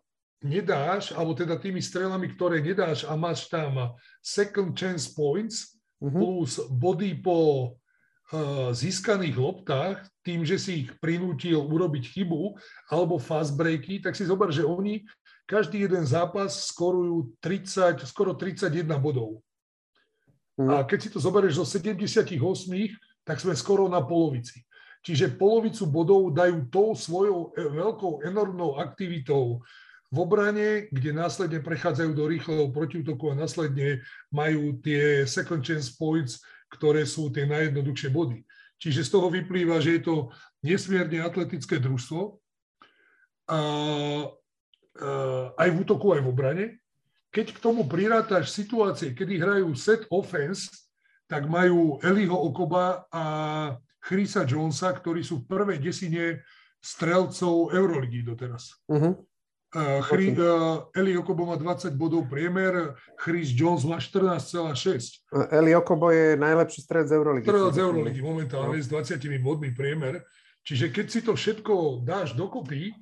nedáš, 0.43 1.15
alebo 1.15 1.33
teda 1.33 1.55
tými 1.57 1.79
strelami, 1.79 2.31
ktoré 2.35 2.59
nedáš 2.59 3.07
a 3.07 3.15
máš 3.15 3.47
tam 3.47 3.95
second 4.19 4.75
chance 4.75 5.11
points, 5.11 5.79
uh-huh. 6.03 6.11
plus 6.11 6.59
body 6.67 7.15
po 7.23 7.73
uh, 8.35 8.75
získaných 8.75 9.39
loptách, 9.39 10.03
tým, 10.27 10.43
že 10.43 10.59
si 10.59 10.87
ich 10.87 10.91
prinútil 10.99 11.63
urobiť 11.63 12.05
chybu, 12.15 12.59
alebo 12.91 13.23
fast 13.23 13.55
breaky, 13.55 14.03
tak 14.03 14.19
si 14.19 14.27
zober, 14.27 14.51
že 14.51 14.67
oni 14.67 15.07
každý 15.47 15.87
jeden 15.87 16.07
zápas 16.07 16.71
skorujú 16.71 17.35
30, 17.43 18.03
skoro 18.07 18.35
31 18.35 18.87
bodov. 18.99 19.43
Uh-huh. 20.59 20.71
A 20.79 20.83
keď 20.83 20.99
si 21.07 21.09
to 21.11 21.19
zoberieš 21.23 21.63
zo 21.63 21.67
78, 21.67 22.39
tak 23.23 23.39
sme 23.39 23.55
skoro 23.55 23.87
na 23.87 24.03
polovici. 24.03 24.63
Čiže 25.03 25.35
polovicu 25.35 25.83
bodov 25.91 26.31
dajú 26.31 26.71
tou 26.71 26.95
svojou 26.95 27.51
e, 27.59 27.67
veľkou, 27.75 28.23
enormnou 28.23 28.79
aktivitou 28.79 29.59
v 30.13 30.17
obrane, 30.21 30.93
kde 30.93 31.17
následne 31.17 31.65
prechádzajú 31.65 32.13
do 32.13 32.29
rýchleho 32.29 32.69
protiútoku 32.69 33.33
a 33.33 33.39
následne 33.39 34.05
majú 34.29 34.77
tie 34.85 35.25
second 35.25 35.65
chance 35.65 35.89
points, 35.89 36.45
ktoré 36.69 37.09
sú 37.09 37.33
tie 37.33 37.49
najjednoduchšie 37.49 38.13
body. 38.13 38.45
Čiže 38.77 39.09
z 39.09 39.11
toho 39.11 39.33
vyplýva, 39.33 39.81
že 39.81 39.97
je 39.97 40.03
to 40.05 40.17
nesmierne 40.61 41.25
atletické 41.25 41.81
družstvo, 41.81 42.37
a, 43.49 43.61
aj 45.57 45.69
v 45.73 45.77
útoku, 45.81 46.13
aj 46.13 46.21
v 46.21 46.29
obrane. 46.29 46.67
Keď 47.33 47.57
k 47.57 47.63
tomu 47.65 47.89
prirátaš 47.89 48.53
situácie, 48.53 49.17
kedy 49.17 49.41
hrajú 49.41 49.73
set 49.73 50.05
offense, 50.13 50.69
tak 51.25 51.49
majú 51.49 51.97
Eliho 52.05 52.37
Okoba 52.37 53.09
a 53.09 53.25
Chrisa 54.05 54.45
Jonesa, 54.45 54.93
ktorí 54.93 55.25
sú 55.25 55.41
v 55.41 55.49
prvej 55.49 55.79
desine 55.81 56.45
strelcov 56.83 57.73
Euroligy 57.73 58.21
doteraz. 58.21 58.77
Uh-huh. 58.91 59.17
Chri, 59.73 60.37
uh, 60.37 60.85
Eli 60.93 61.17
Okobo 61.17 61.49
má 61.49 61.57
20 61.57 61.97
bodov 61.97 62.29
priemer, 62.29 62.93
Chris 63.17 63.57
Jones 63.57 63.89
má 63.89 63.97
14,6. 63.97 64.69
Eli 65.49 65.73
Okobo 65.73 66.13
je 66.13 66.37
najlepší 66.37 66.85
strelec 66.85 67.09
z 67.09 67.13
Euroligy. 67.17 67.49
Strelec 67.49 67.73
z 67.73 67.81
Euroligy 67.81 68.21
momentálne 68.21 68.77
no. 68.77 68.85
s 68.85 68.89
20 68.93 69.17
bodmi 69.41 69.73
priemer. 69.73 70.21
Čiže 70.61 70.93
keď 70.93 71.07
si 71.09 71.21
to 71.25 71.33
všetko 71.33 72.05
dáš 72.05 72.37
dokopy 72.37 72.93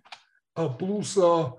a 0.55 0.71
plus 0.71 1.19
uh, 1.19 1.59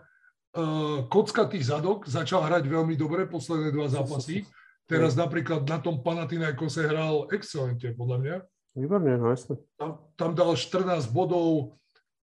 uh, 0.56 1.04
kockatý 1.12 1.60
zadok 1.60 2.08
začal 2.08 2.48
hrať 2.48 2.72
veľmi 2.72 2.96
dobre 2.96 3.28
posledné 3.28 3.76
dva 3.76 3.92
zápasy. 3.92 4.48
Teraz 4.88 5.20
napríklad 5.20 5.68
na 5.68 5.84
tom 5.84 6.00
Panathinaikose 6.00 6.88
hral 6.88 7.28
excelente, 7.36 7.92
podľa 7.96 8.18
mňa. 8.20 8.36
Výborne, 8.80 9.20
no 9.20 9.28
jasne. 9.32 9.60
Tam, 9.76 10.00
tam 10.16 10.32
dal 10.32 10.56
14 10.56 11.12
bodov, 11.12 11.76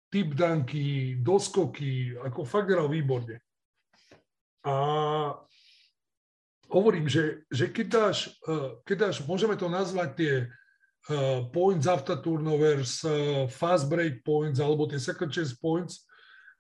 typ 0.08 0.34
danky, 0.34 1.20
doskoky, 1.20 2.16
ako 2.24 2.48
fakt 2.48 2.72
hral 2.72 2.88
výborne. 2.88 3.44
A 4.64 4.76
hovorím, 6.72 7.08
že, 7.08 7.48
že 7.52 7.72
keď, 7.72 7.88
dáš, 7.88 8.18
e, 8.44 8.84
keď 8.84 8.98
dáš, 9.10 9.16
môžeme 9.24 9.56
to 9.56 9.72
nazvať 9.72 10.10
tie 10.16 10.34
e, 10.44 10.46
points 11.52 11.88
after 11.88 12.20
turnovers, 12.20 13.04
e, 13.04 13.48
fast 13.52 13.88
break 13.88 14.24
points 14.24 14.60
alebo 14.60 14.88
tie 14.88 15.00
second 15.00 15.32
chance 15.32 15.56
points, 15.56 16.04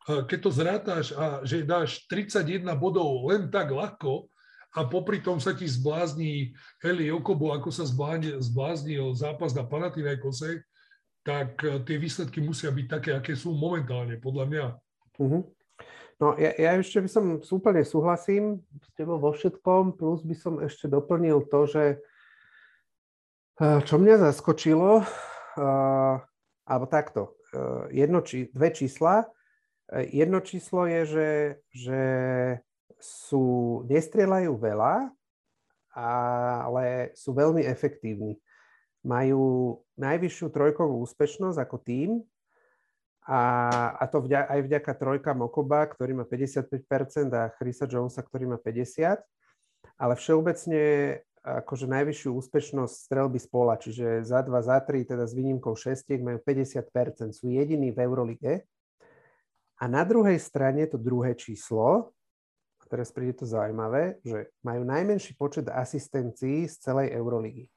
keď 0.07 0.39
to 0.39 0.51
zrátaš 0.55 1.05
a 1.11 1.43
že 1.43 1.67
dáš 1.67 2.07
31 2.07 2.63
bodov 2.79 3.27
len 3.27 3.51
tak 3.51 3.75
ľahko, 3.75 4.31
a 4.77 4.85
popri 4.85 5.23
tom 5.23 5.41
sa 5.41 5.57
ti 5.57 5.65
zblázni 5.65 6.53
Eli 6.85 7.09
Okobo, 7.09 7.49
ako 7.49 7.73
sa 7.73 7.81
zbláznil 8.39 9.09
zápas 9.17 9.55
na 9.57 9.65
Panathinaikose, 9.65 10.61
tak 11.27 11.59
e, 11.67 11.83
tie 11.83 11.99
výsledky 11.99 12.39
musia 12.39 12.71
byť 12.71 12.87
také, 12.87 13.11
aké 13.11 13.35
sú 13.35 13.51
momentálne, 13.51 14.15
podľa 14.15 14.45
mňa. 14.47 14.65
Uh-huh. 15.19 15.43
No 16.23 16.39
ja, 16.39 16.55
ja 16.55 16.79
ešte 16.79 17.03
by 17.03 17.09
som 17.11 17.25
úplne 17.43 17.83
súhlasím 17.83 18.63
s 18.79 18.87
tebou 18.95 19.19
vo 19.19 19.35
všetkom, 19.35 19.99
plus 19.99 20.23
by 20.23 20.35
som 20.39 20.63
ešte 20.63 20.87
doplnil 20.87 21.43
to, 21.51 21.67
že 21.67 21.83
e, 23.59 23.67
čo 23.83 23.99
mňa 23.99 24.23
zaskočilo, 24.31 25.03
uh, 25.03 26.15
alebo 26.67 26.85
takto, 26.91 27.39
jedno 27.95 28.19
či, 28.27 28.51
dve 28.51 28.75
čísla. 28.75 29.23
Jedno 30.11 30.43
číslo 30.43 30.83
je, 30.83 31.01
že, 31.07 31.29
že 31.71 32.01
sú, 32.99 33.87
nestrieľajú 33.87 34.51
veľa, 34.51 35.07
ale 35.95 37.15
sú 37.15 37.31
veľmi 37.31 37.63
efektívni. 37.63 38.35
Majú 39.07 39.79
najvyššiu 39.95 40.51
trojkovú 40.51 40.99
úspešnosť 41.07 41.57
ako 41.63 41.77
tým 41.79 42.09
a, 43.27 43.41
a 43.99 44.03
to 44.07 44.23
vďa, 44.23 44.47
aj 44.47 44.59
vďaka 44.67 44.91
trojka 44.95 45.31
Mokoba, 45.35 45.83
ktorý 45.87 46.23
má 46.23 46.25
55% 46.27 47.31
a 47.31 47.51
Chrisa 47.55 47.87
Jonesa, 47.87 48.23
ktorý 48.23 48.55
má 48.55 48.57
50%, 48.59 49.23
ale 49.99 50.13
všeobecne 50.15 50.83
akože 51.47 51.87
najvyššiu 51.87 52.29
úspešnosť 52.35 52.95
strelby 53.07 53.39
z 53.39 53.47
pola, 53.47 53.79
čiže 53.79 54.27
za 54.27 54.43
2, 54.43 54.51
za 54.67 54.83
3, 54.83 55.07
teda 55.07 55.23
s 55.23 55.31
výnimkou 55.31 55.75
6, 55.75 56.19
majú 56.19 56.39
50%, 56.43 57.31
sú 57.31 57.47
jediní 57.47 57.95
v 57.95 58.03
Eurolige. 58.03 58.67
A 59.79 59.87
na 59.87 60.03
druhej 60.03 60.39
strane 60.43 60.83
to 60.91 60.99
druhé 60.99 61.35
číslo, 61.39 62.11
teraz 62.87 63.11
príde 63.11 63.43
to 63.43 63.45
zaujímavé, 63.47 64.23
že 64.23 64.51
majú 64.63 64.87
najmenší 64.87 65.35
počet 65.35 65.67
asistencií 65.67 66.67
z 66.67 66.75
celej 66.79 67.11
Euroligy. 67.15 67.67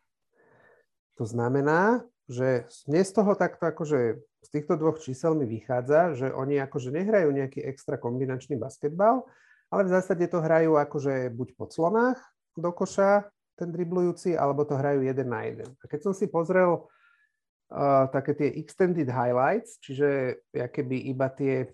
To 1.18 1.24
znamená, 1.26 2.04
že 2.30 2.68
mne 2.86 3.02
z 3.02 3.12
toho 3.12 3.34
takto 3.34 3.66
akože 3.66 4.22
z 4.40 4.48
týchto 4.48 4.78
dvoch 4.78 5.02
čísel 5.02 5.34
mi 5.34 5.44
vychádza, 5.44 6.14
že 6.16 6.28
oni 6.32 6.62
akože 6.62 6.94
nehrajú 6.94 7.28
nejaký 7.34 7.61
extra 7.66 8.00
kombinačný 8.00 8.56
basketbal, 8.56 9.26
ale 9.68 9.82
v 9.86 9.92
zásade 9.92 10.24
to 10.30 10.40
hrajú 10.40 10.78
akože 10.78 11.30
buď 11.34 11.48
po 11.58 11.66
clonách 11.68 12.18
do 12.56 12.70
koša, 12.72 13.28
ten 13.54 13.68
driblujúci, 13.68 14.34
alebo 14.34 14.64
to 14.64 14.74
hrajú 14.74 15.04
jeden 15.04 15.28
na 15.28 15.44
jeden. 15.44 15.68
A 15.78 15.84
keď 15.84 16.08
som 16.08 16.12
si 16.16 16.26
pozrel 16.32 16.80
uh, 16.80 18.08
také 18.08 18.32
tie 18.32 18.48
extended 18.56 19.06
highlights, 19.12 19.76
čiže 19.84 20.40
keby 20.50 21.12
iba 21.12 21.28
tie, 21.28 21.68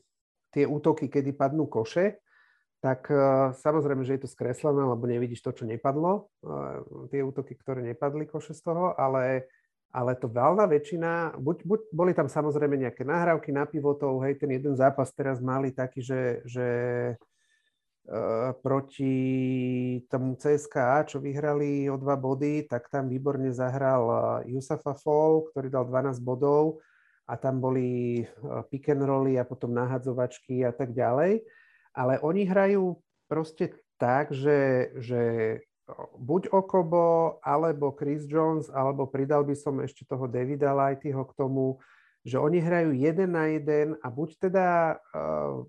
tie 0.51 0.67
útoky, 0.67 1.07
kedy 1.07 1.39
padnú 1.39 1.71
koše, 1.71 2.19
tak 2.85 3.09
uh, 3.09 3.57
samozrejme, 3.57 4.05
že 4.05 4.21
je 4.21 4.23
to 4.29 4.33
skreslené, 4.33 4.85
lebo 4.85 5.09
nevidíš 5.09 5.41
to, 5.41 5.53
čo 5.53 5.65
nepadlo, 5.65 6.29
uh, 6.45 6.85
tie 7.09 7.25
útoky, 7.25 7.57
ktoré 7.57 7.81
nepadli 7.81 8.29
koše 8.29 8.53
z 8.53 8.61
toho, 8.61 8.93
ale, 9.01 9.49
ale 9.89 10.13
to 10.21 10.29
valná 10.29 10.69
väčšina, 10.69 11.41
buď, 11.41 11.65
buď 11.65 11.81
boli 11.89 12.13
tam 12.13 12.29
samozrejme 12.29 12.77
nejaké 12.77 13.03
nahrávky 13.03 13.49
na 13.49 13.65
pivotov, 13.65 14.21
hej, 14.29 14.37
ten 14.37 14.53
jeden 14.53 14.77
zápas 14.77 15.09
teraz 15.17 15.41
mali 15.41 15.73
taký, 15.73 16.05
že, 16.05 16.45
že 16.45 16.69
uh, 18.13 18.53
proti 18.61 19.17
tomu 20.13 20.37
CSKA, 20.37 21.09
čo 21.09 21.17
vyhrali 21.17 21.89
o 21.89 21.97
dva 21.97 22.15
body, 22.15 22.69
tak 22.69 22.93
tam 22.93 23.09
výborne 23.09 23.57
zahral 23.57 24.45
Yusafa 24.45 24.93
Fall, 25.01 25.49
ktorý 25.49 25.73
dal 25.73 25.89
12 25.89 26.21
bodov 26.21 26.85
a 27.25 27.35
tam 27.41 27.59
boli 27.59 28.23
pick 28.71 28.87
and 28.93 29.03
rolly 29.03 29.35
a 29.35 29.43
potom 29.43 29.75
nahadzovačky 29.75 30.63
a 30.63 30.71
tak 30.71 30.95
ďalej 30.95 31.43
ale 31.97 32.21
oni 32.21 32.45
hrajú 32.45 33.01
proste 33.25 33.73
tak, 33.97 34.37
že, 34.37 34.93
že 35.01 35.23
buď 36.21 36.53
Okobo, 36.53 37.41
alebo 37.41 37.97
Chris 37.97 38.29
Jones, 38.29 38.69
alebo 38.69 39.09
pridal 39.09 39.47
by 39.49 39.57
som 39.57 39.81
ešte 39.81 40.05
toho 40.05 40.29
Davida 40.29 40.77
Lightyho 40.77 41.25
k 41.25 41.37
tomu, 41.39 41.81
že 42.27 42.37
oni 42.37 42.59
hrajú 42.59 42.91
jeden 42.93 43.39
na 43.39 43.49
jeden 43.49 43.95
a 44.03 44.11
buď 44.11 44.51
teda 44.51 44.99
uh, 44.99 45.63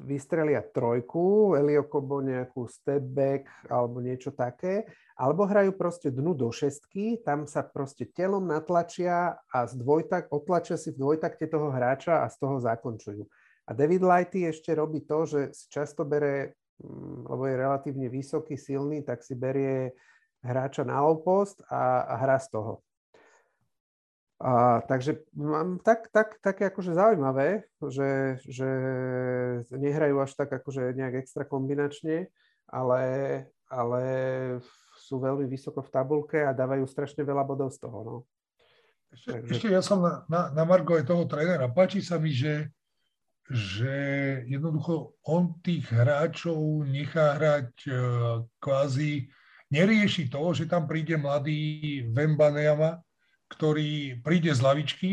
vystrelia 0.00 0.64
trojku, 0.64 1.52
Eliokobo 1.60 2.24
nejakú 2.24 2.64
step 2.72 3.04
back 3.04 3.44
alebo 3.68 4.00
niečo 4.00 4.32
také, 4.32 4.88
alebo 5.12 5.44
hrajú 5.44 5.76
proste 5.76 6.08
dnu 6.08 6.32
do 6.32 6.48
šestky, 6.48 7.20
tam 7.20 7.44
sa 7.44 7.60
proste 7.60 8.08
telom 8.08 8.48
natlačia 8.48 9.36
a 9.52 9.58
z 9.68 9.76
dvojtak, 9.76 10.32
otlačia 10.32 10.80
si 10.80 10.96
v 10.96 11.04
dvojtakte 11.04 11.44
toho 11.52 11.68
hráča 11.68 12.24
a 12.24 12.26
z 12.32 12.36
toho 12.40 12.56
zakončujú. 12.64 13.28
A 13.70 13.74
David 13.74 14.02
Lighty 14.02 14.50
ešte 14.50 14.74
robí 14.74 15.06
to, 15.06 15.22
že 15.30 15.54
si 15.54 15.70
často 15.70 16.02
bere, 16.02 16.58
mm, 16.82 17.30
lebo 17.30 17.46
je 17.46 17.54
relatívne 17.54 18.10
vysoký, 18.10 18.58
silný, 18.58 19.06
tak 19.06 19.22
si 19.22 19.38
berie 19.38 19.94
hráča 20.42 20.82
na 20.82 21.06
opost 21.06 21.62
a, 21.70 22.02
a 22.02 22.14
hrá 22.18 22.42
z 22.42 22.50
toho. 22.50 22.82
A, 24.42 24.82
takže 24.88 25.22
mám 25.36 25.78
tak, 25.84 26.10
tak, 26.10 26.42
také 26.42 26.72
akože 26.72 26.96
zaujímavé, 26.96 27.68
že, 27.92 28.40
že 28.48 28.70
nehrajú 29.70 30.16
až 30.18 30.32
tak 30.34 30.50
akože 30.50 30.96
nejak 30.96 31.22
extra 31.22 31.44
kombinačne, 31.46 32.26
ale, 32.66 33.02
ale 33.70 34.02
sú 34.96 35.20
veľmi 35.20 35.44
vysoko 35.44 35.84
v 35.84 35.92
tabulke 35.92 36.40
a 36.42 36.56
dávajú 36.56 36.88
strašne 36.88 37.22
veľa 37.22 37.44
bodov 37.44 37.70
z 37.70 37.84
toho. 37.84 37.98
No. 38.02 38.16
Ešte, 39.12 39.30
Takže... 39.30 39.50
ešte 39.52 39.68
ja 39.70 39.82
som 39.84 40.00
na, 40.00 40.24
na, 40.26 40.40
na 40.56 40.64
Margo 40.64 40.96
aj 40.96 41.04
toho 41.04 41.28
trénera. 41.28 41.68
Páči 41.68 42.00
sa 42.00 42.16
mi, 42.16 42.32
že 42.32 42.72
že 43.48 43.94
jednoducho 44.46 45.16
on 45.26 45.58
tých 45.64 45.88
hráčov 45.90 46.86
nechá 46.86 47.34
hrať 47.38 47.72
e, 47.86 47.92
kvázi, 48.60 49.26
nerieši 49.70 50.30
to, 50.30 50.54
že 50.54 50.70
tam 50.70 50.86
príde 50.86 51.16
mladý 51.16 52.04
Vembanejama, 52.10 53.02
ktorý 53.50 54.22
príde 54.22 54.54
z 54.54 54.60
lavičky, 54.62 55.12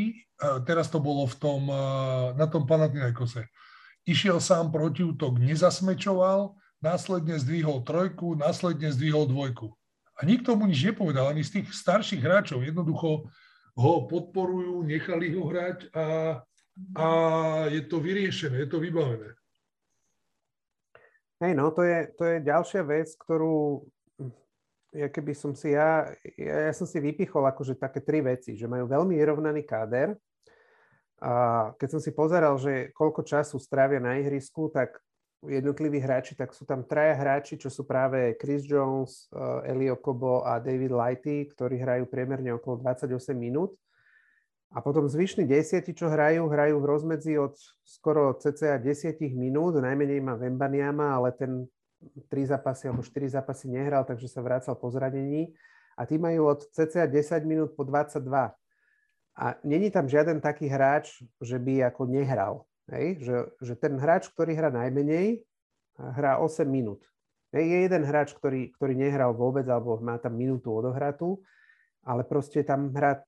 teraz 0.66 0.94
to 0.94 1.02
bolo 1.02 1.26
v 1.26 1.36
tom, 1.42 1.62
e, 1.66 1.84
na 2.38 2.46
tom 2.46 2.70
Panathinaikose. 2.70 3.50
Išiel 4.06 4.40
sám 4.40 4.70
proti 4.72 5.04
útok, 5.04 5.42
nezasmečoval, 5.42 6.56
následne 6.80 7.42
zdvihol 7.42 7.82
trojku, 7.84 8.38
následne 8.38 8.94
zdvihol 8.94 9.28
dvojku. 9.28 9.74
A 10.18 10.26
nikto 10.26 10.58
mu 10.58 10.66
nič 10.66 10.82
nepovedal, 10.86 11.30
ani 11.30 11.46
z 11.46 11.62
tých 11.62 11.74
starších 11.74 12.22
hráčov. 12.22 12.66
Jednoducho 12.66 13.30
ho 13.78 13.94
podporujú, 14.10 14.82
nechali 14.82 15.34
ho 15.38 15.46
hrať 15.46 15.94
a 15.94 16.06
a 16.96 17.08
je 17.70 17.82
to 17.86 17.98
vyriešené, 18.00 18.66
je 18.66 18.70
to 18.70 18.80
vybavené. 18.80 19.34
Hej, 21.38 21.54
no 21.54 21.70
to 21.70 21.86
je, 21.86 22.10
to 22.18 22.24
je 22.26 22.38
ďalšia 22.42 22.82
vec, 22.82 23.14
ktorú 23.14 23.86
ja 24.96 25.12
keby 25.12 25.34
som 25.38 25.52
si 25.54 25.78
ja, 25.78 26.10
ja, 26.40 26.72
ja 26.72 26.74
som 26.74 26.90
si 26.90 26.98
vypichol 26.98 27.46
akože 27.46 27.78
také 27.78 28.02
tri 28.02 28.24
veci, 28.24 28.58
že 28.58 28.66
majú 28.66 28.90
veľmi 28.90 29.14
vyrovnaný 29.14 29.62
káder. 29.68 30.18
A 31.22 31.70
keď 31.78 31.98
som 31.98 32.02
si 32.02 32.14
pozeral, 32.14 32.58
že 32.62 32.94
koľko 32.94 33.26
času 33.26 33.58
strávia 33.62 34.02
na 34.02 34.18
ihrisku, 34.18 34.70
tak 34.70 34.98
jednotliví 35.46 36.02
hráči, 36.02 36.34
tak 36.34 36.54
sú 36.54 36.66
tam 36.66 36.86
traja 36.86 37.14
hráči, 37.14 37.62
čo 37.62 37.70
sú 37.70 37.86
práve 37.86 38.38
Chris 38.42 38.66
Jones, 38.66 39.30
Elio 39.66 39.98
Kobo 40.02 40.42
a 40.46 40.58
David 40.58 40.94
Lighty, 40.94 41.50
ktorí 41.54 41.78
hrajú 41.78 42.10
priemerne 42.10 42.54
okolo 42.58 42.82
28 42.82 43.38
minút. 43.38 43.78
A 44.76 44.84
potom 44.84 45.08
zvyšní 45.08 45.48
desiati, 45.48 45.96
čo 45.96 46.12
hrajú, 46.12 46.52
hrajú 46.52 46.84
v 46.84 46.90
rozmedzi 46.92 47.40
od 47.40 47.56
skoro 47.88 48.36
cca 48.36 48.76
10 48.76 49.16
minút, 49.32 49.80
najmenej 49.80 50.20
má 50.20 50.36
Vembaniama, 50.36 51.16
ale 51.16 51.32
ten 51.32 51.64
3 52.28 52.52
zápasy 52.52 52.92
alebo 52.92 53.02
4 53.02 53.40
zápasy 53.40 53.72
nehral, 53.72 54.04
takže 54.04 54.28
sa 54.28 54.44
vracal 54.44 54.76
po 54.76 54.92
zranení. 54.92 55.56
A 55.98 56.06
tí 56.06 56.20
majú 56.20 56.52
od 56.52 56.68
cca 56.76 57.08
10 57.08 57.48
minút 57.48 57.74
po 57.74 57.88
22. 57.88 58.28
A 59.38 59.46
není 59.64 59.88
tam 59.90 60.06
žiaden 60.10 60.44
taký 60.44 60.68
hráč, 60.68 61.24
že 61.42 61.58
by 61.58 61.90
ako 61.90 62.10
nehral. 62.10 62.68
Hej? 62.92 63.24
Že, 63.24 63.36
že 63.62 63.74
ten 63.80 63.94
hráč, 63.98 64.30
ktorý 64.30 64.54
hrá 64.54 64.70
najmenej, 64.70 65.42
hrá 65.98 66.38
8 66.44 66.68
minút. 66.68 67.02
Hej? 67.56 67.64
Je 67.66 67.78
jeden 67.88 68.04
hráč, 68.06 68.36
ktorý, 68.36 68.74
ktorý 68.78 68.94
nehral 68.94 69.34
vôbec, 69.34 69.66
alebo 69.66 69.98
má 70.04 70.20
tam 70.22 70.38
minútu 70.38 70.70
odohratú, 70.70 71.40
ale 72.06 72.28
proste 72.28 72.62
tam 72.62 72.94
hrá 72.94 73.24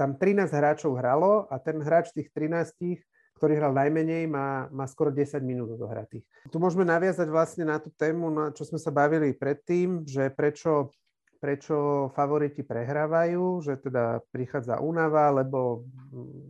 tam 0.00 0.16
13 0.16 0.48
hráčov 0.48 0.96
hralo 0.96 1.44
a 1.52 1.60
ten 1.60 1.76
hráč 1.76 2.16
tých 2.16 2.32
13, 2.32 3.04
ktorý 3.36 3.52
hral 3.60 3.76
najmenej, 3.76 4.24
má, 4.24 4.64
má 4.72 4.88
skoro 4.88 5.12
10 5.12 5.44
minút 5.44 5.76
odohratých. 5.76 6.24
Tu 6.48 6.56
môžeme 6.56 6.88
naviazať 6.88 7.28
vlastne 7.28 7.68
na 7.68 7.76
tú 7.76 7.92
tému, 7.92 8.32
na 8.32 8.48
čo 8.56 8.64
sme 8.64 8.80
sa 8.80 8.88
bavili 8.88 9.36
predtým, 9.36 10.08
že 10.08 10.32
prečo, 10.32 10.96
prečo 11.36 12.08
favoriti 12.16 12.64
prehrávajú, 12.64 13.60
že 13.60 13.76
teda 13.76 14.24
prichádza 14.32 14.80
únava, 14.80 15.28
lebo 15.36 15.84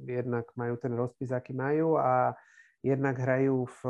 jednak 0.06 0.46
majú 0.54 0.78
ten 0.78 0.94
rozpis, 0.94 1.34
aký 1.34 1.50
majú 1.50 1.98
a 1.98 2.38
jednak 2.86 3.18
hrajú 3.18 3.66
v 3.66 3.80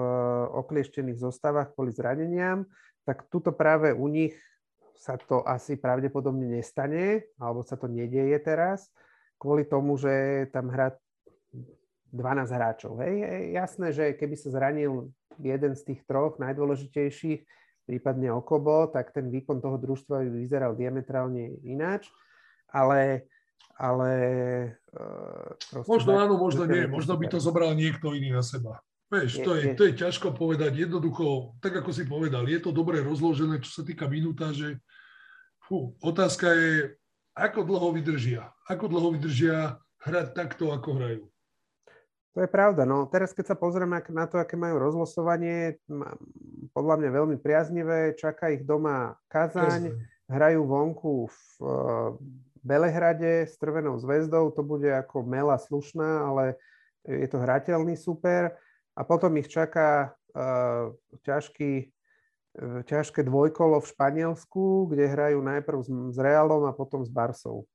oklieštených 0.56 1.20
zostavách 1.20 1.76
kvôli 1.76 1.92
zraneniam, 1.92 2.64
tak 3.04 3.28
tuto 3.28 3.52
práve 3.52 3.92
u 3.92 4.08
nich 4.08 4.32
sa 4.96 5.20
to 5.20 5.44
asi 5.44 5.76
pravdepodobne 5.76 6.48
nestane, 6.48 7.28
alebo 7.36 7.60
sa 7.64 7.76
to 7.76 7.88
nedieje 7.88 8.40
teraz 8.40 8.88
kvôli 9.40 9.64
tomu, 9.64 9.96
že 9.96 10.44
tam 10.52 10.68
hrá 10.68 10.92
12 12.12 12.52
hráčov. 12.52 13.00
Hej. 13.00 13.14
Je 13.24 13.32
jasné, 13.56 13.86
že 13.96 14.04
keby 14.12 14.36
sa 14.36 14.52
zranil 14.52 15.08
jeden 15.40 15.72
z 15.72 15.82
tých 15.88 16.04
troch 16.04 16.36
najdôležitejších, 16.36 17.40
prípadne 17.88 18.28
Okobo, 18.36 18.92
tak 18.92 19.16
ten 19.16 19.32
výkon 19.32 19.64
toho 19.64 19.80
družstva 19.80 20.22
by 20.22 20.30
vyzeral 20.44 20.76
diametrálne 20.76 21.58
ináč, 21.64 22.12
ale 22.68 23.26
ale... 23.80 24.12
Uh, 24.92 25.80
možno 25.88 26.20
áno, 26.20 26.36
možno 26.36 26.68
nie. 26.68 26.84
Možno 26.84 27.16
by 27.16 27.32
to 27.32 27.40
zobral 27.40 27.72
niekto 27.72 28.12
iný 28.12 28.36
na 28.36 28.44
seba. 28.44 28.84
Vieš, 29.08 29.42
to 29.42 29.56
je, 29.56 29.74
to 29.74 29.82
je 29.88 29.96
ťažko 29.96 30.36
povedať. 30.36 30.86
Jednoducho, 30.86 31.56
tak 31.64 31.80
ako 31.80 31.90
si 31.90 32.04
povedal, 32.04 32.44
je 32.46 32.60
to 32.60 32.70
dobre 32.70 33.00
rozložené, 33.00 33.58
čo 33.64 33.80
sa 33.80 33.82
týka 33.82 34.06
minútaže. 34.06 34.78
Fú, 35.64 35.96
otázka 36.04 36.52
je, 36.52 36.99
ako 37.34 37.62
dlho 37.62 37.88
vydržia? 37.94 38.50
Ako 38.66 38.90
dlho 38.90 39.14
vydržia 39.16 39.78
hrať 40.02 40.34
takto, 40.34 40.74
ako 40.74 40.90
hrajú? 40.98 41.22
To 42.38 42.46
je 42.46 42.50
pravda. 42.50 42.86
No 42.86 43.10
teraz, 43.10 43.34
keď 43.34 43.54
sa 43.54 43.56
pozrieme 43.58 43.98
na 44.14 44.24
to, 44.30 44.38
aké 44.38 44.54
majú 44.54 44.78
rozlosovanie, 44.78 45.82
podľa 46.70 46.94
mňa 47.02 47.10
veľmi 47.10 47.36
priaznivé. 47.42 48.14
Čaká 48.14 48.54
ich 48.54 48.62
doma 48.62 49.18
Kazaň, 49.26 49.98
hrajú 50.30 50.62
vonku 50.62 51.26
v 51.26 51.38
uh, 51.58 52.14
Belehrade 52.62 53.50
s 53.50 53.58
Trvenou 53.58 53.98
zväzdou. 53.98 54.54
To 54.54 54.62
bude 54.62 54.86
ako 54.86 55.26
mela 55.26 55.58
slušná, 55.58 56.30
ale 56.30 56.54
je 57.02 57.26
to 57.26 57.42
hrateľný 57.42 57.98
super. 57.98 58.54
A 58.94 59.02
potom 59.02 59.34
ich 59.34 59.50
čaká 59.50 60.14
uh, 60.30 60.94
ťažký 61.26 61.90
ťažké 62.58 63.22
dvojkolo 63.22 63.78
v 63.78 63.90
Španielsku, 63.90 64.90
kde 64.90 65.06
hrajú 65.06 65.38
najprv 65.38 65.78
s 66.10 66.16
Realom 66.18 66.66
a 66.66 66.74
potom 66.74 67.06
s 67.06 67.10
Barsou. 67.10 67.66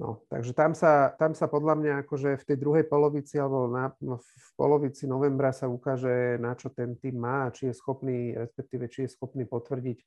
No, 0.00 0.24
takže 0.32 0.56
tam 0.56 0.72
sa, 0.72 1.12
tam 1.20 1.36
sa 1.36 1.44
podľa 1.44 1.76
mňa 1.76 1.92
akože 2.08 2.40
v 2.40 2.46
tej 2.48 2.56
druhej 2.56 2.88
polovici 2.88 3.36
alebo 3.36 3.68
na, 3.68 3.92
no, 4.00 4.16
v 4.16 4.50
polovici 4.56 5.04
novembra 5.04 5.52
sa 5.52 5.68
ukáže, 5.68 6.40
na 6.40 6.56
čo 6.56 6.72
ten 6.72 6.96
tým 6.96 7.20
má, 7.20 7.52
či 7.52 7.68
je 7.68 7.76
schopný, 7.76 8.32
respektíve 8.32 8.88
či 8.88 9.04
je 9.04 9.12
schopný 9.12 9.44
potvrdiť 9.44 9.98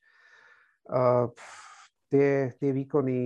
uh, 0.90 1.30
tie, 2.10 2.58
tie 2.58 2.70
výkony, 2.74 3.18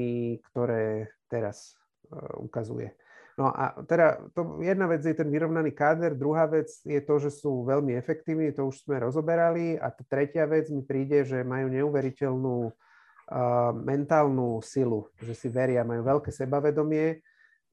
ktoré 0.45 1.09
teraz 1.25 1.73
uh, 2.13 2.37
ukazuje. 2.45 2.93
No 3.39 3.55
a 3.55 3.71
teda 3.87 4.19
to, 4.35 4.59
jedna 4.59 4.91
vec 4.91 5.07
je 5.07 5.15
ten 5.15 5.31
vyrovnaný 5.31 5.71
káder, 5.71 6.19
druhá 6.19 6.51
vec 6.51 6.75
je 6.83 6.99
to, 6.99 7.23
že 7.23 7.31
sú 7.31 7.63
veľmi 7.63 7.95
efektívni, 7.95 8.51
to 8.51 8.67
už 8.67 8.83
sme 8.83 8.99
rozoberali 8.99 9.79
a 9.79 9.95
tretia 9.95 10.43
vec 10.51 10.67
mi 10.75 10.83
príde, 10.83 11.23
že 11.23 11.47
majú 11.47 11.71
neuveriteľnú 11.71 12.59
uh, 12.67 13.71
mentálnu 13.79 14.59
silu, 14.59 15.07
že 15.23 15.39
si 15.39 15.47
veria, 15.47 15.87
majú 15.87 16.03
veľké 16.03 16.35
sebavedomie, 16.35 17.23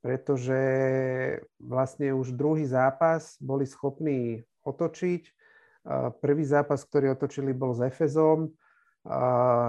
pretože 0.05 0.61
vlastne 1.57 2.13
už 2.13 2.37
druhý 2.37 2.69
zápas 2.69 3.33
boli 3.41 3.65
schopní 3.65 4.45
otočiť. 4.61 5.21
Uh, 5.81 6.13
prvý 6.21 6.45
zápas, 6.45 6.85
ktorý 6.85 7.17
otočili, 7.17 7.57
bol 7.57 7.73
s 7.73 7.81
Efezom, 7.81 8.53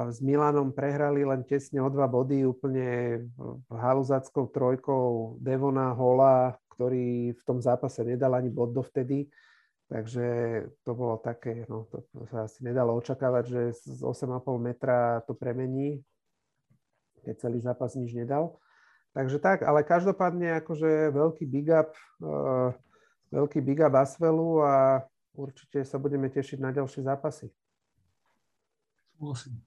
s 0.09 0.19
Milanom 0.25 0.73
prehrali 0.73 1.21
len 1.21 1.45
tesne 1.45 1.85
o 1.85 1.93
dva 1.93 2.09
body 2.09 2.49
úplne 2.49 3.21
haluzáckou 3.69 4.49
trojkou 4.49 5.37
Devona 5.45 5.93
Hola, 5.93 6.57
ktorý 6.73 7.37
v 7.37 7.43
tom 7.45 7.61
zápase 7.61 8.01
nedal 8.01 8.33
ani 8.33 8.49
bod 8.49 8.73
dovtedy. 8.73 9.29
Takže 9.87 10.27
to 10.83 10.93
bolo 10.99 11.21
také, 11.21 11.69
no 11.71 11.87
to 11.93 12.03
sa 12.27 12.49
asi 12.49 12.65
nedalo 12.65 12.97
očakávať, 12.99 13.45
že 13.47 13.63
z 13.87 14.03
8,5 14.03 14.43
metra 14.59 15.23
to 15.29 15.37
premení, 15.37 16.03
keď 17.23 17.35
celý 17.47 17.63
zápas 17.63 17.95
nič 17.95 18.11
nedal. 18.17 18.59
Takže 19.15 19.39
tak, 19.39 19.63
ale 19.63 19.87
každopádne 19.87 20.59
akože 20.65 21.15
veľký 21.15 21.45
big 21.47 21.71
up, 21.71 21.95
uh, 22.19 22.75
veľký 23.31 23.63
big 23.63 23.79
up 23.85 23.95
Asvelu 23.95 24.65
a 24.65 25.07
určite 25.39 25.87
sa 25.87 26.03
budeme 26.03 26.27
tešiť 26.33 26.59
na 26.59 26.75
ďalšie 26.75 27.07
zápasy. 27.07 27.53
Súhlasím. 29.17 29.65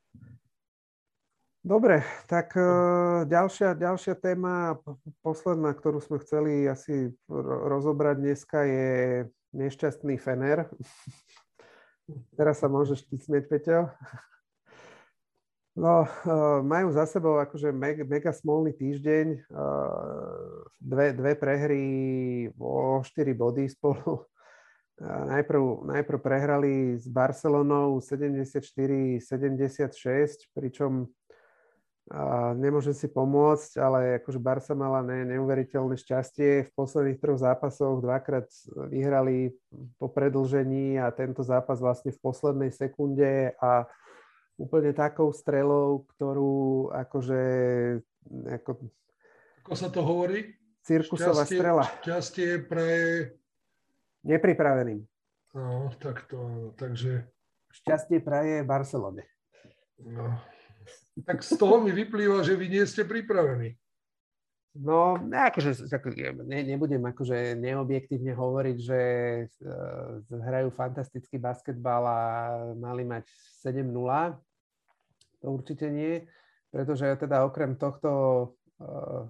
Dobre, 1.65 2.05
tak 2.29 2.53
uh, 2.53 3.25
ďalšia, 3.25 3.73
ďalšia 3.73 4.15
téma, 4.15 4.77
posledná, 5.25 5.73
ktorú 5.73 5.99
sme 5.99 6.21
chceli 6.21 6.69
asi 6.69 7.11
rozobrať 7.65 8.15
dneska, 8.21 8.63
je 8.63 8.89
nešťastný 9.57 10.21
Fener. 10.21 10.69
Teraz 12.37 12.61
sa 12.61 12.69
môžeš 12.69 13.09
ty 13.09 13.17
Peťo. 13.41 13.89
No, 15.73 16.05
uh, 16.05 16.61
majú 16.61 16.93
za 16.93 17.09
sebou 17.09 17.41
akože 17.41 17.73
mega, 17.73 18.05
mega 18.05 18.29
smolný 18.29 18.71
týždeň, 18.77 19.49
uh, 19.49 20.63
dve, 20.77 21.11
dve 21.17 21.33
prehry 21.33 21.85
o 22.55 23.01
4 23.01 23.33
body 23.33 23.65
spolu 23.65 24.29
Najprv, 24.99 25.87
najprv 25.87 26.19
prehrali 26.19 26.99
s 26.99 27.07
Barcelonou 27.07 28.03
74-76, 28.03 29.23
pričom 30.51 31.07
a 32.09 32.57
nemôžem 32.57 32.97
si 32.97 33.05
pomôcť, 33.05 33.77
ale 33.77 34.17
akože 34.17 34.41
Barca 34.41 34.73
mala 34.73 35.05
ne, 35.05 35.29
neuveriteľné 35.29 35.93
šťastie. 35.93 36.65
V 36.65 36.71
posledných 36.73 37.21
troch 37.21 37.37
zápasoch 37.37 38.01
dvakrát 38.01 38.49
vyhrali 38.89 39.53
po 40.01 40.09
predlžení 40.09 40.97
a 40.97 41.13
tento 41.13 41.45
zápas 41.45 41.77
vlastne 41.77 42.09
v 42.09 42.17
poslednej 42.17 42.73
sekunde 42.73 43.53
a 43.61 43.85
úplne 44.57 44.89
takou 44.89 45.29
strelou, 45.29 46.09
ktorú 46.17 46.89
akože... 46.97 47.41
Ako, 48.57 48.89
ako 49.61 49.73
sa 49.77 49.93
to 49.93 50.01
hovorí? 50.01 50.57
Cirkusová 50.81 51.45
šťastie, 51.45 51.57
strela. 51.61 51.83
Šťastie 52.01 52.49
pre 52.65 52.87
Nepripraveným. 54.27 55.05
No, 55.55 55.89
tak 55.97 56.27
to 56.29 56.37
áno. 56.37 56.69
Takže... 56.75 57.25
Šťastie 57.69 58.19
praje 58.19 58.65
Barcelone. 58.65 59.29
No. 60.01 60.37
Tak 61.21 61.45
z 61.45 61.53
toho 61.59 61.77
mi 61.83 61.93
vyplýva, 61.93 62.41
že 62.41 62.57
vy 62.57 62.65
nie 62.71 62.83
ste 62.89 63.05
pripravení. 63.05 63.77
No, 64.79 65.17
akože, 65.17 65.89
ne, 66.45 66.61
nebudem 66.61 67.01
akože 67.01 67.57
neobjektívne 67.57 68.37
hovoriť, 68.37 68.77
že 68.77 69.01
uh, 69.65 70.21
hrajú 70.29 70.69
fantastický 70.71 71.41
basketbal 71.41 72.03
a 72.05 72.19
mali 72.77 73.01
mať 73.01 73.25
7-0. 73.65 73.89
To 75.41 75.45
určite 75.49 75.89
nie, 75.89 76.23
pretože 76.69 77.09
teda 77.17 77.49
okrem 77.49 77.73
tohto 77.75 78.09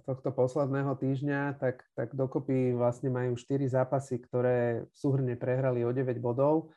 tohto 0.05 0.29
posledného 0.29 0.93
týždňa, 0.93 1.57
tak, 1.57 1.81
tak 1.97 2.13
dokopy 2.13 2.77
vlastne 2.77 3.09
majú 3.09 3.33
4 3.33 3.65
zápasy, 3.65 4.21
ktoré 4.21 4.85
súhrne 4.93 5.33
prehrali 5.33 5.81
o 5.81 5.89
9 5.89 6.21
bodov 6.21 6.69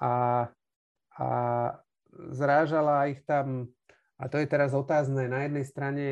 a, 0.00 0.48
a 1.20 1.28
zrážala 2.32 3.04
ich 3.12 3.20
tam, 3.28 3.68
a 4.16 4.32
to 4.32 4.40
je 4.40 4.48
teraz 4.48 4.72
otázne, 4.72 5.28
na 5.28 5.44
jednej 5.44 5.64
strane, 5.68 6.06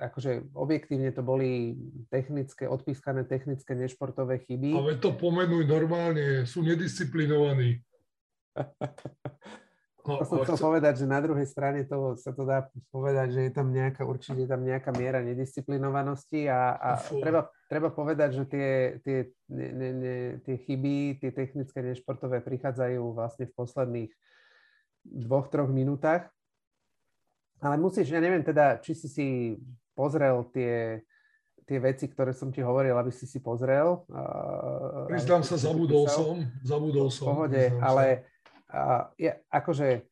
akože 0.00 0.48
objektívne 0.56 1.12
to 1.12 1.20
boli 1.20 1.76
technické, 2.08 2.64
odpískané 2.64 3.28
technické 3.28 3.76
nešportové 3.76 4.40
chyby. 4.48 4.72
Ale 4.72 4.96
to 4.96 5.12
pomenuj 5.12 5.68
normálne, 5.68 6.48
sú 6.48 6.64
nedisciplinovaní. 6.64 7.84
No, 10.08 10.16
to 10.16 10.24
som 10.24 10.40
chcel 10.40 10.56
povedať, 10.56 11.04
že 11.04 11.06
na 11.06 11.20
druhej 11.20 11.44
strane 11.44 11.84
to 11.84 12.16
sa 12.16 12.32
to 12.32 12.48
dá 12.48 12.64
povedať, 12.88 13.36
že 13.36 13.40
je 13.44 13.52
tam 13.52 13.68
nejaká, 13.68 14.08
určite 14.08 14.48
tam 14.48 14.64
nejaká 14.64 14.88
miera 14.96 15.20
nedisciplinovanosti 15.20 16.48
a, 16.48 16.72
a 16.80 16.88
treba, 17.20 17.52
treba 17.68 17.92
povedať, 17.92 18.40
že 18.40 18.44
tie, 18.48 18.68
tie, 19.04 19.18
ne, 19.52 19.68
ne, 19.92 20.16
tie 20.48 20.56
chyby, 20.64 21.20
tie 21.20 21.28
technické 21.28 21.84
nešportové 21.84 22.40
prichádzajú 22.40 23.04
vlastne 23.12 23.44
v 23.44 23.52
posledných 23.52 24.10
dvoch, 25.04 25.52
troch 25.52 25.68
minútach. 25.68 26.32
Ale 27.60 27.76
musíš, 27.76 28.08
ja 28.08 28.24
neviem 28.24 28.40
teda, 28.40 28.80
či 28.80 28.96
si 28.96 29.08
si 29.12 29.26
pozrel 29.92 30.46
tie, 30.54 31.04
tie 31.68 31.78
veci, 31.82 32.08
ktoré 32.08 32.32
som 32.32 32.48
ti 32.48 32.64
hovoril, 32.64 32.96
aby 32.96 33.12
si 33.12 33.28
si 33.28 33.44
pozrel. 33.44 34.08
Priznám 35.10 35.44
sa, 35.44 35.60
zabudol 35.60 36.08
som, 36.08 36.40
zabudol 36.64 37.12
som. 37.12 37.28
V 37.28 37.30
pohode, 37.34 37.62
ale 37.82 38.24
a, 38.68 39.12
ja, 39.16 39.40
akože 39.48 40.04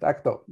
takto. 0.00 0.44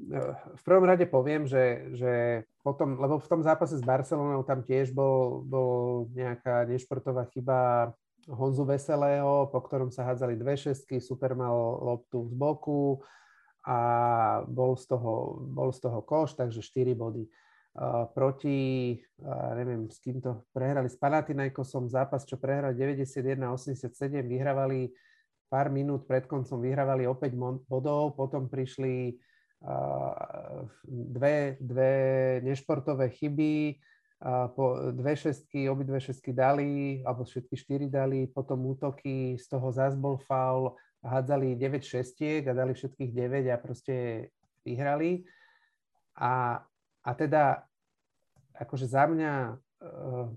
V 0.56 0.62
prvom 0.64 0.84
rade 0.84 1.04
poviem, 1.08 1.48
že, 1.48 1.92
že 1.96 2.12
potom, 2.60 3.00
lebo 3.00 3.16
v 3.16 3.30
tom 3.30 3.40
zápase 3.40 3.80
s 3.80 3.84
Barcelonou 3.84 4.44
tam 4.44 4.60
tiež 4.60 4.92
bol, 4.92 5.44
bol 5.44 5.70
nejaká 6.12 6.68
nešportová 6.68 7.24
chyba 7.32 7.90
Honzu 8.28 8.68
Veselého, 8.68 9.48
po 9.48 9.60
ktorom 9.64 9.88
sa 9.88 10.04
hádzali 10.04 10.36
dve 10.36 10.54
šestky, 10.60 11.00
super 11.00 11.32
mal 11.32 11.56
loptu 11.80 12.28
z 12.28 12.34
boku 12.36 13.00
a 13.64 13.78
bol 14.44 14.76
z 14.76 14.84
toho, 14.88 15.40
bol 15.48 15.72
z 15.72 15.80
toho 15.84 16.00
koš, 16.04 16.36
takže 16.36 16.60
4 16.60 16.92
body. 16.96 17.24
Uh, 17.70 18.02
proti, 18.10 18.98
uh, 19.22 19.54
neviem, 19.54 19.86
s 19.86 20.02
kým 20.02 20.18
to 20.18 20.42
prehrali, 20.50 20.90
s 20.90 20.98
Panathinaikosom 20.98 21.86
zápas, 21.86 22.26
čo 22.26 22.34
prehrali 22.34 22.74
91-87, 22.74 24.26
vyhrávali 24.26 24.90
pár 25.50 25.68
minút 25.68 26.06
pred 26.06 26.30
koncom 26.30 26.62
vyhrávali 26.62 27.10
opäť 27.10 27.34
bodov, 27.66 28.14
potom 28.14 28.46
prišli 28.46 29.18
dve, 30.86 31.58
dve 31.60 31.92
nešportové 32.46 33.10
chyby, 33.10 33.76
po 34.54 34.92
dve 34.92 35.16
šestky, 35.16 35.68
obidve 35.68 35.96
šestky 35.96 36.36
dali, 36.36 37.00
alebo 37.04 37.24
všetky 37.24 37.56
štyri 37.56 37.86
dali, 37.88 38.28
potom 38.28 38.68
útoky, 38.68 39.40
z 39.40 39.44
toho 39.48 39.72
zás 39.72 39.96
bol 39.96 40.20
faul, 40.20 40.76
hádzali 41.00 41.56
9 41.56 41.80
šestiek 41.80 42.44
a 42.44 42.52
dali 42.52 42.76
všetkých 42.76 43.12
9 43.16 43.48
a 43.48 43.56
proste 43.56 44.28
vyhrali. 44.60 45.24
A, 46.20 46.60
a 47.00 47.10
teda, 47.16 47.64
akože 48.60 48.84
za 48.84 49.08
mňa, 49.08 49.56
uh, 49.56 50.28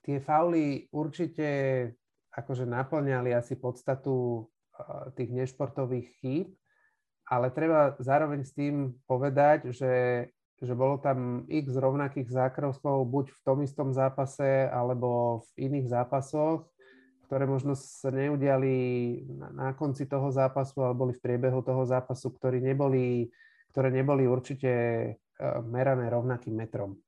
tie 0.00 0.16
fauly 0.16 0.88
určite 0.88 1.48
akože 2.32 2.64
naplňali 2.64 3.36
asi 3.36 3.56
podstatu 3.56 4.48
tých 5.14 5.30
nešportových 5.30 6.08
chýb, 6.20 6.48
ale 7.28 7.52
treba 7.52 7.94
zároveň 8.00 8.40
s 8.42 8.52
tým 8.56 8.96
povedať, 9.04 9.70
že, 9.70 10.26
že 10.58 10.72
bolo 10.74 10.98
tam 10.98 11.44
x 11.46 11.76
rovnakých 11.76 12.28
zákroskov 12.32 13.04
buď 13.06 13.26
v 13.30 13.40
tom 13.44 13.58
istom 13.62 13.88
zápase 13.92 14.68
alebo 14.72 15.44
v 15.52 15.70
iných 15.70 15.92
zápasoch, 15.92 16.66
ktoré 17.28 17.44
možno 17.48 17.72
sa 17.76 18.12
neudiali 18.12 18.74
na, 19.28 19.48
na 19.52 19.68
konci 19.72 20.04
toho 20.04 20.28
zápasu, 20.32 20.84
ale 20.84 20.92
boli 20.96 21.12
v 21.16 21.22
priebehu 21.24 21.64
toho 21.64 21.84
zápasu, 21.88 22.32
ktorí 22.32 22.60
neboli, 22.60 23.32
ktoré 23.72 23.88
neboli 23.88 24.28
určite 24.28 24.72
merané 25.64 26.12
rovnakým 26.12 26.54
metrom. 26.54 27.00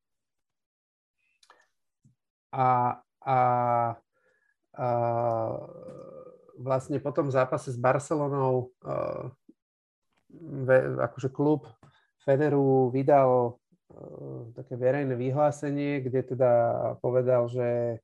A, 2.54 2.98
a 3.20 3.36
vlastne 6.58 6.98
po 6.98 7.10
tom 7.14 7.30
zápase 7.30 7.70
s 7.70 7.78
Barcelonou 7.78 8.74
akože 10.98 11.30
klub 11.30 11.70
Federu 12.22 12.90
vydal 12.90 13.58
také 14.58 14.74
verejné 14.74 15.14
vyhlásenie, 15.14 16.02
kde 16.02 16.34
teda 16.34 16.52
povedal, 16.98 17.46
že, 17.46 18.02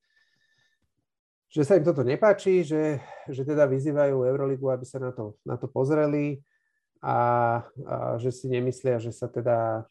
že 1.51 1.67
sa 1.67 1.75
im 1.75 1.83
toto 1.83 2.07
nepáči, 2.07 2.63
že, 2.63 3.03
že 3.27 3.43
teda 3.43 3.67
vyzývajú 3.67 4.23
Euroligu, 4.23 4.71
aby 4.71 4.87
sa 4.87 5.03
na 5.03 5.11
to, 5.11 5.35
na 5.43 5.59
to 5.59 5.67
pozreli 5.67 6.39
a, 7.03 7.11
a 7.11 7.17
že 8.23 8.31
si 8.31 8.47
nemyslia, 8.47 9.03
že 9.03 9.11
sa 9.11 9.27
teda 9.27 9.89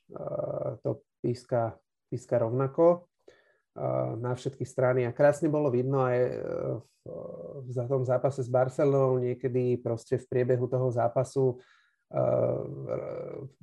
to 0.86 1.04
píska, 1.20 1.76
píska 2.08 2.40
rovnako 2.40 3.09
na 4.20 4.34
všetky 4.36 4.66
strany 4.66 5.06
a 5.06 5.16
krásne 5.16 5.48
bolo 5.48 5.70
vidno 5.70 6.04
aj 6.04 6.18
e, 6.18 6.32
v, 7.64 7.70
v 7.70 7.78
tom 7.88 8.04
zápase 8.04 8.44
s 8.44 8.50
Barcelonou 8.50 9.22
niekedy 9.22 9.80
proste 9.80 10.20
v 10.20 10.26
priebehu 10.28 10.68
toho 10.68 10.90
zápasu 10.92 11.56
e, 12.12 12.22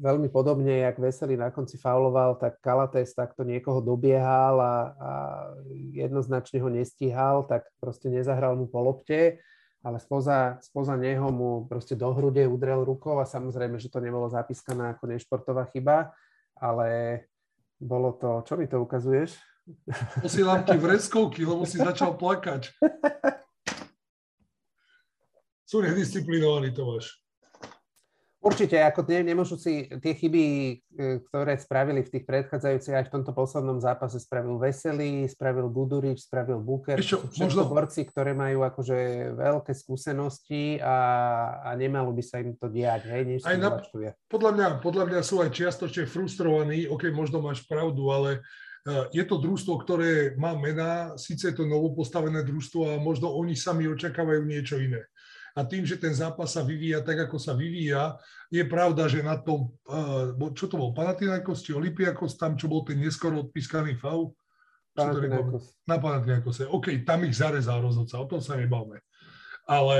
veľmi 0.00 0.30
podobne, 0.32 0.86
jak 0.86 0.96
Veselý 0.96 1.36
na 1.36 1.52
konci 1.52 1.76
fauloval, 1.76 2.38
tak 2.40 2.62
Kalates 2.62 3.12
takto 3.12 3.44
niekoho 3.44 3.82
dobiehal 3.84 4.56
a, 4.56 4.74
a 4.96 5.12
jednoznačne 5.92 6.62
ho 6.62 6.70
nestíhal, 6.70 7.44
tak 7.44 7.66
proste 7.82 8.08
nezahral 8.08 8.56
mu 8.56 8.70
po 8.70 8.80
lopte, 8.80 9.42
ale 9.84 9.98
spoza, 10.00 10.56
spoza 10.64 10.96
neho 10.96 11.28
mu 11.28 11.68
proste 11.68 11.92
do 11.98 12.08
hrude 12.14 12.46
udrel 12.46 12.86
rukou 12.86 13.20
a 13.20 13.28
samozrejme, 13.28 13.76
že 13.76 13.92
to 13.92 14.00
nebolo 14.00 14.30
zapískané 14.32 14.96
ako 14.96 15.12
nešportová 15.12 15.68
chyba, 15.74 16.14
ale 16.56 17.20
bolo 17.76 18.16
to, 18.16 18.40
čo 18.48 18.56
mi 18.56 18.64
to 18.64 18.80
ukazuješ? 18.80 19.55
Posielam 20.22 20.62
ti 20.62 20.78
vreskovky, 20.78 21.42
lebo 21.42 21.66
si 21.66 21.82
začal 21.82 22.14
plakať. 22.14 22.70
Sú 25.66 25.82
nedisciplinovaní, 25.82 26.70
Tomáš. 26.70 27.26
Určite, 28.46 28.78
ako 28.78 29.02
ne, 29.10 29.26
nemôžu 29.26 29.58
si 29.58 29.90
tie 29.90 30.14
chyby, 30.14 30.44
e, 30.46 30.74
ktoré 31.26 31.58
spravili 31.58 32.06
v 32.06 32.12
tých 32.14 32.24
predchádzajúcich, 32.30 32.94
aj 32.94 33.06
v 33.10 33.12
tomto 33.18 33.34
poslednom 33.34 33.82
zápase 33.82 34.22
spravil 34.22 34.62
Veselý, 34.62 35.26
spravil 35.26 35.66
Budurič, 35.66 36.22
spravil 36.22 36.62
Buker. 36.62 37.02
Čo, 37.02 37.26
možno... 37.42 37.66
borci, 37.66 38.06
ktoré 38.06 38.38
majú 38.38 38.62
akože 38.62 39.34
veľké 39.34 39.74
skúsenosti 39.74 40.78
a, 40.78 40.94
a 41.66 41.74
nemalo 41.74 42.14
by 42.14 42.22
sa 42.22 42.38
im 42.38 42.54
to 42.54 42.70
diať, 42.70 43.10
hej, 43.10 43.42
aj 43.42 43.58
na, 43.58 43.82
podľa, 44.30 44.50
mňa, 44.54 44.66
podľa 44.78 45.04
mňa 45.10 45.20
sú 45.26 45.42
aj 45.42 45.50
čiastočne 45.50 46.06
frustrovaní, 46.06 46.86
ok, 46.86 47.10
možno 47.10 47.42
máš 47.42 47.66
pravdu, 47.66 48.14
ale 48.14 48.46
je 49.10 49.24
to 49.26 49.36
družstvo, 49.42 49.82
ktoré 49.82 50.38
má 50.38 50.54
mená, 50.54 51.18
síce 51.18 51.50
je 51.50 51.56
to 51.58 51.66
novopostavené 51.66 52.46
družstvo 52.46 52.94
a 52.94 53.02
možno 53.02 53.34
oni 53.34 53.58
sami 53.58 53.90
očakávajú 53.90 54.46
niečo 54.46 54.78
iné. 54.78 55.02
A 55.56 55.64
tým, 55.64 55.88
že 55.88 55.96
ten 55.96 56.12
zápas 56.12 56.52
sa 56.52 56.62
vyvíja 56.62 57.00
tak, 57.00 57.26
ako 57.26 57.40
sa 57.40 57.56
vyvíja, 57.56 58.14
je 58.52 58.60
pravda, 58.68 59.08
že 59.08 59.24
na 59.24 59.40
tom, 59.40 59.72
čo 60.52 60.68
to 60.68 60.76
bol, 60.76 60.92
Panathinaikos 60.92 61.64
či 61.64 61.72
Olympiakos, 61.72 62.36
tam, 62.38 62.54
čo 62.54 62.68
bol 62.68 62.84
ten 62.84 63.00
neskoro 63.00 63.48
odpískaný 63.48 63.96
faul? 63.96 64.36
Na 65.88 65.96
Panathinaikose. 65.96 66.68
OK, 66.68 67.02
tam 67.02 67.24
ich 67.24 67.36
zarezal 67.40 67.82
rozhodca, 67.82 68.20
o 68.20 68.28
tom 68.28 68.44
sa 68.44 68.54
nebavme. 68.54 69.00
Ale 69.66 69.98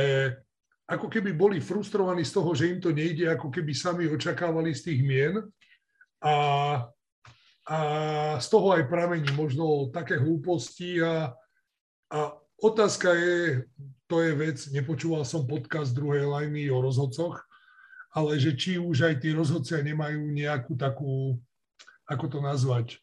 ako 0.86 1.10
keby 1.10 1.34
boli 1.34 1.58
frustrovaní 1.58 2.22
z 2.22 2.32
toho, 2.36 2.54
že 2.54 2.70
im 2.70 2.78
to 2.78 2.94
nejde, 2.94 3.26
ako 3.26 3.50
keby 3.50 3.74
sami 3.74 4.06
očakávali 4.06 4.70
z 4.76 4.92
tých 4.92 5.00
mien. 5.02 5.42
A 6.22 6.34
a 7.66 7.78
z 8.38 8.46
toho 8.46 8.78
aj 8.78 8.86
pramení 8.86 9.26
možno 9.34 9.90
také 9.90 10.22
hlúposti 10.22 11.02
a, 11.02 11.34
a 12.14 12.18
otázka 12.62 13.10
je, 13.10 13.66
to 14.06 14.22
je 14.22 14.32
vec, 14.38 14.58
nepočúval 14.70 15.26
som 15.26 15.50
podcast 15.50 15.90
druhej 15.90 16.30
lajny 16.30 16.70
o 16.70 16.78
rozhodcoch, 16.78 17.42
ale 18.14 18.38
že 18.38 18.54
či 18.54 18.78
už 18.78 19.10
aj 19.10 19.14
tí 19.18 19.34
rozhodcia 19.34 19.82
nemajú 19.82 20.30
nejakú 20.30 20.78
takú, 20.78 21.42
ako 22.06 22.24
to 22.30 22.38
nazvať? 22.38 23.02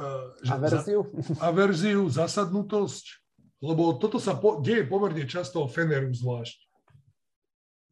Uh, 0.00 0.32
averziu? 0.48 1.00
Za, 1.20 1.34
averziu, 1.44 2.02
zasadnutosť, 2.08 3.04
lebo 3.60 4.00
toto 4.00 4.16
sa 4.16 4.32
po, 4.32 4.64
deje 4.64 4.88
pomerne 4.88 5.28
často 5.28 5.60
o 5.60 5.68
Feneru 5.68 6.08
zvlášť. 6.08 6.58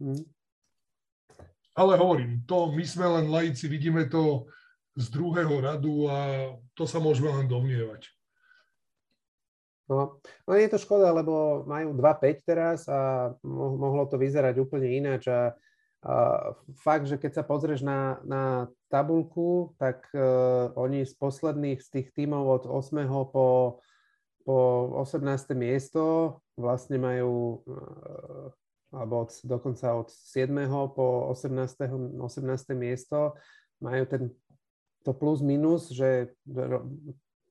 Hmm. 0.01 0.25
Ale 1.77 2.01
hovorím, 2.01 2.43
to 2.49 2.73
my 2.73 2.85
sme 2.85 3.07
len 3.07 3.27
laici, 3.29 3.69
vidíme 3.69 4.09
to 4.09 4.49
z 4.93 5.07
druhého 5.09 5.57
radu 5.61 6.09
a 6.09 6.19
to 6.77 6.85
sa 6.85 7.01
môžeme 7.01 7.33
len 7.33 7.49
domnievať. 7.49 8.13
No, 9.91 10.23
no 10.49 10.53
je 10.57 10.69
to 10.73 10.81
škoda, 10.81 11.13
lebo 11.13 11.67
majú 11.69 11.93
2-5 11.93 12.49
teraz 12.49 12.87
a 12.89 13.33
mohlo 13.45 14.09
to 14.09 14.17
vyzerať 14.17 14.57
úplne 14.63 14.89
ináč 14.89 15.29
a, 15.29 15.53
a 16.07 16.15
fakt, 16.81 17.11
že 17.11 17.21
keď 17.21 17.43
sa 17.43 17.45
pozrieš 17.45 17.85
na, 17.85 18.17
na 18.25 18.73
tabulku, 18.89 19.75
tak 19.77 20.07
uh, 20.17 20.73
oni 20.79 21.05
z 21.05 21.13
posledných, 21.19 21.83
z 21.83 21.89
tých 21.89 22.09
tímov 22.15 22.63
od 22.63 22.65
8. 22.69 23.05
po, 23.33 23.81
po 24.47 24.57
18. 25.03 25.25
miesto 25.59 26.39
vlastne 26.57 26.97
majú 26.97 27.61
uh, 27.67 28.49
alebo 28.93 29.25
od, 29.25 29.33
dokonca 29.49 29.97
od 29.97 30.09
7. 30.13 30.53
po 30.93 31.33
18. 31.33 32.21
18. 32.21 32.77
miesto 32.77 33.35
majú 33.81 34.05
ten 34.05 34.23
to 35.03 35.13
plus 35.13 35.43
minus, 35.43 35.91
že 35.91 36.33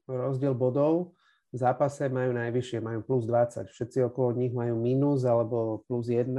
rozdiel 0.07 0.55
bodov 0.55 1.15
v 1.51 1.57
zápase 1.59 2.07
majú 2.07 2.31
najvyššie, 2.31 2.79
majú 2.79 2.99
plus 3.03 3.23
20. 3.27 3.67
Všetci 3.67 4.07
okolo 4.07 4.39
nich 4.39 4.55
majú 4.55 4.79
minus 4.79 5.27
alebo 5.27 5.83
plus 5.83 6.07
1 6.07 6.31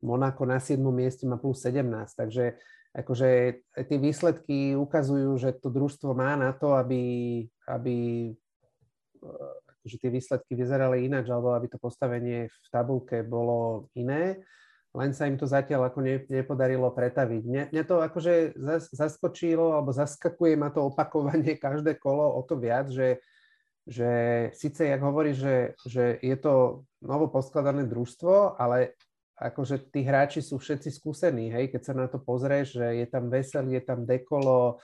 Monako 0.00 0.48
na 0.48 0.56
7. 0.56 0.80
mieste 0.88 1.28
má 1.28 1.36
plus 1.36 1.60
17, 1.60 1.84
takže 2.16 2.56
akože 2.96 3.28
tie 3.84 3.98
výsledky 4.00 4.72
ukazujú, 4.72 5.36
že 5.36 5.52
to 5.60 5.68
družstvo 5.68 6.16
má 6.16 6.40
na 6.40 6.56
to, 6.56 6.72
aby, 6.72 7.44
aby 7.68 7.96
akože 9.76 9.96
tie 10.00 10.10
výsledky 10.10 10.56
vyzerali 10.56 11.04
ináč, 11.04 11.28
alebo 11.28 11.52
aby 11.52 11.68
to 11.68 11.76
postavenie 11.76 12.48
v 12.48 12.66
tabulke 12.72 13.20
bolo 13.20 13.92
iné 13.92 14.40
len 14.90 15.14
sa 15.14 15.30
im 15.30 15.38
to 15.38 15.46
zatiaľ 15.46 15.86
ako 15.86 16.02
ne, 16.02 16.18
nepodarilo 16.26 16.90
pretaviť. 16.90 17.42
Mňa, 17.46 17.62
mňa 17.70 17.84
to 17.86 17.96
akože 18.02 18.34
zas, 18.58 18.90
zaskočilo, 18.90 19.78
alebo 19.78 19.94
zaskakuje 19.94 20.58
ma 20.58 20.74
to 20.74 20.90
opakovanie 20.90 21.54
každé 21.64 21.98
kolo 22.02 22.26
o 22.34 22.42
to 22.42 22.58
viac, 22.58 22.90
že, 22.90 23.22
že 23.86 24.10
síce, 24.58 24.90
jak 24.90 24.98
hovorí, 24.98 25.30
že, 25.30 25.78
že 25.86 26.18
je 26.18 26.36
to 26.36 26.82
novo 26.98 27.30
poskladané 27.30 27.86
družstvo, 27.86 28.58
ale 28.58 28.98
akože 29.40 29.88
tí 29.88 30.04
hráči 30.04 30.44
sú 30.44 30.60
všetci 30.60 30.92
skúsení, 30.92 31.48
hej, 31.48 31.72
keď 31.72 31.82
sa 31.82 31.94
na 31.96 32.06
to 32.10 32.20
pozrieš, 32.20 32.76
že 32.76 32.86
je 33.00 33.06
tam 33.08 33.32
Vesel, 33.32 33.72
je 33.72 33.80
tam 33.80 34.04
Dekolo, 34.04 34.76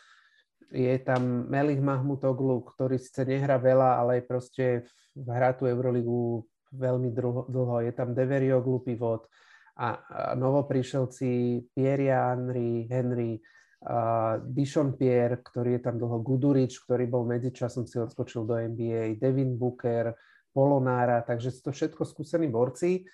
je 0.73 0.97
tam 1.05 1.45
Melih 1.51 1.79
Mahmutoglu, 1.79 2.65
ktorý 2.65 2.97
síce 2.97 3.23
nehrá 3.29 3.61
veľa, 3.61 4.01
ale 4.01 4.25
proste 4.25 4.89
hrá 5.13 5.53
tú 5.53 5.69
Euroligu 5.69 6.47
veľmi 6.73 7.13
dlho, 7.53 7.85
je 7.85 7.93
tam 7.93 8.17
Deverio 8.17 8.65
pivot, 8.81 9.29
a, 9.77 9.89
a 9.93 10.35
novoprišelci 10.35 11.29
Pierre 11.77 12.17
Henry, 12.17 12.89
Henry 12.89 13.37
uh, 13.85 14.41
Dishon 14.41 14.97
Pierre, 14.97 15.45
ktorý 15.45 15.77
je 15.77 15.83
tam 15.85 16.01
dlho, 16.01 16.25
Gudurič, 16.25 16.81
ktorý 16.81 17.05
bol 17.05 17.29
medzičasom 17.29 17.85
si 17.85 18.01
odskočil 18.01 18.49
do 18.49 18.57
NBA, 18.57 19.21
Devin 19.21 19.61
Booker, 19.61 20.17
Polonára, 20.57 21.21
takže 21.21 21.53
sú 21.53 21.69
to 21.69 21.73
všetko 21.77 22.09
skúsení 22.09 22.49
borci. 22.49 23.05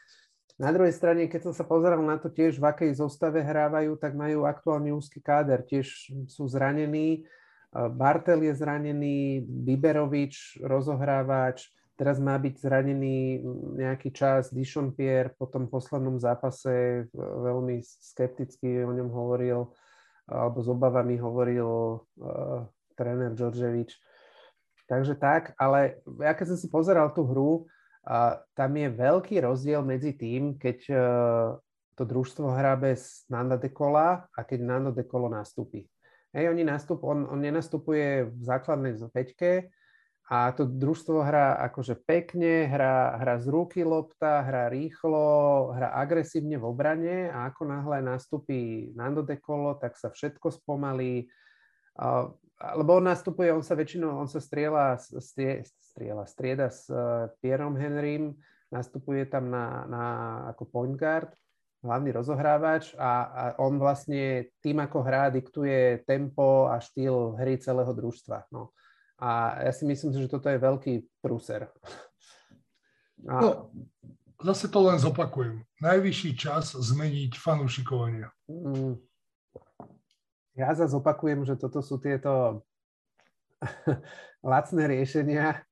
Na 0.62 0.70
druhej 0.70 0.94
strane, 0.94 1.26
keď 1.26 1.50
som 1.50 1.54
sa 1.58 1.66
pozeral 1.66 1.98
na 1.98 2.14
to 2.14 2.30
tiež, 2.30 2.62
v 2.62 2.70
akej 2.70 2.94
zostave 2.94 3.42
hrávajú, 3.42 3.98
tak 3.98 4.14
majú 4.14 4.46
aktuálne 4.46 4.94
úzky 4.94 5.18
káder, 5.18 5.66
tiež 5.66 6.14
sú 6.30 6.46
zranení. 6.46 7.26
Bartel 7.72 8.46
je 8.46 8.54
zranený, 8.54 9.42
Biberovič, 9.42 10.62
rozohrávač, 10.62 11.66
Teraz 12.02 12.18
má 12.18 12.34
byť 12.34 12.58
zranený 12.58 13.46
nejaký 13.78 14.10
čas 14.10 14.50
Dishon 14.50 14.90
Pierre, 14.90 15.30
po 15.38 15.46
tom 15.46 15.70
poslednom 15.70 16.18
zápase 16.18 17.06
veľmi 17.14 17.78
skepticky 17.78 18.82
o 18.82 18.90
ňom 18.90 19.06
hovoril, 19.06 19.70
alebo 20.26 20.58
s 20.58 20.66
obavami 20.66 21.14
hovoril 21.22 22.02
uh, 22.02 22.66
tréner 22.98 23.30
Đorđevič. 23.38 23.94
Takže 24.90 25.14
tak, 25.14 25.54
ale 25.54 26.02
ja 26.18 26.34
keď 26.34 26.50
som 26.50 26.58
si 26.58 26.66
pozeral 26.66 27.14
tú 27.14 27.22
hru, 27.22 27.70
uh, 28.02 28.34
tam 28.58 28.74
je 28.74 28.90
veľký 28.90 29.38
rozdiel 29.38 29.86
medzi 29.86 30.18
tým, 30.18 30.58
keď 30.58 30.78
uh, 30.90 31.54
to 31.94 32.02
družstvo 32.02 32.50
hrá 32.50 32.74
bez 32.74 33.30
Nanda 33.30 33.54
de 33.54 33.70
Kola 33.70 34.26
a 34.26 34.40
keď 34.42 34.58
Nando 34.58 34.90
de 34.90 35.06
Kolo 35.06 35.30
nastúpi. 35.30 35.86
Hej, 36.34 36.50
oni 36.50 36.66
nastup, 36.66 37.06
on, 37.06 37.30
on 37.30 37.38
nenastupuje 37.38 38.26
v 38.26 38.42
základnej 38.42 38.98
peťke, 39.06 39.70
a 40.30 40.54
to 40.54 40.64
družstvo 40.64 41.26
hrá 41.26 41.58
akože 41.66 41.98
pekne, 42.06 42.70
hrá, 42.70 43.18
hrá 43.18 43.34
z 43.42 43.50
ruky 43.50 43.82
lopta, 43.82 44.40
hrá 44.46 44.70
rýchlo, 44.70 45.74
hrá 45.74 45.92
agresívne 45.98 46.56
v 46.56 46.64
obrane 46.64 47.28
a 47.28 47.50
ako 47.50 47.66
náhle 47.66 47.98
nastupí 48.00 48.90
Nando 48.94 49.26
de 49.26 49.36
Colo, 49.42 49.74
tak 49.76 49.98
sa 49.98 50.14
všetko 50.14 50.62
spomalí. 50.62 51.26
Uh, 51.98 52.32
lebo 52.78 53.02
on 53.02 53.10
nastupuje, 53.10 53.50
on 53.50 53.66
sa 53.66 53.74
väčšinou, 53.74 54.14
on 54.14 54.30
sa 54.30 54.38
strieľa, 54.38 55.02
strie, 55.02 55.66
strieľa 55.66 56.24
strieda 56.30 56.70
s 56.70 56.86
uh, 56.86 57.26
Pierom 57.42 57.74
Henrym, 57.74 58.38
nastupuje 58.70 59.26
tam 59.26 59.50
na, 59.50 59.84
na, 59.90 60.04
ako 60.54 60.64
point 60.70 60.96
guard, 60.96 61.34
hlavný 61.82 62.14
rozohrávač 62.14 62.94
a, 62.94 63.10
a 63.26 63.42
on 63.58 63.76
vlastne 63.76 64.54
tým, 64.62 64.78
ako 64.80 65.02
hrá, 65.02 65.28
diktuje 65.34 66.06
tempo 66.06 66.70
a 66.70 66.78
štýl 66.78 67.34
hry 67.36 67.58
celého 67.58 67.90
družstva. 67.90 68.48
No. 68.54 68.70
A 69.22 69.62
ja 69.62 69.70
si 69.70 69.86
myslím, 69.86 70.18
že 70.18 70.26
toto 70.26 70.50
je 70.50 70.58
veľký 70.58 71.22
prúser. 71.22 71.70
A... 73.30 73.38
No, 73.38 73.70
zase 74.42 74.66
to 74.66 74.82
len 74.82 74.98
zopakujem. 74.98 75.62
Najvyšší 75.78 76.30
čas 76.34 76.74
zmeniť 76.74 77.38
fanúšikovanie. 77.38 78.26
Mm. 78.50 78.98
Ja 80.58 80.74
zase 80.74 80.98
opakujem, 80.98 81.46
že 81.46 81.54
toto 81.54 81.78
sú 81.86 82.02
tieto 82.02 82.66
lacné 84.42 84.90
riešenia, 84.90 85.62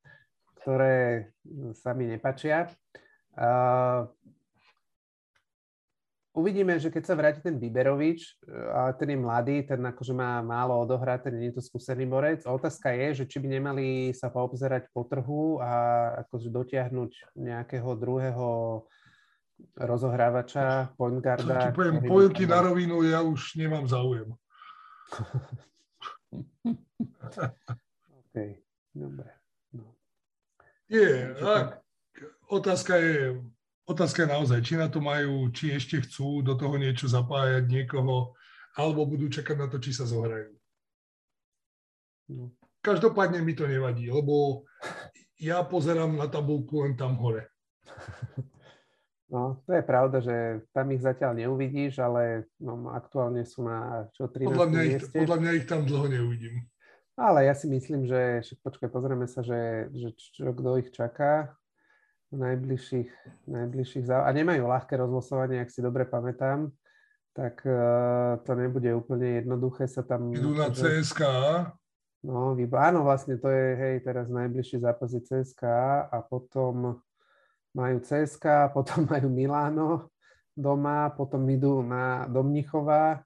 ktoré 0.63 1.35
sa 1.75 1.91
mi 1.91 2.07
nepačia. 2.07 2.71
Uh, 3.35 4.07
uvidíme, 6.35 6.79
že 6.79 6.91
keď 6.91 7.03
sa 7.07 7.15
vráti 7.19 7.41
ten 7.43 7.59
Biberovič, 7.59 8.21
e, 8.47 8.55
a 8.71 8.93
ten 8.95 9.15
je 9.15 9.19
mladý, 9.19 9.57
ten 9.67 9.81
akože 9.83 10.15
má 10.15 10.43
málo 10.43 10.79
odohrať, 10.83 11.31
ten 11.31 11.35
nie 11.39 11.51
je 11.51 11.59
to 11.59 11.63
skúsený 11.67 12.07
borec. 12.07 12.47
Otázka 12.47 12.95
je, 12.95 13.23
že 13.23 13.25
či 13.27 13.43
by 13.43 13.49
nemali 13.59 13.87
sa 14.15 14.31
poobzerať 14.31 14.91
po 14.95 15.05
trhu 15.07 15.59
a 15.59 15.73
akože 16.27 16.49
dotiahnuť 16.51 17.35
nejakého 17.35 17.91
druhého 17.99 18.49
rozohrávača, 19.77 20.97
point 20.97 21.21
guarda. 21.21 21.69
Čo 21.69 21.77
ti 21.77 22.09
poviem, 22.09 22.33
ti 22.33 22.47
na 22.49 22.61
rovinu, 22.65 23.05
ja 23.05 23.21
už 23.21 23.61
nemám 23.61 23.85
záujem. 23.85 24.33
OK, 28.21 28.37
dobre. 28.95 29.31
No. 29.75 29.95
Je, 30.89 31.35
tak, 31.37 31.83
otázka 32.49 32.97
je, 32.97 33.43
Otázka 33.91 34.23
je 34.23 34.31
naozaj, 34.31 34.61
či 34.63 34.79
na 34.79 34.87
to 34.87 35.03
majú, 35.03 35.51
či 35.51 35.75
ešte 35.75 35.99
chcú 36.07 36.47
do 36.47 36.55
toho 36.55 36.79
niečo 36.79 37.11
zapájať 37.11 37.67
niekoho, 37.67 38.39
alebo 38.79 39.03
budú 39.03 39.27
čakať 39.27 39.57
na 39.59 39.67
to, 39.67 39.83
či 39.83 39.91
sa 39.91 40.07
zohrajú. 40.07 40.55
No. 42.31 42.55
Každopádne 42.87 43.43
mi 43.43 43.59
to 43.59 43.67
nevadí, 43.67 44.07
lebo 44.07 44.63
ja 45.43 45.59
pozerám 45.67 46.15
na 46.15 46.31
tabulku 46.31 46.87
len 46.87 46.95
tam 46.95 47.19
hore. 47.19 47.51
No, 49.31 49.63
to 49.63 49.79
je 49.79 49.83
pravda, 49.87 50.19
že 50.19 50.67
tam 50.75 50.91
ich 50.91 51.07
zatiaľ 51.07 51.39
neuvidíš, 51.39 52.03
ale 52.03 52.51
no, 52.59 52.91
aktuálne 52.91 53.47
sú 53.47 53.63
na 53.63 54.11
čo 54.11 54.27
13. 54.27 54.51
Podľa 54.51 54.67
mňa, 54.71 54.83
ich, 54.87 54.95
podľa 55.07 55.39
mňa 55.39 55.51
ich 55.55 55.67
tam 55.71 55.87
dlho 55.87 56.07
neuvidím. 56.11 56.67
Ale 57.15 57.47
ja 57.47 57.55
si 57.55 57.71
myslím, 57.71 58.11
že, 58.11 58.43
počkaj, 58.59 58.91
pozrieme 58.91 59.31
sa, 59.31 59.47
že, 59.47 59.87
že 59.95 60.15
čo, 60.19 60.51
kto 60.51 60.83
ich 60.83 60.91
čaká 60.91 61.55
najbližších, 62.31 63.11
najbližších 63.51 64.07
zá... 64.07 64.23
a 64.27 64.31
nemajú 64.31 64.67
ľahké 64.67 64.95
rozlosovanie, 64.99 65.59
ak 65.59 65.71
si 65.71 65.83
dobre 65.83 66.07
pamätám, 66.07 66.71
tak 67.35 67.63
uh, 67.67 68.39
to 68.43 68.53
nebude 68.55 68.91
úplne 68.95 69.43
jednoduché 69.43 69.87
sa 69.87 70.03
tam... 70.03 70.31
Idú 70.35 70.55
na 70.55 70.71
CSK. 70.71 71.23
No, 72.27 72.55
výba... 72.55 72.91
áno, 72.91 73.07
vlastne 73.07 73.39
to 73.39 73.51
je, 73.51 73.67
hej, 73.79 73.95
teraz 74.07 74.31
najbližšie 74.31 74.83
zápasy 74.83 75.23
CSK 75.25 75.63
a 76.11 76.19
potom 76.23 77.03
majú 77.75 77.97
CSK, 78.03 78.47
potom 78.77 79.07
majú 79.07 79.31
Miláno 79.31 80.11
doma, 80.55 81.11
potom 81.15 81.47
idú 81.49 81.83
na 81.83 82.27
Domnichova 82.29 83.23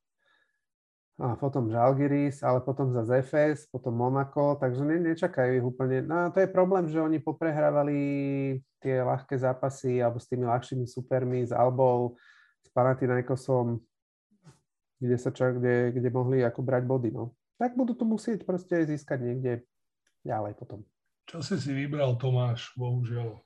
a 1.15 1.39
potom 1.39 1.71
Žalgiris, 1.71 2.43
ale 2.43 2.59
potom 2.59 2.91
za 2.91 3.07
Zefes, 3.07 3.71
potom 3.71 3.95
Monaco, 3.95 4.59
takže 4.59 4.83
ne, 4.83 4.99
nečakajú 4.99 5.51
ich 5.55 5.63
úplne. 5.63 6.03
No 6.03 6.35
to 6.35 6.43
je 6.43 6.51
problém, 6.51 6.91
že 6.91 6.99
oni 6.99 7.23
poprehrávali 7.23 7.99
tie 8.83 8.99
ľahké 8.99 9.39
zápasy 9.39 10.03
alebo 10.03 10.19
s 10.19 10.27
tými 10.27 10.43
ľahšími 10.43 10.83
supermi, 10.91 11.47
s 11.47 11.55
Albou, 11.55 12.19
s 12.67 12.69
Panathinaikosom, 12.75 13.79
kde 14.99 15.17
sa 15.17 15.31
čak, 15.31 15.63
kde, 15.63 15.95
kde 15.95 16.09
mohli 16.11 16.43
ako 16.43 16.67
brať 16.67 16.83
body, 16.83 17.15
no. 17.15 17.39
Tak 17.63 17.79
budú 17.79 17.95
to 17.95 18.03
musieť 18.03 18.43
proste 18.43 18.83
získať 18.83 19.23
niekde 19.23 19.53
ďalej 20.27 20.59
potom. 20.59 20.83
Čo 21.31 21.47
si 21.47 21.63
si 21.63 21.71
vybral 21.71 22.19
Tomáš, 22.19 22.75
bohužiaľ. 22.75 23.39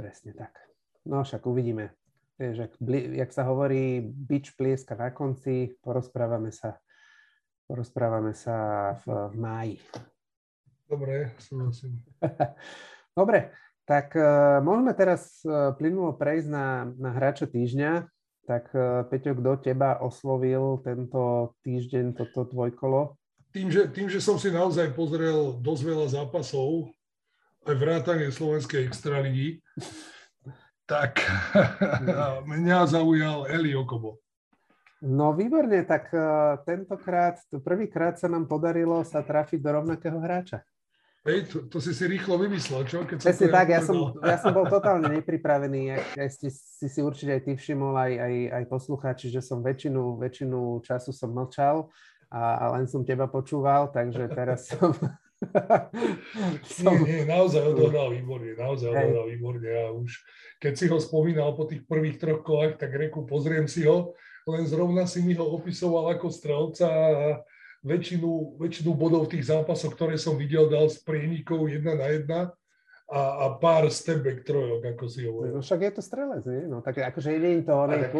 Presne 0.00 0.32
tak. 0.32 0.56
No 1.04 1.20
však 1.20 1.44
uvidíme. 1.44 1.92
Vieš, 2.40 2.56
jak, 2.56 2.72
jak 3.20 3.30
sa 3.36 3.44
hovorí, 3.44 4.00
bič 4.00 4.56
plieska 4.56 4.96
na 4.96 5.12
konci, 5.12 5.76
porozprávame 5.84 6.48
sa, 6.48 6.80
porozprávame 7.68 8.32
sa 8.32 8.56
v, 9.04 9.28
v 9.28 9.34
máji. 9.36 9.76
Dobre, 10.88 11.36
súhlasím. 11.36 12.00
Dobre, 13.20 13.52
tak 13.84 14.16
uh, 14.16 14.64
môžeme 14.64 14.96
teraz 14.96 15.44
uh, 15.44 15.76
plynulo 15.76 16.16
prejsť 16.16 16.48
na, 16.48 16.88
na 16.96 17.12
hráča 17.12 17.44
týždňa. 17.44 18.08
Tak 18.48 18.72
uh, 18.72 19.04
Peťo, 19.12 19.36
kto 19.36 19.60
teba 19.60 20.00
oslovil 20.00 20.80
tento 20.80 21.52
týždeň, 21.60 22.16
toto 22.16 22.48
dvojkolo? 22.48 23.20
Tým 23.52 23.68
že, 23.68 23.84
tým, 23.92 24.08
že 24.08 24.24
som 24.24 24.40
si 24.40 24.48
naozaj 24.48 24.96
pozrel 24.96 25.60
dosť 25.60 25.82
veľa 25.84 26.06
zápasov, 26.08 26.88
aj 27.68 27.76
vrátanie 27.76 28.32
Slovenskej 28.32 28.88
extraligy, 28.88 29.60
tak 30.90 31.22
mňa 32.50 32.78
zaujal 32.90 33.46
Eli 33.46 33.78
Okobo. 33.78 34.18
No 35.00 35.32
výborne, 35.32 35.86
tak 35.86 36.10
uh, 36.12 36.60
tentokrát, 36.66 37.40
prvýkrát 37.62 38.18
sa 38.18 38.28
nám 38.28 38.50
podarilo 38.50 39.00
sa 39.06 39.22
trafiť 39.22 39.62
do 39.62 39.70
rovnakého 39.80 40.18
hráča. 40.18 40.60
Hej, 41.24 41.52
to, 41.52 41.56
to 41.68 41.78
si 41.84 41.92
si 41.92 42.04
rýchlo 42.08 42.40
vymyslel, 42.40 42.84
čo? 42.88 43.04
Keď 43.04 43.20
Presne 43.20 43.48
tak, 43.52 43.68
ja 43.68 43.80
som, 43.84 44.16
ja 44.24 44.40
som 44.40 44.56
bol 44.56 44.64
totálne 44.68 45.20
nepripravený, 45.20 45.92
aj, 45.92 46.02
aj 46.16 46.28
si, 46.32 46.48
si 46.48 46.86
si 46.88 47.00
určite 47.04 47.36
aj 47.36 47.42
ty 47.44 47.52
všimol, 47.60 47.92
aj, 47.92 48.12
aj, 48.16 48.34
aj 48.56 48.64
poslucháči, 48.72 49.26
že 49.28 49.44
som 49.44 49.60
väčšinu, 49.60 50.16
väčšinu 50.16 50.80
času 50.80 51.12
som 51.12 51.28
mlčal 51.28 51.92
a, 52.32 52.40
a 52.56 52.64
len 52.76 52.88
som 52.88 53.04
teba 53.04 53.28
počúval, 53.28 53.92
takže 53.92 54.32
teraz 54.32 54.68
som... 54.72 54.96
som... 56.76 56.94
Nie, 57.04 57.24
nie, 57.24 57.24
naozaj 57.24 57.64
odohral 57.64 58.12
výborne, 58.12 58.52
naozaj 58.56 58.92
odohral 58.92 59.26
výborne 59.32 59.70
a 59.72 59.84
už 59.92 60.20
keď 60.60 60.72
si 60.76 60.86
ho 60.92 61.00
spomínal 61.00 61.56
po 61.56 61.64
tých 61.64 61.88
prvých 61.88 62.20
troch 62.20 62.44
kolách, 62.44 62.76
tak 62.76 62.92
reku, 62.92 63.24
pozriem 63.24 63.64
si 63.64 63.88
ho, 63.88 64.12
len 64.44 64.68
zrovna 64.68 65.08
si 65.08 65.24
mi 65.24 65.32
ho 65.32 65.44
opisoval 65.56 66.12
ako 66.12 66.28
strelca 66.28 66.86
a 66.86 67.40
väčšinu, 67.80 68.60
väčšinu 68.60 68.92
bodov 68.92 69.28
v 69.28 69.40
tých 69.40 69.48
zápasoch, 69.48 69.96
ktoré 69.96 70.20
som 70.20 70.36
videl, 70.36 70.68
dal 70.68 70.92
s 70.92 71.00
prienikov 71.00 71.64
jedna 71.72 71.96
na 71.96 72.08
jedna 72.12 72.40
a, 73.10 73.20
a 73.42 73.46
pár 73.56 73.88
stepback 73.88 74.44
trojok, 74.44 74.84
ako 74.84 75.04
si 75.08 75.24
hovoril. 75.24 75.56
No 75.56 75.64
však 75.64 75.80
je 75.82 75.92
to 75.96 76.02
strelec, 76.04 76.44
nie? 76.44 76.68
No 76.68 76.84
tak 76.84 77.00
akože 77.00 77.32
ide 77.34 77.64
to 77.64 77.74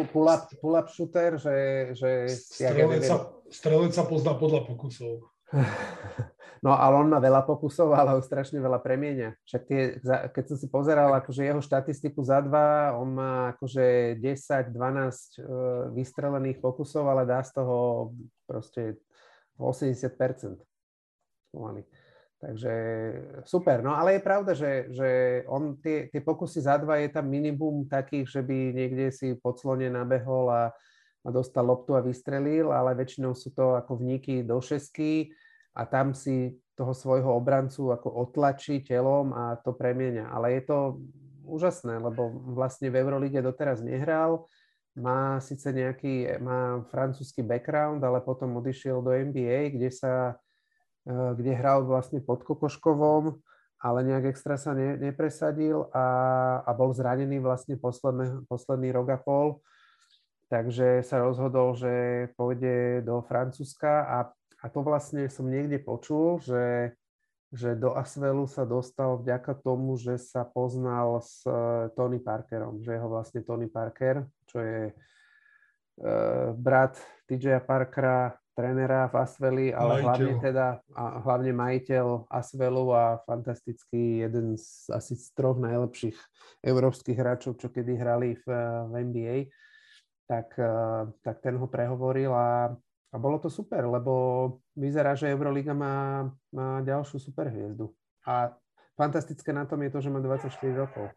pull-up, 0.09 0.49
pull-up 0.59 0.89
shooter, 0.89 1.37
že... 1.37 1.55
že 1.93 2.09
strelec, 2.27 3.05
sa, 3.05 3.29
strelec 3.47 3.93
sa 3.93 4.03
pozná 4.03 4.33
podľa 4.33 4.65
pokusov. 4.65 5.29
No 6.61 6.77
ale 6.77 6.93
on 6.93 7.09
má 7.09 7.17
veľa 7.17 7.41
pokusov, 7.41 7.89
ale 7.97 8.13
ho 8.13 8.21
strašne 8.21 8.61
veľa 8.61 8.77
premienia. 8.85 9.33
Však 9.49 9.61
tie, 9.65 9.81
keď 10.29 10.43
som 10.45 10.57
si 10.61 10.69
pozeral 10.69 11.09
akože 11.17 11.41
jeho 11.41 11.57
štatistiku 11.57 12.21
za 12.21 12.37
dva, 12.37 12.93
on 13.01 13.17
má 13.17 13.57
akože 13.57 14.21
10-12 14.21 14.69
e, 14.69 14.79
vystrelených 15.97 16.61
pokusov, 16.61 17.09
ale 17.09 17.25
dá 17.25 17.41
z 17.41 17.57
toho 17.57 17.77
proste 18.45 19.01
80%. 19.57 20.61
Pomaly. 21.49 21.81
Takže 22.37 22.73
super. 23.41 23.81
No 23.81 23.97
ale 23.97 24.17
je 24.17 24.21
pravda, 24.21 24.53
že, 24.53 24.93
že 24.93 25.09
on 25.49 25.81
tie, 25.81 26.13
tie 26.13 26.21
pokusy 26.21 26.61
za 26.61 26.77
dva 26.77 27.01
je 27.01 27.09
tam 27.09 27.25
minimum 27.25 27.89
takých, 27.89 28.37
že 28.37 28.41
by 28.45 28.57
niekde 28.73 29.09
si 29.09 29.33
pod 29.33 29.57
slone 29.57 29.89
nabehol 29.89 30.45
a, 30.49 30.69
a 31.25 31.27
dostal 31.33 31.65
loptu 31.65 31.97
a 31.97 32.05
vystrelil, 32.05 32.69
ale 32.69 32.93
väčšinou 32.93 33.33
sú 33.33 33.49
to 33.49 33.77
ako 33.81 33.97
vníky 33.97 34.45
do 34.45 34.61
šesky 34.61 35.33
a 35.71 35.81
tam 35.87 36.11
si 36.11 36.59
toho 36.75 36.95
svojho 36.95 37.31
obrancu 37.35 37.93
ako 37.93 38.09
otlačí 38.27 38.81
telom 38.81 39.35
a 39.35 39.59
to 39.59 39.75
premieňa. 39.75 40.31
Ale 40.31 40.57
je 40.57 40.61
to 40.65 40.77
úžasné, 41.45 41.99
lebo 41.99 42.31
vlastne 42.55 42.89
v 42.89 42.99
Eurolíge 43.03 43.43
doteraz 43.43 43.83
nehral, 43.83 44.47
má 44.91 45.39
síce 45.39 45.71
nejaký, 45.71 46.41
má 46.43 46.83
francúzsky 46.91 47.39
background, 47.39 48.03
ale 48.03 48.19
potom 48.19 48.59
odišiel 48.59 48.99
do 48.99 49.15
NBA, 49.15 49.71
kde 49.71 49.87
sa, 49.87 50.35
e, 51.07 51.13
kde 51.39 51.55
hral 51.55 51.87
vlastne 51.87 52.19
pod 52.19 52.43
Kokoškovom, 52.43 53.39
ale 53.81 53.99
nejak 54.03 54.35
extra 54.35 54.59
sa 54.59 54.75
ne, 54.75 54.99
nepresadil 54.99 55.87
a, 55.95 56.05
a 56.67 56.71
bol 56.75 56.91
zranený 56.91 57.39
vlastne 57.39 57.79
posledný, 57.79 58.43
posledný 58.51 58.91
rok 58.91 59.07
a 59.15 59.19
pol. 59.19 59.47
Takže 60.51 60.99
sa 61.07 61.23
rozhodol, 61.23 61.79
že 61.79 62.27
pôjde 62.35 63.07
do 63.07 63.23
Francúzska 63.23 64.03
a, 64.03 64.17
a 64.61 64.65
to 64.69 64.85
vlastne 64.85 65.25
som 65.27 65.49
niekde 65.49 65.81
počul, 65.81 66.37
že 66.39 66.93
že 67.51 67.75
do 67.75 67.91
Asvelu 67.99 68.47
sa 68.47 68.63
dostal 68.63 69.19
vďaka 69.19 69.59
tomu, 69.59 69.99
že 69.99 70.15
sa 70.15 70.47
poznal 70.47 71.19
s 71.19 71.43
eh, 71.43 71.91
Tony 71.99 72.23
Parkerom, 72.23 72.79
že 72.79 72.95
jeho 72.95 73.11
vlastne 73.11 73.43
Tony 73.43 73.67
Parker, 73.67 74.23
čo 74.47 74.59
je 74.63 74.81
uh, 74.91 76.51
brat 76.55 76.99
TJ 77.27 77.63
Parkera, 77.63 78.35
trénera 78.51 79.07
v 79.07 79.15
Asveli, 79.15 79.67
ale 79.71 79.99
majiteľ. 79.99 80.07
hlavne 80.07 80.33
teda 80.43 80.67
a 80.91 81.03
hlavne 81.23 81.51
majiteľ 81.55 82.05
Asvelu 82.27 82.85
a 82.91 83.19
fantastický 83.23 84.27
jeden 84.27 84.59
z 84.59 84.91
asi 84.91 85.15
z 85.15 85.31
troch 85.35 85.55
najlepších 85.55 86.15
európskych 86.59 87.15
hráčov, 87.15 87.55
čo 87.55 87.71
kedy 87.71 87.95
hrali 87.95 88.35
v, 88.43 88.47
v 88.91 88.93
NBA, 89.07 89.37
tak, 90.27 90.51
tak 91.23 91.39
ten 91.39 91.55
ho 91.55 91.67
prehovoril 91.67 92.31
a 92.35 92.75
a 93.11 93.15
bolo 93.19 93.37
to 93.43 93.51
super, 93.51 93.83
lebo 93.83 94.13
vyzerá, 94.71 95.19
že 95.19 95.27
Euroliga 95.27 95.75
má, 95.75 96.31
má 96.55 96.79
ďalšiu 96.79 97.19
superhviezdu. 97.19 97.91
A 98.23 98.55
fantastické 98.95 99.51
na 99.51 99.67
tom 99.67 99.83
je 99.83 99.91
to, 99.91 99.99
že 99.99 100.09
má 100.09 100.23
24 100.23 100.55
rokov. 100.71 101.11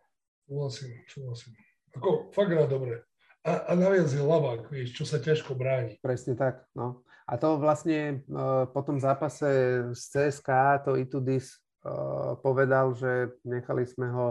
Súhlasím, 0.45 0.93
súhlasím. 1.07 1.55
Ako, 1.95 2.35
fakt 2.35 2.51
hrá 2.51 2.67
dobre. 2.67 3.07
A, 3.47 3.71
a 3.71 3.73
naviac 3.79 4.11
je 4.11 4.25
lavák, 4.25 4.73
vieš, 4.73 4.99
čo 4.99 5.05
sa 5.07 5.23
ťažko 5.23 5.55
bráni. 5.55 6.01
Presne 6.03 6.35
tak, 6.35 6.67
no. 6.75 7.07
A 7.25 7.39
to 7.41 7.57
vlastne 7.57 8.27
uh, 8.29 8.69
po 8.69 8.81
tom 8.85 9.01
zápase 9.01 9.49
z 9.95 10.01
CSK, 10.01 10.49
to 10.85 10.99
Itudis 10.99 11.63
uh, 11.87 12.37
povedal, 12.41 12.93
že 12.93 13.33
nechali 13.47 13.87
sme 13.89 14.11
ho 14.13 14.27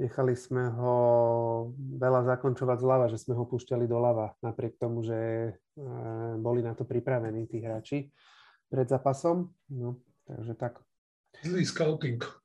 nechali 0.00 0.32
sme 0.32 0.72
ho 0.72 0.96
veľa 1.76 2.24
zakončovať 2.24 2.78
zľava, 2.80 3.12
že 3.12 3.20
sme 3.20 3.36
ho 3.36 3.44
púšťali 3.44 3.84
doľava, 3.84 4.32
napriek 4.40 4.80
tomu, 4.80 5.04
že 5.04 5.18
e, 5.20 5.52
boli 6.40 6.64
na 6.64 6.72
to 6.72 6.88
pripravení 6.88 7.44
tí 7.44 7.60
hráči 7.60 8.08
pred 8.72 8.88
zápasom. 8.88 9.52
No, 9.68 10.00
takže 10.24 10.56
tak. 10.56 10.80
Zlý 11.44 11.68
scouting. 11.68 12.24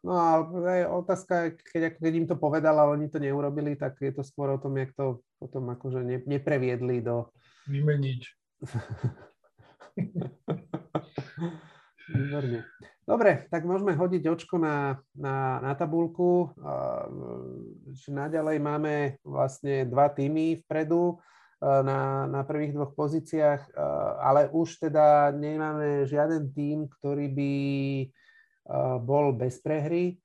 No 0.00 0.16
a 0.16 0.40
otázka, 0.88 1.52
keď, 1.52 2.00
keď 2.00 2.12
im 2.16 2.24
to 2.24 2.32
povedal, 2.32 2.72
ale 2.80 2.96
oni 2.96 3.12
to 3.12 3.20
neurobili, 3.20 3.76
tak 3.76 4.00
je 4.00 4.08
to 4.08 4.24
skôr 4.24 4.48
o 4.48 4.56
tom, 4.56 4.72
jak 4.80 4.96
to 4.96 5.20
potom 5.36 5.68
akože 5.76 6.00
ne, 6.00 6.16
nepreviedli 6.24 7.04
do... 7.04 7.28
Vymeniť. 7.68 8.22
Výborne. 12.16 12.64
Dobre, 13.10 13.50
tak 13.50 13.66
môžeme 13.66 13.90
hodiť 13.98 14.22
očko 14.30 14.62
na, 14.62 15.02
na, 15.18 15.58
na 15.58 15.74
tabulku. 15.74 16.54
Naďalej 18.06 18.62
máme 18.62 19.18
vlastne 19.26 19.82
dva 19.82 20.06
týmy 20.14 20.62
vpredu 20.62 21.18
na, 21.58 22.30
na 22.30 22.46
prvých 22.46 22.70
dvoch 22.70 22.94
pozíciách, 22.94 23.74
ale 24.22 24.46
už 24.54 24.86
teda 24.86 25.34
nemáme 25.34 26.06
žiaden 26.06 26.54
tým, 26.54 26.86
ktorý 26.86 27.26
by 27.34 27.52
bol 29.02 29.34
bez 29.34 29.58
prehry. 29.58 30.22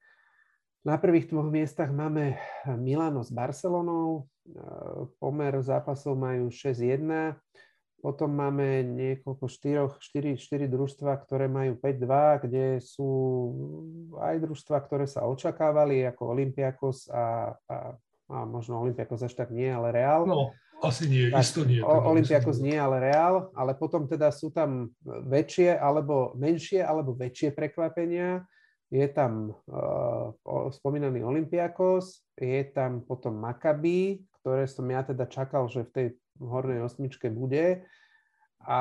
Na 0.86 1.02
prvých 1.02 1.34
dvoch 1.34 1.50
miestach 1.50 1.90
máme 1.90 2.38
Milano 2.78 3.26
s 3.26 3.34
Barcelonou. 3.34 4.30
Pomer 5.18 5.58
zápasov 5.66 6.14
majú 6.22 6.54
6-1. 6.54 7.34
Potom 8.06 8.38
máme 8.38 8.86
niekoľko 8.86 9.50
štyroch, 9.50 9.98
štyri, 9.98 10.38
štyri 10.38 10.70
družstva, 10.70 11.26
ktoré 11.26 11.50
majú 11.50 11.74
5-2, 11.82 12.46
kde 12.46 12.78
sú 12.78 13.10
aj 14.22 14.46
družstva, 14.46 14.78
ktoré 14.86 15.10
sa 15.10 15.26
očakávali, 15.26 16.06
ako 16.06 16.38
Olympiakos 16.38 17.10
a, 17.10 17.58
a, 17.66 17.98
a 18.30 18.38
možno 18.46 18.78
Olympiakos 18.86 19.26
až 19.26 19.34
tak 19.34 19.50
nie, 19.50 19.66
ale 19.74 19.90
Real. 19.90 20.22
No, 20.30 20.54
asi 20.86 21.10
nie, 21.10 21.34
tak, 21.34 21.42
isto 21.50 21.66
nie. 21.66 21.82
Teda 21.82 22.06
Olympiakos 22.06 22.62
nie, 22.62 22.78
ale 22.78 23.10
Real, 23.10 23.50
ale 23.58 23.74
potom 23.74 24.06
teda 24.06 24.30
sú 24.30 24.54
tam 24.54 24.94
väčšie 25.02 25.74
alebo 25.74 26.38
menšie 26.38 26.86
alebo 26.86 27.18
väčšie 27.18 27.58
prekvapenia. 27.58 28.46
Je 28.94 29.10
tam 29.10 29.50
uh, 29.50 30.30
spomínaný 30.70 31.26
Olympiakos, 31.26 32.22
je 32.38 32.70
tam 32.70 33.02
potom 33.02 33.34
Maccabi, 33.34 34.22
ktoré 34.46 34.70
som 34.70 34.86
ja 34.94 35.02
teda 35.02 35.26
čakal, 35.26 35.66
že 35.74 35.90
v 35.90 35.90
tej 35.90 36.08
v 36.40 36.48
hornej 36.48 36.84
osmičke 36.84 37.32
bude. 37.32 37.86
A 38.66 38.80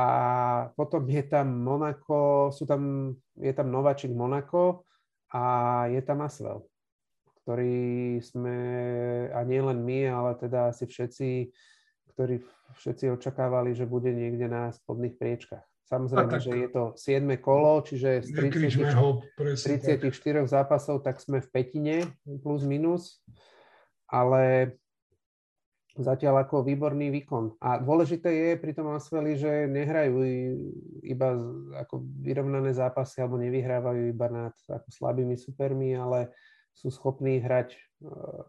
potom 0.81 1.05
je 1.05 1.23
tam 1.29 1.61
Monako, 1.61 2.49
sú 2.49 2.65
tam, 2.65 3.13
je 3.37 3.53
tam 3.53 3.69
Nováčik 3.69 4.17
Monako 4.17 4.89
a 5.29 5.85
je 5.93 6.01
tam 6.01 6.25
Asvel, 6.25 6.65
ktorý 7.45 8.17
sme, 8.25 8.59
a 9.29 9.45
nie 9.45 9.61
len 9.61 9.85
my, 9.85 10.09
ale 10.09 10.31
teda 10.41 10.73
asi 10.73 10.89
všetci, 10.89 11.53
ktorí 12.17 12.41
všetci 12.81 13.13
očakávali, 13.13 13.77
že 13.77 13.85
bude 13.85 14.09
niekde 14.09 14.49
na 14.49 14.73
spodných 14.73 15.21
priečkach. 15.21 15.69
Samozrejme, 15.85 16.41
že 16.41 16.53
je 16.65 16.69
to 16.73 16.97
7. 16.97 17.29
kolo, 17.45 17.85
čiže 17.85 18.25
z 18.25 18.31
30, 19.37 20.01
34 20.01 20.49
zápasov 20.49 21.05
tak 21.05 21.21
sme 21.21 21.45
v 21.45 21.49
petine 21.53 21.97
plus 22.41 22.65
minus, 22.65 23.21
ale 24.09 24.73
zatiaľ 25.95 26.43
ako 26.43 26.67
výborný 26.67 27.15
výkon. 27.23 27.55
A 27.63 27.79
dôležité 27.79 28.27
je 28.27 28.51
pri 28.59 28.75
tom 28.75 28.91
Asveli, 28.91 29.39
že 29.39 29.71
nehrajú 29.71 30.19
iba 31.07 31.39
ako 31.79 32.03
vyrovnané 32.19 32.75
zápasy 32.75 33.23
alebo 33.23 33.39
nevyhrávajú 33.39 34.11
iba 34.11 34.27
nad 34.27 34.55
ako 34.67 34.89
slabými 34.91 35.39
supermi, 35.39 35.95
ale 35.95 36.35
sú 36.75 36.91
schopní 36.91 37.39
hrať 37.39 37.79
e, 37.79 37.79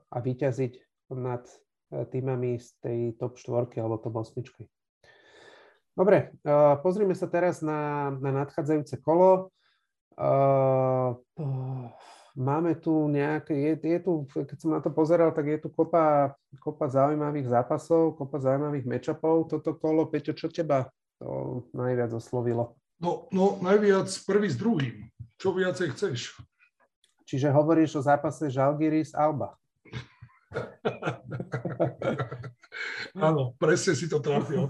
a 0.10 0.18
vyťaziť 0.18 0.74
nad 1.14 1.46
e, 1.46 1.56
týmami 2.10 2.58
z 2.58 2.68
tej 2.82 3.00
top 3.22 3.38
4 3.38 3.78
alebo 3.78 4.02
top 4.02 4.26
8. 4.26 4.42
Dobre, 5.94 6.34
e, 6.42 6.50
pozrime 6.82 7.14
sa 7.14 7.30
teraz 7.30 7.62
na, 7.62 8.10
na 8.18 8.34
nadchádzajúce 8.34 8.98
kolo. 9.06 9.54
Máme 12.36 12.76
tu 12.76 12.92
nejaké, 13.08 13.56
je, 13.56 13.74
je 13.80 14.00
tu, 14.04 14.28
keď 14.28 14.58
som 14.60 14.76
na 14.76 14.84
to 14.84 14.92
pozeral, 14.92 15.32
tak 15.32 15.48
je 15.48 15.56
tu 15.56 15.72
kopa, 15.72 16.36
kopa 16.60 16.92
zaujímavých 16.92 17.48
zápasov, 17.48 18.20
kopa 18.20 18.44
zaujímavých 18.44 18.84
matchupov. 18.84 19.48
Toto 19.48 19.72
kolo, 19.80 20.04
Peťo, 20.12 20.36
čo 20.36 20.52
teba 20.52 20.92
to 21.16 21.64
najviac 21.72 22.12
oslovilo? 22.12 22.76
No, 23.00 23.32
no 23.32 23.56
najviac 23.64 24.12
prvý 24.28 24.52
s 24.52 24.60
druhým. 24.60 25.08
čo 25.40 25.56
viacej 25.56 25.96
chceš. 25.96 26.36
Čiže 27.24 27.56
hovoríš 27.56 27.96
o 28.00 28.02
zápase 28.04 28.52
Žalgiris 28.52 29.16
Alba. 29.16 29.56
áno, 33.28 33.56
presne 33.60 33.96
si 33.96 34.08
to 34.12 34.20
trafil. 34.20 34.68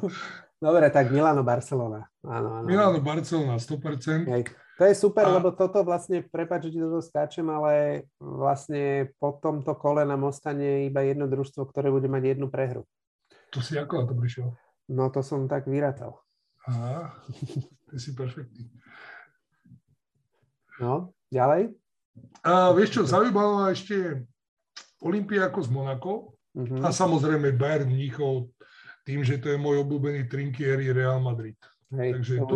Dobre, 0.57 0.89
tak 0.89 1.13
Milano 1.13 1.45
Barcelona. 1.45 2.09
Áno, 2.25 2.61
áno. 2.61 2.65
Milano 2.65 2.97
Barcelona, 3.01 3.61
100%. 3.61 4.25
Hej. 4.25 4.49
To 4.75 4.83
je 4.83 4.95
super, 4.95 5.23
a... 5.23 5.39
lebo 5.39 5.55
toto 5.55 5.79
vlastne, 5.87 6.19
prepáč, 6.19 6.67
že 6.67 6.75
ti 6.75 6.79
toto 6.83 6.99
skáčem, 6.99 7.47
ale 7.47 8.05
vlastne 8.19 9.07
po 9.23 9.39
tomto 9.39 9.71
kole 9.79 10.03
nám 10.03 10.27
ostane 10.27 10.83
iba 10.91 10.99
jedno 10.99 11.31
družstvo, 11.31 11.63
ktoré 11.71 11.87
bude 11.87 12.11
mať 12.11 12.35
jednu 12.35 12.51
prehru. 12.51 12.83
To 13.55 13.63
si 13.63 13.79
ako 13.79 14.03
na 14.03 14.05
to 14.11 14.15
prišiel? 14.19 14.47
No 14.91 15.07
to 15.07 15.23
som 15.23 15.47
tak 15.47 15.65
vyratal. 15.71 16.19
Aha, 16.67 17.15
ty 17.87 17.95
si 17.95 18.11
perfektný. 18.11 18.67
No, 20.75 21.15
ďalej? 21.31 21.71
A 22.43 22.75
vieš 22.75 22.99
čo, 22.99 23.01
zaujímalo 23.07 23.71
ešte 23.71 24.27
Olympiakos 24.99 25.71
Monaco 25.71 26.35
uh-huh. 26.51 26.83
a 26.83 26.91
samozrejme 26.91 27.55
Bayern 27.55 27.87
Mníchov 27.87 28.51
tým, 29.07 29.23
že 29.23 29.39
to 29.39 29.53
je 29.53 29.57
môj 29.61 29.85
obľúbený 29.85 30.27
trinkieri 30.27 30.91
Real 30.91 31.21
Madrid. 31.21 31.55
Hej, 31.93 32.11
Takže 32.19 32.35
to, 32.49 32.55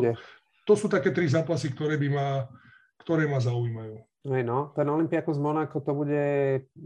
to 0.69 0.77
sú 0.77 0.85
také 0.85 1.09
tri 1.09 1.25
zápasy, 1.25 1.73
ktoré, 1.73 1.97
by 1.97 2.09
ma, 2.13 2.45
ktoré 3.01 3.25
ma 3.25 3.41
zaujímajú. 3.41 4.05
No, 4.29 4.69
ten 4.77 4.85
Olympiakos 4.85 5.41
Monaco 5.41 5.81
to 5.81 5.91
bude 5.97 6.21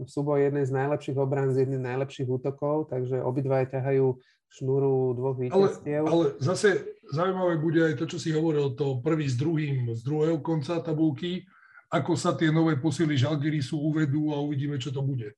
súboj 0.08 0.48
jednej 0.48 0.64
z 0.64 0.72
najlepších 0.72 1.18
obran 1.20 1.52
z 1.52 1.68
jedných 1.68 1.84
najlepších 1.84 2.30
útokov, 2.30 2.88
takže 2.88 3.20
obidva 3.20 3.68
ťahajú 3.68 4.16
šnúru 4.54 5.18
dvoch 5.18 5.36
víťazstiev. 5.36 6.06
Ale, 6.06 6.08
ale 6.08 6.24
zase 6.40 6.96
zaujímavé 7.10 7.58
bude 7.60 7.80
aj 7.84 7.94
to, 8.00 8.06
čo 8.08 8.22
si 8.22 8.30
hovoril, 8.32 8.72
to 8.78 9.02
prvý 9.04 9.26
s 9.28 9.36
druhým 9.36 9.92
z 9.92 10.00
druhého 10.06 10.38
konca 10.40 10.78
tabulky, 10.80 11.44
ako 11.90 12.14
sa 12.14 12.32
tie 12.38 12.48
nové 12.54 12.78
posily 12.78 13.18
Žalgirisu 13.18 13.76
uvedú 13.76 14.30
a 14.32 14.40
uvidíme, 14.40 14.78
čo 14.78 14.94
to 14.94 15.02
bude. 15.02 15.34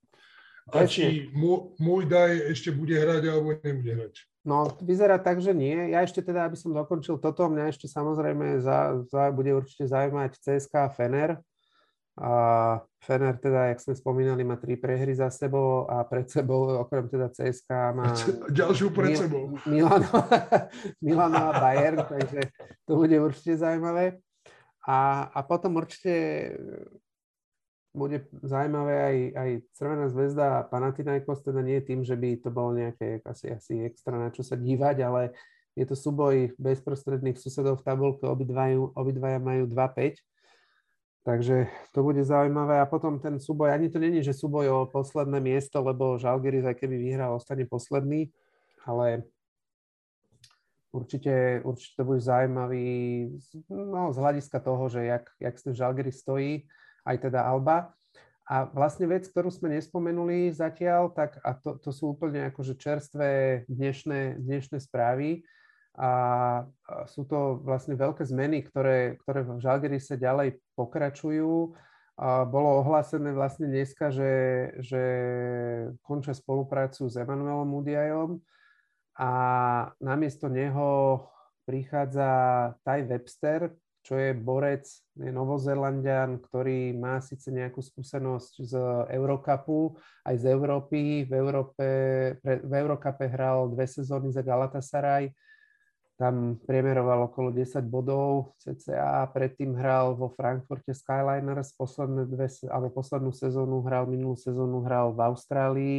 A 0.70 0.84
či 0.84 1.32
môj 1.80 2.04
daj 2.06 2.52
ešte 2.52 2.70
bude 2.70 2.92
hrať 2.92 3.22
alebo 3.26 3.56
nebude 3.64 3.92
hrať. 3.96 4.14
No, 4.46 4.70
vyzerá 4.78 5.18
tak, 5.18 5.42
že 5.42 5.50
nie. 5.50 5.90
Ja 5.90 6.06
ešte 6.06 6.22
teda, 6.22 6.46
aby 6.46 6.54
som 6.54 6.70
dokončil 6.70 7.18
toto, 7.18 7.50
mňa 7.50 7.74
ešte 7.74 7.90
samozrejme 7.90 8.62
za, 8.62 9.02
za, 9.10 9.34
bude 9.34 9.50
určite 9.50 9.90
zaujímať 9.90 10.38
CSK 10.38 10.86
a 10.86 10.88
Fener. 10.94 11.30
A 12.14 12.32
Fener 13.02 13.34
teda, 13.42 13.74
jak 13.74 13.82
sme 13.82 13.98
spomínali, 13.98 14.46
má 14.46 14.54
tri 14.54 14.78
prehry 14.78 15.18
za 15.18 15.34
sebou 15.34 15.90
a 15.90 16.06
pred 16.06 16.30
sebou, 16.30 16.78
okrem 16.78 17.10
teda 17.10 17.26
CSK 17.26 17.68
má... 17.90 18.14
Ďalšiu 18.46 18.94
pred 18.94 19.18
Mil- 19.18 19.22
sebou. 19.26 19.44
Milano, 19.66 20.10
Milano 21.04 21.38
a 21.50 21.52
Bayern, 21.58 22.06
takže 22.06 22.46
to 22.86 23.02
bude 23.02 23.18
určite 23.18 23.58
zaujímavé. 23.58 24.22
A, 24.86 25.26
a 25.34 25.42
potom 25.42 25.74
určite 25.74 26.14
bude 27.96 28.28
zaujímavé 28.44 28.94
aj, 29.00 29.16
aj 29.32 29.50
Crvená 29.72 30.06
zväzda 30.12 30.44
a 30.60 30.66
Panathinaikos, 30.68 31.40
teda 31.40 31.64
nie 31.64 31.80
tým, 31.80 32.04
že 32.04 32.12
by 32.12 32.44
to 32.44 32.52
bolo 32.52 32.76
nejaké 32.76 33.24
asi, 33.24 33.48
asi 33.48 33.72
extra 33.88 34.20
na 34.20 34.28
čo 34.28 34.44
sa 34.44 34.60
dívať, 34.60 34.96
ale 35.00 35.32
je 35.72 35.84
to 35.88 35.96
súboj 35.96 36.52
bezprostredných 36.60 37.40
susedov 37.40 37.80
v 37.80 37.86
tabulke, 37.88 38.28
obidvajú, 38.28 38.92
obidvaja 38.92 39.40
majú 39.40 39.64
2-5, 39.72 40.20
takže 41.24 41.72
to 41.96 42.00
bude 42.04 42.20
zaujímavé. 42.20 42.80
A 42.80 42.88
potom 42.88 43.16
ten 43.16 43.40
súboj, 43.40 43.72
ani 43.72 43.88
to 43.88 43.96
není, 43.96 44.20
že 44.20 44.36
súboj 44.36 44.66
o 44.68 44.78
posledné 44.92 45.40
miesto, 45.40 45.80
lebo 45.80 46.20
Žalgiris 46.20 46.68
aj 46.68 46.76
keby 46.76 46.96
vyhral, 47.00 47.36
ostane 47.36 47.64
posledný, 47.64 48.28
ale 48.84 49.24
určite, 50.92 51.64
určite 51.64 51.96
to 51.96 52.04
bude 52.04 52.20
zaujímavý 52.20 52.88
no, 53.68 54.12
z 54.12 54.18
hľadiska 54.20 54.60
toho, 54.60 54.88
že 54.88 55.04
jak, 55.04 55.24
jak 55.40 55.54
ten 55.60 55.72
Žalgiris 55.76 56.20
stojí, 56.24 56.64
aj 57.06 57.16
teda 57.30 57.46
Alba. 57.46 57.94
A 58.46 58.62
vlastne 58.70 59.10
vec, 59.10 59.26
ktorú 59.26 59.50
sme 59.50 59.74
nespomenuli 59.74 60.54
zatiaľ, 60.54 61.10
tak 61.10 61.38
a 61.42 61.54
to, 61.58 61.82
to 61.82 61.90
sú 61.90 62.14
úplne 62.14 62.46
akože 62.54 62.78
čerstvé 62.78 63.62
dnešné, 63.66 64.38
dnešné 64.38 64.78
správy. 64.78 65.42
A 65.98 66.10
sú 67.10 67.26
to 67.26 67.58
vlastne 67.64 67.98
veľké 67.98 68.22
zmeny, 68.22 68.62
ktoré, 68.62 69.18
ktoré 69.24 69.42
v 69.42 69.58
Žalgirise 69.58 70.14
ďalej 70.14 70.62
pokračujú. 70.78 71.74
A 72.16 72.46
bolo 72.46 72.86
ohlásené 72.86 73.34
vlastne 73.34 73.66
dneska, 73.66 74.14
že, 74.14 74.32
že 74.78 75.02
končia 76.06 76.32
spoluprácu 76.32 77.10
s 77.10 77.18
Emanuelom 77.18 77.66
Mudiajom 77.66 78.40
a 79.16 79.30
namiesto 79.98 80.46
neho 80.46 81.20
prichádza 81.66 82.28
Taj 82.86 83.00
Webster, 83.10 83.74
čo 84.06 84.14
je 84.14 84.30
borec, 84.38 84.86
je 85.18 85.34
novozelandian, 85.34 86.38
ktorý 86.38 86.94
má 86.94 87.18
síce 87.18 87.50
nejakú 87.50 87.82
skúsenosť 87.82 88.52
z 88.62 88.74
Eurocupu, 89.10 89.98
aj 90.22 90.34
z 90.38 90.44
Európy. 90.54 91.26
V, 91.26 91.32
Európe, 91.34 91.86
pre, 92.38 92.62
v 92.62 92.72
Eurocupe 92.78 93.26
hral 93.26 93.66
dve 93.74 93.90
sezóny 93.90 94.30
za 94.30 94.46
Galatasaray. 94.46 95.34
Tam 96.14 96.54
priemeroval 96.62 97.26
okolo 97.26 97.50
10 97.50 97.82
bodov 97.90 98.54
cca. 98.62 99.26
Predtým 99.34 99.74
hral 99.74 100.14
vo 100.14 100.30
Frankfurte 100.30 100.94
Skyliners, 100.94 101.74
posledné 101.74 102.30
dve, 102.30 102.46
alebo 102.70 102.94
poslednú 102.94 103.34
sezónu 103.34 103.82
hral, 103.82 104.06
minulú 104.06 104.38
sezónu 104.38 104.86
hral 104.86 105.10
v 105.18 105.20
Austrálii 105.26 105.96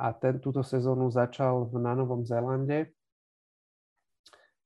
a 0.00 0.16
ten, 0.16 0.40
túto 0.40 0.64
sezónu 0.64 1.12
začal 1.12 1.68
na 1.76 1.92
Novom 1.92 2.24
Zélande 2.24 2.88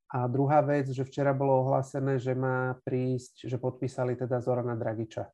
a 0.09 0.25
druhá 0.25 0.65
vec, 0.65 0.89
že 0.89 1.05
včera 1.05 1.37
bolo 1.37 1.69
ohlásené, 1.69 2.17
že 2.17 2.33
má 2.33 2.73
prísť, 2.81 3.45
že 3.45 3.61
podpísali 3.61 4.17
teda 4.17 4.41
Zorana 4.41 4.73
Dragiča, 4.73 5.29
e, 5.29 5.33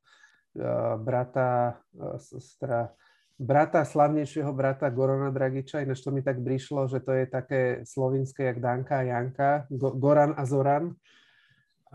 brata, 0.99 1.79
e, 1.95 2.19
teda 2.59 2.91
brata, 3.39 3.87
slavnejšieho 3.87 4.51
brata 4.51 4.91
Gorana 4.91 5.31
Dragiča, 5.31 5.79
ináč 5.79 6.03
to 6.03 6.11
mi 6.11 6.19
tak 6.19 6.43
prišlo, 6.43 6.91
že 6.91 6.99
to 6.99 7.15
je 7.15 7.23
také 7.23 7.61
slovinské 7.87 8.51
jak 8.51 8.59
Danka 8.59 8.99
a 8.99 9.07
Janka, 9.07 9.49
Goran 9.71 10.35
a 10.35 10.43
Zoran. 10.43 10.91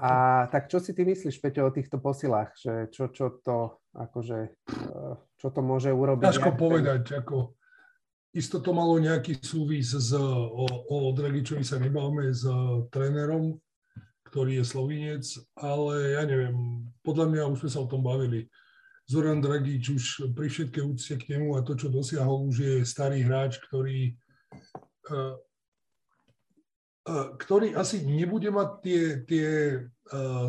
A 0.00 0.48
tak 0.48 0.72
čo 0.72 0.80
si 0.80 0.96
ty 0.96 1.04
myslíš, 1.04 1.36
Peťo, 1.44 1.68
o 1.68 1.76
týchto 1.76 2.00
posilách? 2.00 2.56
Že 2.56 2.72
čo, 2.88 3.04
čo 3.12 3.26
to 3.44 3.76
akože, 3.92 4.38
e, 4.48 4.96
čo 5.36 5.48
to 5.52 5.60
môže 5.60 5.92
urobiť? 5.92 6.32
Ťažko 6.32 6.50
povedať, 6.56 7.04
ako 7.20 7.59
Isto 8.30 8.62
to 8.62 8.70
malo 8.70 8.94
nejaký 9.02 9.42
súvis 9.42 9.90
s, 9.90 10.14
o, 10.14 10.66
o 10.86 11.10
Dragičovi 11.10 11.66
sa 11.66 11.82
nebavme 11.82 12.30
s 12.30 12.46
trénerom, 12.94 13.58
ktorý 14.30 14.62
je 14.62 14.64
slovinec, 14.64 15.24
ale 15.58 16.14
ja 16.14 16.22
neviem, 16.22 16.86
podľa 17.02 17.26
mňa 17.26 17.42
už 17.50 17.66
sme 17.66 17.70
sa 17.74 17.82
o 17.82 17.90
tom 17.90 18.06
bavili. 18.06 18.46
Zoran 19.10 19.42
Dragič 19.42 19.84
už 19.90 20.04
pri 20.30 20.46
všetkej 20.46 20.82
úcte 20.86 21.14
k 21.18 21.34
nemu 21.34 21.58
a 21.58 21.66
to, 21.66 21.74
čo 21.74 21.90
dosiahol, 21.90 22.46
už 22.46 22.56
je 22.62 22.74
starý 22.86 23.26
hráč, 23.26 23.58
ktorý, 23.58 24.14
uh, 25.10 25.34
uh, 27.10 27.28
ktorý 27.34 27.74
asi 27.74 28.06
nebude 28.06 28.54
mať 28.54 28.68
tie, 28.86 29.02
tie 29.26 29.48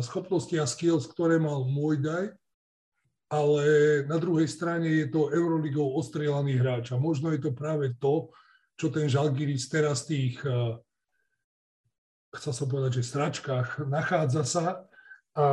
schopnosti 0.02 0.54
a 0.58 0.66
skills, 0.66 1.06
ktoré 1.06 1.38
mal 1.38 1.62
môj 1.70 2.02
daj, 2.02 2.34
ale 3.32 3.64
na 4.04 4.20
druhej 4.20 4.44
strane 4.44 4.92
je 4.92 5.08
to 5.08 5.32
Euroligou 5.32 5.96
ostrielaný 5.96 6.60
hráč 6.60 6.92
a 6.92 7.00
možno 7.00 7.32
je 7.32 7.40
to 7.40 7.56
práve 7.56 7.96
to, 7.96 8.28
čo 8.76 8.92
ten 8.92 9.08
Žalgiris 9.08 9.72
teraz 9.72 10.04
v 10.04 10.08
tých, 10.12 10.36
eh, 10.44 10.76
chcel 12.36 12.52
som 12.52 12.68
povedať, 12.68 13.00
že 13.00 13.08
stračkách 13.08 13.88
nachádza 13.88 14.44
sa 14.44 14.66
a 15.32 15.46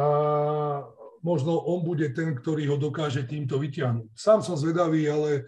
možno 1.23 1.55
on 1.55 1.87
bude 1.87 2.11
ten, 2.11 2.35
ktorý 2.35 2.75
ho 2.75 2.75
dokáže 2.75 3.23
týmto 3.23 3.55
vyťahnuť. 3.55 4.11
Sám 4.11 4.43
som 4.43 4.59
zvedavý, 4.59 5.07
ale 5.07 5.47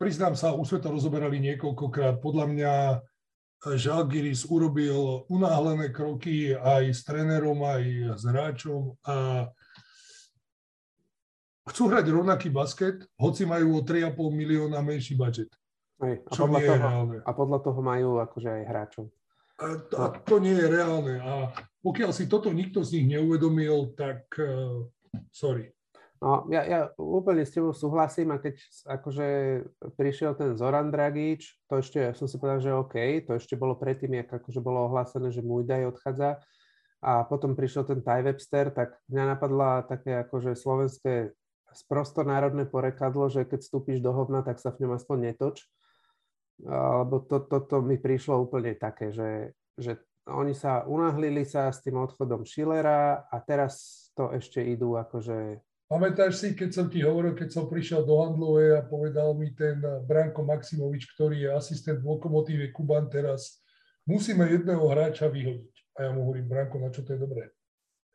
priznám 0.00 0.32
sa, 0.32 0.56
už 0.56 0.72
sme 0.72 0.80
to 0.80 0.88
rozoberali 0.88 1.36
niekoľkokrát. 1.36 2.16
Podľa 2.24 2.46
mňa 2.48 2.72
Žalgiris 3.62 4.48
urobil 4.48 5.28
unáhlené 5.28 5.92
kroky 5.94 6.56
aj 6.56 6.96
s 6.96 7.00
trénerom, 7.06 7.60
aj 7.62 7.82
s 8.18 8.22
hráčom 8.26 8.98
a 9.06 9.46
chcú 11.72 11.88
hrať 11.88 12.06
rovnaký 12.12 12.52
basket, 12.52 13.08
hoci 13.16 13.48
majú 13.48 13.80
o 13.80 13.82
3,5 13.82 14.12
milióna 14.28 14.84
menší 14.84 15.16
budget. 15.16 15.48
Hej, 16.04 16.20
a, 16.28 16.30
čo 16.36 16.44
podľa 16.44 16.58
nie 16.60 16.66
toho, 16.68 16.76
je 16.76 16.82
reálne. 16.84 17.16
a 17.24 17.30
podľa 17.32 17.58
toho 17.64 17.80
majú 17.80 18.10
akože 18.20 18.48
aj 18.52 18.62
hráčov. 18.68 19.04
A 19.62 19.66
to, 19.88 19.94
a 19.96 20.06
to 20.20 20.36
nie 20.42 20.52
je 20.52 20.66
reálne. 20.68 21.14
A 21.22 21.32
pokiaľ 21.80 22.10
si 22.12 22.28
toto 22.28 22.52
nikto 22.52 22.84
z 22.84 23.00
nich 23.00 23.06
neuvedomil, 23.16 23.96
tak 23.96 24.28
uh, 24.36 24.84
sorry. 25.32 25.72
No, 26.22 26.46
ja, 26.54 26.62
ja 26.62 26.80
úplne 26.94 27.42
s 27.42 27.50
tebou 27.50 27.74
súhlasím 27.74 28.30
a 28.30 28.38
keď 28.38 28.54
akože 28.86 29.26
prišiel 29.98 30.38
ten 30.38 30.54
Zoran 30.54 30.94
Dragič, 30.94 31.66
to 31.66 31.82
ešte, 31.82 31.98
ja 31.98 32.12
som 32.14 32.30
si 32.30 32.38
povedal, 32.38 32.62
že 32.62 32.70
OK, 32.70 33.26
to 33.26 33.34
ešte 33.34 33.58
bolo 33.58 33.74
predtým, 33.74 34.22
jak 34.22 34.30
akože 34.30 34.62
bolo 34.62 34.86
ohlásené, 34.86 35.34
že 35.34 35.42
Mujdaj 35.42 35.90
odchádza 35.90 36.38
a 37.02 37.26
potom 37.26 37.58
prišiel 37.58 37.82
ten 37.82 37.98
Ty 38.06 38.22
Webster, 38.22 38.70
tak 38.70 38.94
mňa 39.10 39.34
napadla 39.34 39.82
také 39.82 40.22
akože 40.22 40.54
slovenské 40.54 41.34
sprostonárodné 41.74 42.68
porekadlo, 42.68 43.28
že 43.32 43.48
keď 43.48 43.60
vstúpiš 43.64 43.98
do 44.00 44.12
hovna, 44.12 44.44
tak 44.44 44.60
sa 44.60 44.72
v 44.72 44.86
ňom 44.86 44.96
aspoň 44.96 45.32
netoč. 45.32 45.66
Lebo 46.62 47.24
to, 47.26 47.42
toto 47.42 47.82
mi 47.82 47.98
prišlo 47.98 48.38
úplne 48.46 48.78
také, 48.78 49.10
že, 49.10 49.56
že 49.74 49.98
oni 50.30 50.54
sa 50.54 50.86
unahlili 50.86 51.42
sa 51.42 51.66
s 51.72 51.82
tým 51.82 51.98
odchodom 51.98 52.46
Schillera 52.46 53.26
a 53.26 53.36
teraz 53.42 54.06
to 54.14 54.30
ešte 54.30 54.62
idú 54.62 54.94
akože... 54.94 55.58
Pamätáš 55.90 56.40
si, 56.40 56.48
keď 56.56 56.70
som 56.72 56.86
ti 56.88 57.04
hovoril, 57.04 57.36
keď 57.36 57.52
som 57.52 57.68
prišiel 57.68 58.06
do 58.06 58.16
Handlovej 58.22 58.80
a 58.80 58.86
povedal 58.86 59.36
mi 59.36 59.52
ten 59.52 59.76
Branko 60.08 60.40
Maximovič, 60.40 61.04
ktorý 61.12 61.36
je 61.44 61.50
asistent 61.52 62.00
v 62.00 62.16
Lokomotíve 62.16 62.72
Kuban 62.72 63.12
teraz, 63.12 63.60
musíme 64.08 64.48
jedného 64.48 64.80
hráča 64.88 65.28
vyhodiť. 65.28 65.74
A 66.00 66.08
ja 66.08 66.10
mu 66.16 66.24
hovorím, 66.24 66.48
Branko, 66.48 66.80
na 66.80 66.88
čo 66.88 67.04
to 67.04 67.12
je 67.12 67.20
dobré? 67.20 67.52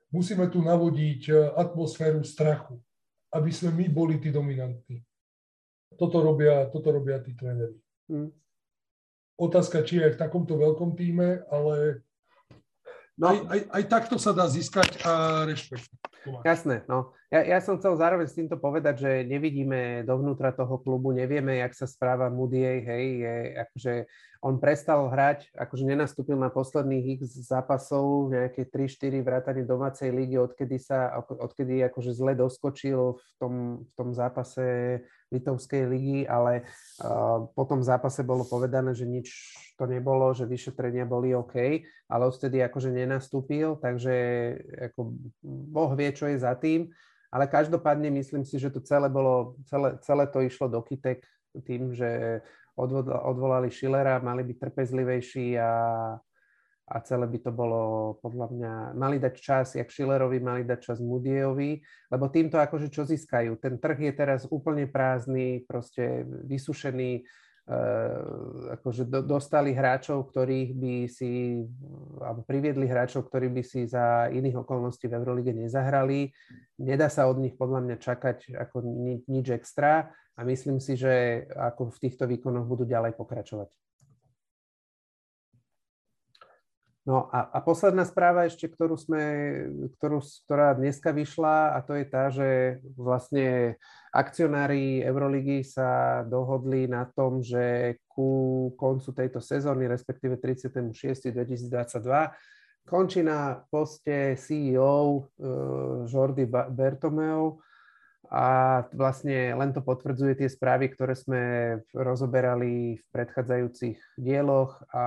Musíme 0.10 0.50
tu 0.50 0.64
navodiť 0.64 1.22
e, 1.30 1.34
atmosféru 1.54 2.24
strachu, 2.24 2.82
aby 3.34 3.52
sme 3.52 3.76
my 3.76 3.86
boli 3.92 4.16
tí 4.22 4.32
dominantní. 4.32 5.04
Toto 5.98 6.20
robia, 6.20 6.68
toto 6.72 6.92
robia 6.92 7.20
tí 7.20 7.34
tréneri. 7.34 7.76
Hmm. 8.08 8.32
Otázka, 9.38 9.86
či 9.86 10.02
je 10.02 10.14
v 10.14 10.20
takomto 10.20 10.58
veľkom 10.58 10.98
týme, 10.98 11.46
ale 11.52 12.08
No, 13.18 13.34
aj, 13.34 13.38
aj, 13.50 13.62
aj 13.74 13.84
takto 13.90 14.16
sa 14.22 14.30
dá 14.30 14.46
získať 14.46 15.02
a 15.02 15.42
rešpekt. 15.50 15.90
Jasné, 16.46 16.86
no. 16.86 17.18
Ja, 17.28 17.44
ja 17.44 17.60
som 17.60 17.76
chcel 17.76 17.92
zároveň 18.00 18.24
s 18.32 18.40
týmto 18.40 18.56
povedať, 18.56 19.04
že 19.04 19.12
nevidíme 19.28 20.08
dovnútra 20.08 20.56
toho 20.56 20.80
klubu, 20.80 21.12
nevieme, 21.12 21.60
jak 21.60 21.76
sa 21.76 21.84
správa 21.84 22.32
Moody, 22.32 22.64
hej, 22.64 23.06
je, 23.20 23.36
akože 23.68 23.94
on 24.40 24.56
prestal 24.64 25.12
hrať, 25.12 25.52
akože 25.52 25.84
nenastúpil 25.92 26.40
na 26.40 26.48
posledných 26.48 27.20
x 27.20 27.36
zápasov, 27.52 28.32
nejaké 28.32 28.72
3-4 28.72 29.28
vrátane 29.28 29.68
domácej 29.68 30.08
ligy, 30.08 30.40
odkedy 30.40 30.80
sa, 30.80 31.20
odkedy 31.20 31.84
akože 31.92 32.16
zle 32.16 32.32
doskočil 32.32 33.20
v 33.20 33.32
tom, 33.36 33.84
v 33.84 33.92
tom 34.00 34.16
zápase 34.16 34.64
Litovskej 35.28 35.84
ligy, 35.84 36.24
ale 36.24 36.64
uh, 37.04 37.44
po 37.52 37.68
tom 37.68 37.84
zápase 37.84 38.24
bolo 38.24 38.48
povedané, 38.48 38.96
že 38.96 39.04
nič 39.04 39.28
to 39.76 39.84
nebolo, 39.84 40.32
že 40.32 40.48
vyšetrenia 40.48 41.04
boli 41.04 41.36
OK, 41.36 41.84
ale 42.08 42.24
odtedy 42.24 42.64
akože 42.64 42.88
nenastúpil, 42.96 43.76
takže 43.84 44.16
ako 44.80 45.12
Boh 45.44 45.92
vie, 45.92 46.16
čo 46.16 46.32
je 46.32 46.40
za 46.40 46.56
tým, 46.56 46.88
ale 47.32 47.46
každopádne 47.48 48.08
myslím 48.24 48.48
si, 48.48 48.56
že 48.60 48.72
to 48.72 48.80
celé 48.80 49.12
bolo, 49.12 49.60
celé, 49.68 50.00
celé 50.04 50.26
to 50.32 50.40
išlo 50.40 50.72
do 50.72 50.80
kytek 50.80 51.24
tým, 51.66 51.94
že 51.94 52.42
odvolali 53.08 53.74
Schillera, 53.74 54.22
mali 54.22 54.46
byť 54.46 54.58
trpezlivejší 54.62 55.58
a, 55.58 55.74
a 56.88 56.96
celé 57.02 57.26
by 57.26 57.40
to 57.42 57.52
bolo 57.52 57.82
podľa 58.22 58.48
mňa, 58.54 58.74
mali 58.94 59.18
dať 59.18 59.34
čas, 59.34 59.68
jak 59.74 59.90
Schillerovi, 59.90 60.38
mali 60.38 60.62
dať 60.62 60.80
čas 60.94 60.98
Mudiejovi, 61.02 61.82
lebo 62.14 62.30
týmto 62.30 62.62
akože 62.62 62.94
čo 62.94 63.04
získajú. 63.10 63.58
Ten 63.58 63.82
trh 63.82 63.98
je 63.98 64.14
teraz 64.14 64.46
úplne 64.46 64.86
prázdny, 64.86 65.66
proste 65.66 66.22
vysušený, 66.46 67.26
akože 68.80 69.12
do, 69.12 69.20
dostali 69.20 69.76
hráčov, 69.76 70.32
ktorých 70.32 70.72
by 70.72 70.94
si, 71.12 71.60
alebo 72.24 72.48
priviedli 72.48 72.88
hráčov, 72.88 73.28
ktorí 73.28 73.52
by 73.52 73.64
si 73.64 73.84
za 73.84 74.32
iných 74.32 74.64
okolností 74.64 75.12
v 75.12 75.20
Eurolige 75.20 75.52
nezahrali. 75.52 76.32
Nedá 76.80 77.12
sa 77.12 77.28
od 77.28 77.44
nich 77.44 77.60
podľa 77.60 77.84
mňa 77.84 77.96
čakať 78.00 78.56
ako 78.56 78.88
ni, 78.88 79.20
nič 79.28 79.52
extra 79.52 80.16
a 80.38 80.40
myslím 80.48 80.80
si, 80.80 80.96
že 80.96 81.44
ako 81.52 81.92
v 81.92 82.02
týchto 82.08 82.24
výkonoch 82.24 82.64
budú 82.64 82.88
ďalej 82.88 83.20
pokračovať. 83.20 83.68
No 87.08 87.32
a, 87.32 87.48
a 87.56 87.64
posledná 87.64 88.04
správa 88.04 88.52
ešte, 88.52 88.68
ktorú 88.68 89.00
sme, 89.00 89.24
ktorú, 89.96 90.20
ktorá 90.44 90.76
dneska 90.76 91.16
vyšla 91.16 91.80
a 91.80 91.80
to 91.80 91.96
je 91.96 92.04
tá, 92.04 92.28
že 92.28 92.84
vlastne 93.00 93.80
akcionári 94.12 95.00
Euroligy 95.08 95.64
sa 95.64 96.20
dohodli 96.28 96.84
na 96.84 97.08
tom, 97.08 97.40
že 97.40 97.96
ku 98.12 98.76
koncu 98.76 99.16
tejto 99.16 99.40
sezóny, 99.40 99.88
respektíve 99.88 100.36
36.2022, 100.36 101.72
končí 102.84 103.24
na 103.24 103.56
poste 103.72 104.36
CEO 104.36 105.32
uh, 105.32 106.04
Jordi 106.12 106.44
Bertomeu. 106.52 107.64
A 108.28 108.84
vlastne 108.92 109.56
len 109.56 109.72
to 109.72 109.80
potvrdzuje 109.80 110.44
tie 110.44 110.52
správy, 110.52 110.92
ktoré 110.92 111.16
sme 111.16 111.44
rozoberali 111.96 113.00
v 113.00 113.04
predchádzajúcich 113.16 114.20
dieloch. 114.20 114.84
A 114.92 115.04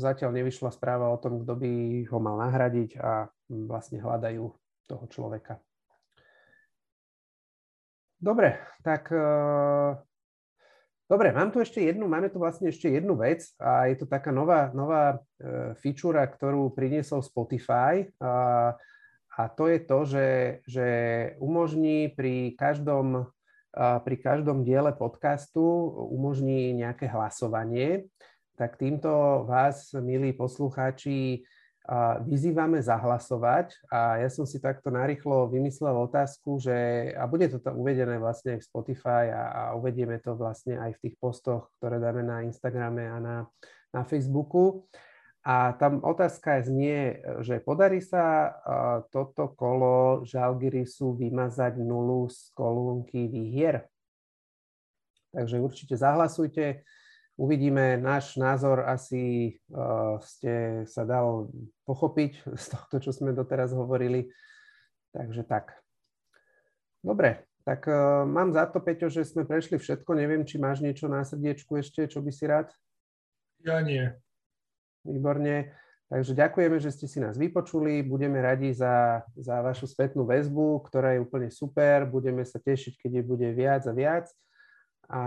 zatiaľ 0.00 0.30
nevyšla 0.32 0.72
správa 0.72 1.12
o 1.12 1.20
tom, 1.20 1.44
kto 1.44 1.52
by 1.60 1.72
ho 2.08 2.18
mal 2.20 2.40
nahradiť 2.40 2.96
a 2.96 3.28
vlastne 3.68 4.00
hľadajú 4.00 4.44
toho 4.88 5.04
človeka. 5.12 5.60
Dobre, 8.16 8.56
tak 8.80 9.12
uh, 9.12 9.92
Dobre, 11.06 11.30
mám 11.30 11.54
tu 11.54 11.62
ešte 11.62 11.78
jednu, 11.78 12.10
máme 12.10 12.34
tu 12.34 12.42
vlastne 12.42 12.66
ešte 12.66 12.90
jednu 12.90 13.14
vec 13.14 13.46
a 13.62 13.86
je 13.86 13.94
to 13.94 14.10
taká 14.10 14.34
nová, 14.34 14.74
nová 14.74 15.14
uh, 15.14 15.70
feature, 15.78 16.18
ktorú 16.18 16.74
priniesol 16.74 17.22
Spotify. 17.22 18.10
Uh, 18.18 18.74
a 19.36 19.52
to 19.52 19.68
je 19.68 19.78
to, 19.84 19.98
že, 20.08 20.28
že 20.64 20.88
umožní 21.44 22.08
pri 22.08 22.56
každom, 22.56 23.28
pri 23.76 24.16
každom 24.16 24.64
diele 24.64 24.96
podcastu 24.96 25.60
umožní 26.08 26.72
nejaké 26.72 27.04
hlasovanie. 27.04 28.08
Tak 28.56 28.80
týmto 28.80 29.44
vás, 29.44 29.92
milí 30.00 30.32
poslucháči, 30.32 31.44
vyzývame 32.24 32.80
zahlasovať 32.80 33.84
a 33.92 34.24
ja 34.24 34.32
som 34.32 34.48
si 34.48 34.56
takto 34.64 34.88
narýchlo 34.88 35.52
vymyslel 35.52 35.92
otázku, 35.92 36.56
že 36.56 36.72
a 37.12 37.28
bude 37.28 37.52
to 37.52 37.60
uvedené 37.76 38.16
vlastne 38.16 38.56
aj 38.56 38.64
v 38.64 38.68
Spotify 38.72 39.28
a, 39.28 39.44
a 39.52 39.62
uvedieme 39.76 40.16
to 40.24 40.40
vlastne 40.40 40.80
aj 40.80 40.96
v 40.96 41.00
tých 41.04 41.14
postoch, 41.20 41.68
ktoré 41.76 42.00
dáme 42.00 42.24
na 42.24 42.48
Instagrame 42.48 43.04
a 43.04 43.20
na, 43.20 43.36
na 43.92 44.08
Facebooku. 44.08 44.88
A 45.44 45.76
tam 45.76 46.00
otázka 46.00 46.64
znie, 46.64 47.20
že 47.44 47.60
podarí 47.60 48.00
sa 48.00 48.56
toto 49.12 49.52
kolo 49.52 50.24
Žalgirisu 50.24 51.12
vymazať 51.12 51.76
nulu 51.76 52.32
z 52.32 52.56
kolónky 52.56 53.28
výhier. 53.28 53.84
Takže 55.36 55.60
určite 55.60 56.00
zahlasujte. 56.00 56.88
Uvidíme, 57.36 58.00
náš 58.00 58.40
názor 58.40 58.88
asi 58.88 59.56
uh, 59.68 60.16
ste 60.24 60.84
sa 60.88 61.04
dal 61.04 61.52
pochopiť 61.84 62.48
z 62.56 62.64
tohto, 62.72 62.96
čo 62.96 63.12
sme 63.12 63.36
doteraz 63.36 63.76
hovorili. 63.76 64.32
Takže 65.12 65.44
tak. 65.44 65.76
Dobre, 67.04 67.44
tak 67.68 67.84
uh, 67.92 68.24
mám 68.24 68.56
za 68.56 68.64
to, 68.64 68.80
Peťo, 68.80 69.12
že 69.12 69.28
sme 69.28 69.44
prešli 69.44 69.76
všetko. 69.76 70.16
Neviem, 70.16 70.48
či 70.48 70.56
máš 70.56 70.80
niečo 70.80 71.12
na 71.12 71.28
srdiečku 71.28 71.76
ešte, 71.76 72.08
čo 72.08 72.24
by 72.24 72.32
si 72.32 72.48
rád? 72.48 72.72
Ja 73.60 73.84
nie. 73.84 74.16
Výborne. 75.04 75.76
Takže 76.06 76.38
ďakujeme, 76.38 76.78
že 76.78 76.94
ste 76.94 77.04
si 77.10 77.18
nás 77.18 77.34
vypočuli. 77.36 78.00
Budeme 78.00 78.38
radi 78.38 78.70
za, 78.70 79.26
za 79.34 79.58
vašu 79.58 79.90
spätnú 79.90 80.22
väzbu, 80.22 80.86
ktorá 80.86 81.18
je 81.18 81.20
úplne 81.20 81.50
super. 81.50 82.06
Budeme 82.06 82.46
sa 82.46 82.62
tešiť, 82.62 82.96
keď 82.96 83.10
je 83.20 83.22
bude 83.26 83.48
viac 83.50 83.82
a 83.84 83.92
viac. 83.92 84.26
A 85.10 85.22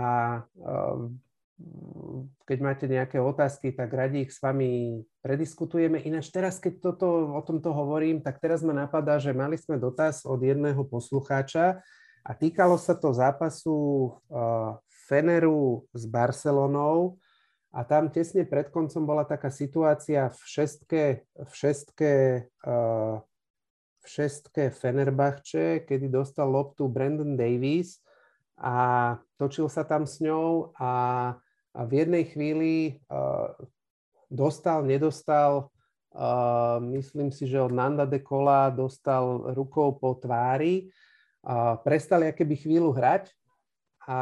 um, 0.56 1.20
keď 2.48 2.58
máte 2.60 2.84
nejaké 2.90 3.22
otázky, 3.22 3.70
tak 3.76 3.92
radi 3.94 4.26
ich 4.26 4.32
s 4.34 4.42
vami 4.42 5.02
prediskutujeme. 5.22 6.02
Ináč 6.02 6.32
teraz, 6.34 6.58
keď 6.58 6.82
toto, 6.82 7.36
o 7.36 7.40
tomto 7.44 7.70
hovorím, 7.70 8.24
tak 8.24 8.42
teraz 8.42 8.64
ma 8.66 8.74
napadá, 8.74 9.20
že 9.22 9.30
mali 9.30 9.54
sme 9.60 9.78
dotaz 9.78 10.26
od 10.26 10.40
jedného 10.42 10.82
poslucháča 10.88 11.78
a 12.26 12.30
týkalo 12.34 12.76
sa 12.76 12.98
to 12.98 13.14
zápasu 13.14 14.10
Feneru 15.06 15.86
s 15.94 16.04
Barcelonou 16.06 17.18
a 17.70 17.86
tam 17.86 18.10
tesne 18.10 18.42
pred 18.42 18.66
koncom 18.74 19.06
bola 19.06 19.22
taká 19.22 19.50
situácia 19.50 20.26
v 20.26 20.40
šestke, 20.42 21.04
v 21.38 21.52
šestke, 21.54 22.12
v 24.00 24.06
šestke 24.06 24.74
Fenerbahče, 24.74 25.86
kedy 25.86 26.10
dostal 26.10 26.50
loptu 26.50 26.90
Brandon 26.90 27.38
Davis 27.38 28.02
a 28.58 29.16
točil 29.38 29.70
sa 29.70 29.86
tam 29.86 30.02
s 30.04 30.18
ňou 30.18 30.74
a, 30.76 30.90
a 31.70 31.80
v 31.86 31.92
jednej 32.02 32.24
chvíli 32.26 32.98
dostal, 34.30 34.82
nedostal, 34.82 35.70
myslím 36.82 37.30
si, 37.30 37.46
že 37.46 37.62
od 37.62 37.70
Nanda 37.70 38.06
de 38.06 38.18
Kola 38.18 38.70
dostal 38.70 39.54
rukou 39.54 39.94
po 39.94 40.18
tvári, 40.18 40.90
prestali 41.86 42.30
akéby 42.30 42.56
chvíľu 42.58 42.90
hrať 42.90 43.30
a 44.10 44.18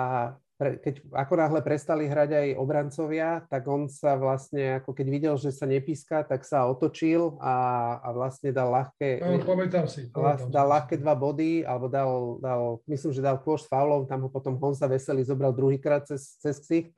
pre, 0.58 0.74
keď 0.82 1.06
ako 1.14 1.34
náhle 1.38 1.60
prestali 1.62 2.10
hrať 2.10 2.34
aj 2.34 2.48
obrancovia, 2.58 3.46
tak 3.46 3.62
on 3.70 3.86
sa 3.86 4.18
vlastne, 4.18 4.82
ako 4.82 4.90
keď 4.90 5.06
videl, 5.06 5.34
že 5.38 5.54
sa 5.54 5.70
nepíska, 5.70 6.26
tak 6.26 6.42
sa 6.42 6.66
otočil 6.66 7.38
a, 7.38 7.54
a 8.02 8.08
vlastne 8.10 8.50
dal 8.50 8.74
ľahké, 8.74 9.22
no, 9.22 9.38
pamätám 9.46 9.86
si, 9.86 10.10
pamätám 10.10 10.50
dal 10.50 10.66
si. 10.66 10.72
ľahké 10.74 10.94
dva 10.98 11.14
body, 11.14 11.62
alebo 11.62 11.86
dal, 11.86 12.42
dal, 12.42 12.62
myslím, 12.90 13.14
že 13.14 13.22
dal 13.22 13.38
kôš 13.38 13.64
s 13.64 13.70
faulom, 13.70 14.02
tam 14.10 14.26
ho 14.26 14.30
potom 14.34 14.58
Honza 14.58 14.90
Veselý 14.90 15.22
zobral 15.22 15.54
druhýkrát 15.54 16.02
cez, 16.10 16.34
cez 16.42 16.58
ksicht 16.58 16.90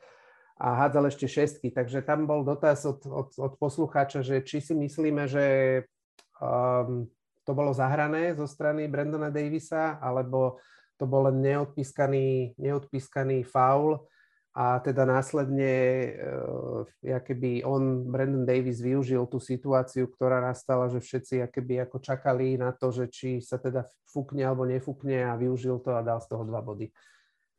a 0.61 0.85
hádzal 0.85 1.09
ešte 1.09 1.25
šestky. 1.25 1.73
Takže 1.73 2.05
tam 2.05 2.29
bol 2.29 2.45
dotaz 2.45 2.85
od, 2.85 3.01
od, 3.09 3.33
od 3.41 3.53
poslucháča, 3.57 4.21
že 4.21 4.45
či 4.45 4.61
si 4.61 4.77
myslíme, 4.77 5.25
že 5.25 5.45
um, 6.37 7.09
to 7.49 7.53
bolo 7.57 7.73
zahrané 7.73 8.37
zo 8.37 8.45
strany 8.45 8.85
Brandona 8.85 9.33
Davisa, 9.33 9.97
alebo 10.05 10.61
to 11.01 11.09
bol 11.09 11.33
len 11.33 11.41
neodpískaný, 11.41 12.61
neodpískaný 12.61 13.41
faul 13.49 14.05
a 14.53 14.85
teda 14.85 15.09
následne, 15.09 15.73
uh, 16.21 17.21
keby 17.25 17.65
on, 17.65 18.05
Brandon 18.13 18.45
Davis, 18.45 18.85
využil 18.85 19.25
tú 19.33 19.41
situáciu, 19.41 20.13
ktorá 20.13 20.45
nastala, 20.45 20.93
že 20.93 21.01
všetci 21.01 21.49
keby 21.49 21.89
ako 21.89 22.05
čakali 22.05 22.61
na 22.61 22.77
to, 22.77 22.93
že 22.93 23.09
či 23.09 23.41
sa 23.41 23.57
teda 23.57 23.89
fúkne 24.05 24.45
alebo 24.45 24.69
nefúkne 24.69 25.25
a 25.25 25.41
využil 25.41 25.81
to 25.81 25.97
a 25.97 26.05
dal 26.05 26.21
z 26.21 26.29
toho 26.29 26.45
dva 26.45 26.61
body. 26.61 26.93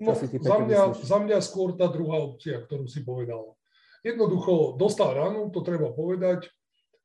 No, 0.02 0.18
si 0.18 0.26
ty, 0.28 0.41
za, 0.41 0.57
mňa, 0.57 0.98
za 0.98 1.18
mňa 1.22 1.38
skôr 1.45 1.78
tá 1.78 1.86
druhá 1.86 2.18
opcia, 2.18 2.57
ktorú 2.57 2.90
si 2.90 3.06
povedal. 3.06 3.53
Jednoducho 4.02 4.73
dostal 4.82 5.14
ranu, 5.14 5.53
to 5.53 5.61
treba 5.61 5.94
povedať. 5.94 6.49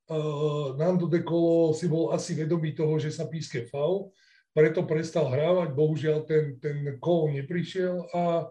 Uh, 0.09 0.73
Nando 0.81 1.05
De 1.05 1.21
Colo 1.21 1.77
si 1.77 1.91
bol 1.93 2.15
asi 2.17 2.33
vedomý 2.33 2.73
toho, 2.73 2.97
že 2.97 3.13
sa 3.13 3.29
píske 3.29 3.69
faul, 3.69 4.17
preto 4.57 4.89
prestal 4.89 5.29
hrávať. 5.29 5.77
Bohužiaľ 5.77 6.25
ten, 6.25 6.57
ten 6.57 6.97
kol 6.97 7.29
neprišiel 7.37 8.09
a 8.17 8.49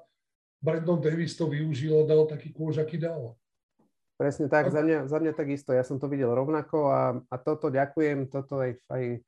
Brandon 0.61 1.01
Davis 1.01 1.33
to 1.33 1.49
využil 1.49 2.05
a 2.05 2.07
dal 2.07 2.29
taký 2.29 2.53
kôž, 2.53 2.77
aký 2.77 3.01
dal. 3.01 3.33
Presne 4.15 4.47
tak, 4.47 4.71
za 4.71 4.79
mňa, 4.79 5.11
za 5.11 5.17
mňa 5.19 5.33
takisto. 5.35 5.75
Ja 5.75 5.83
som 5.83 5.99
to 5.99 6.07
videl 6.07 6.31
rovnako 6.31 6.87
a, 6.87 7.19
a 7.27 7.35
toto 7.35 7.67
ďakujem, 7.67 8.31
toto 8.31 8.63
aj, 8.63 8.79
aj, 8.87 9.19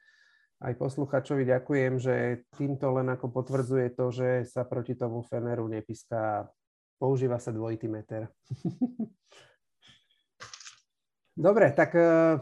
aj 0.58 0.74
posluchačovi 0.74 1.46
ďakujem, 1.46 1.94
že 2.02 2.46
týmto 2.58 2.90
len 2.98 3.14
ako 3.14 3.30
potvrdzuje 3.30 3.94
to, 3.94 4.10
že 4.10 4.30
sa 4.50 4.66
proti 4.66 4.98
tomu 4.98 5.22
Feneru 5.22 5.70
nepíska, 5.70 6.50
používa 6.98 7.38
sa 7.38 7.54
dvojitý 7.54 7.86
meter. 7.86 8.26
Dobre, 11.38 11.70
tak 11.70 11.94
uh, 11.94 12.42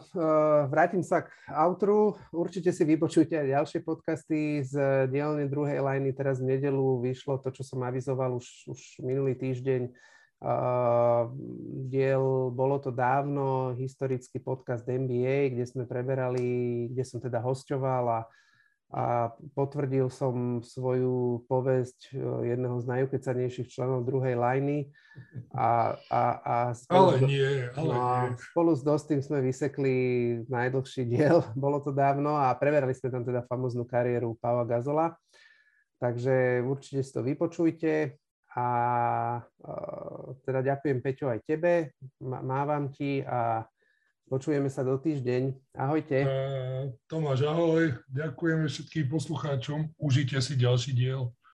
vrátim 0.72 1.04
sa 1.04 1.28
k 1.28 1.30
outru. 1.52 2.16
Určite 2.32 2.72
si 2.72 2.88
vypočujte 2.88 3.36
aj 3.36 3.52
ďalšie 3.52 3.80
podcasty 3.84 4.64
z 4.64 5.04
dielne 5.12 5.52
druhej 5.52 5.84
lajny. 5.84 6.16
Teraz 6.16 6.40
v 6.40 6.56
nedelu 6.56 7.04
vyšlo 7.04 7.44
to, 7.44 7.52
čo 7.52 7.68
som 7.68 7.84
avizoval 7.84 8.40
už, 8.40 8.72
už 8.72 9.04
minulý 9.04 9.36
týždeň. 9.36 9.92
Uh, 10.44 11.32
diel, 11.88 12.52
bolo 12.52 12.78
to 12.78 12.92
dávno, 12.92 13.74
historický 13.80 14.38
podcast 14.44 14.84
NBA, 14.84 15.56
kde 15.56 15.66
sme 15.66 15.88
preberali, 15.88 16.86
kde 16.92 17.04
som 17.08 17.24
teda 17.24 17.40
hostoval 17.40 18.06
a 18.10 18.20
a 18.94 19.34
potvrdil 19.58 20.14
som 20.14 20.62
svoju 20.62 21.44
povesť 21.50 22.14
e, 22.14 22.54
jedného 22.54 22.78
z 22.80 22.86
najukecanejších 22.86 23.68
členov 23.68 24.06
druhej 24.06 24.38
lajny. 24.38 24.94
A, 25.52 26.00
a, 26.12 26.24
a 26.44 26.56
spolu, 26.76 27.18
ale 27.18 27.28
nie, 27.28 27.52
ale 27.76 27.92
no, 27.92 28.04
nie. 28.30 28.40
spolu 28.52 28.72
s 28.76 28.84
Dostým 28.86 29.24
sme 29.24 29.42
vysekli 29.42 29.96
najdlhší 30.46 31.04
diel, 31.08 31.42
bolo 31.58 31.82
to 31.82 31.90
dávno 31.90 32.38
a 32.38 32.54
preverali 32.54 32.94
sme 32.94 33.10
tam 33.10 33.24
teda 33.26 33.42
famoznú 33.50 33.84
kariéru 33.90 34.38
Pava 34.38 34.64
Gazola. 34.64 35.18
Takže 36.00 36.62
určite 36.62 37.02
si 37.02 37.12
to 37.12 37.24
vypočujte 37.24 38.20
a 38.56 38.68
uh, 39.44 40.32
teda 40.48 40.64
ďakujem 40.64 41.04
Peťo 41.04 41.28
aj 41.28 41.44
tebe, 41.44 41.92
mávam 42.24 42.88
ti 42.88 43.20
a 43.22 43.68
Počujeme 44.26 44.74
sa 44.74 44.82
do 44.82 44.98
týždeň. 44.98 45.54
Ahojte. 45.78 46.26
Uh, 46.26 46.90
Tomáš, 47.06 47.46
ahoj. 47.46 47.94
Ďakujeme 48.10 48.66
všetkým 48.66 49.06
poslucháčom. 49.06 49.94
Užite 50.02 50.42
si 50.42 50.58
ďalší 50.58 50.98
diel. 50.98 51.30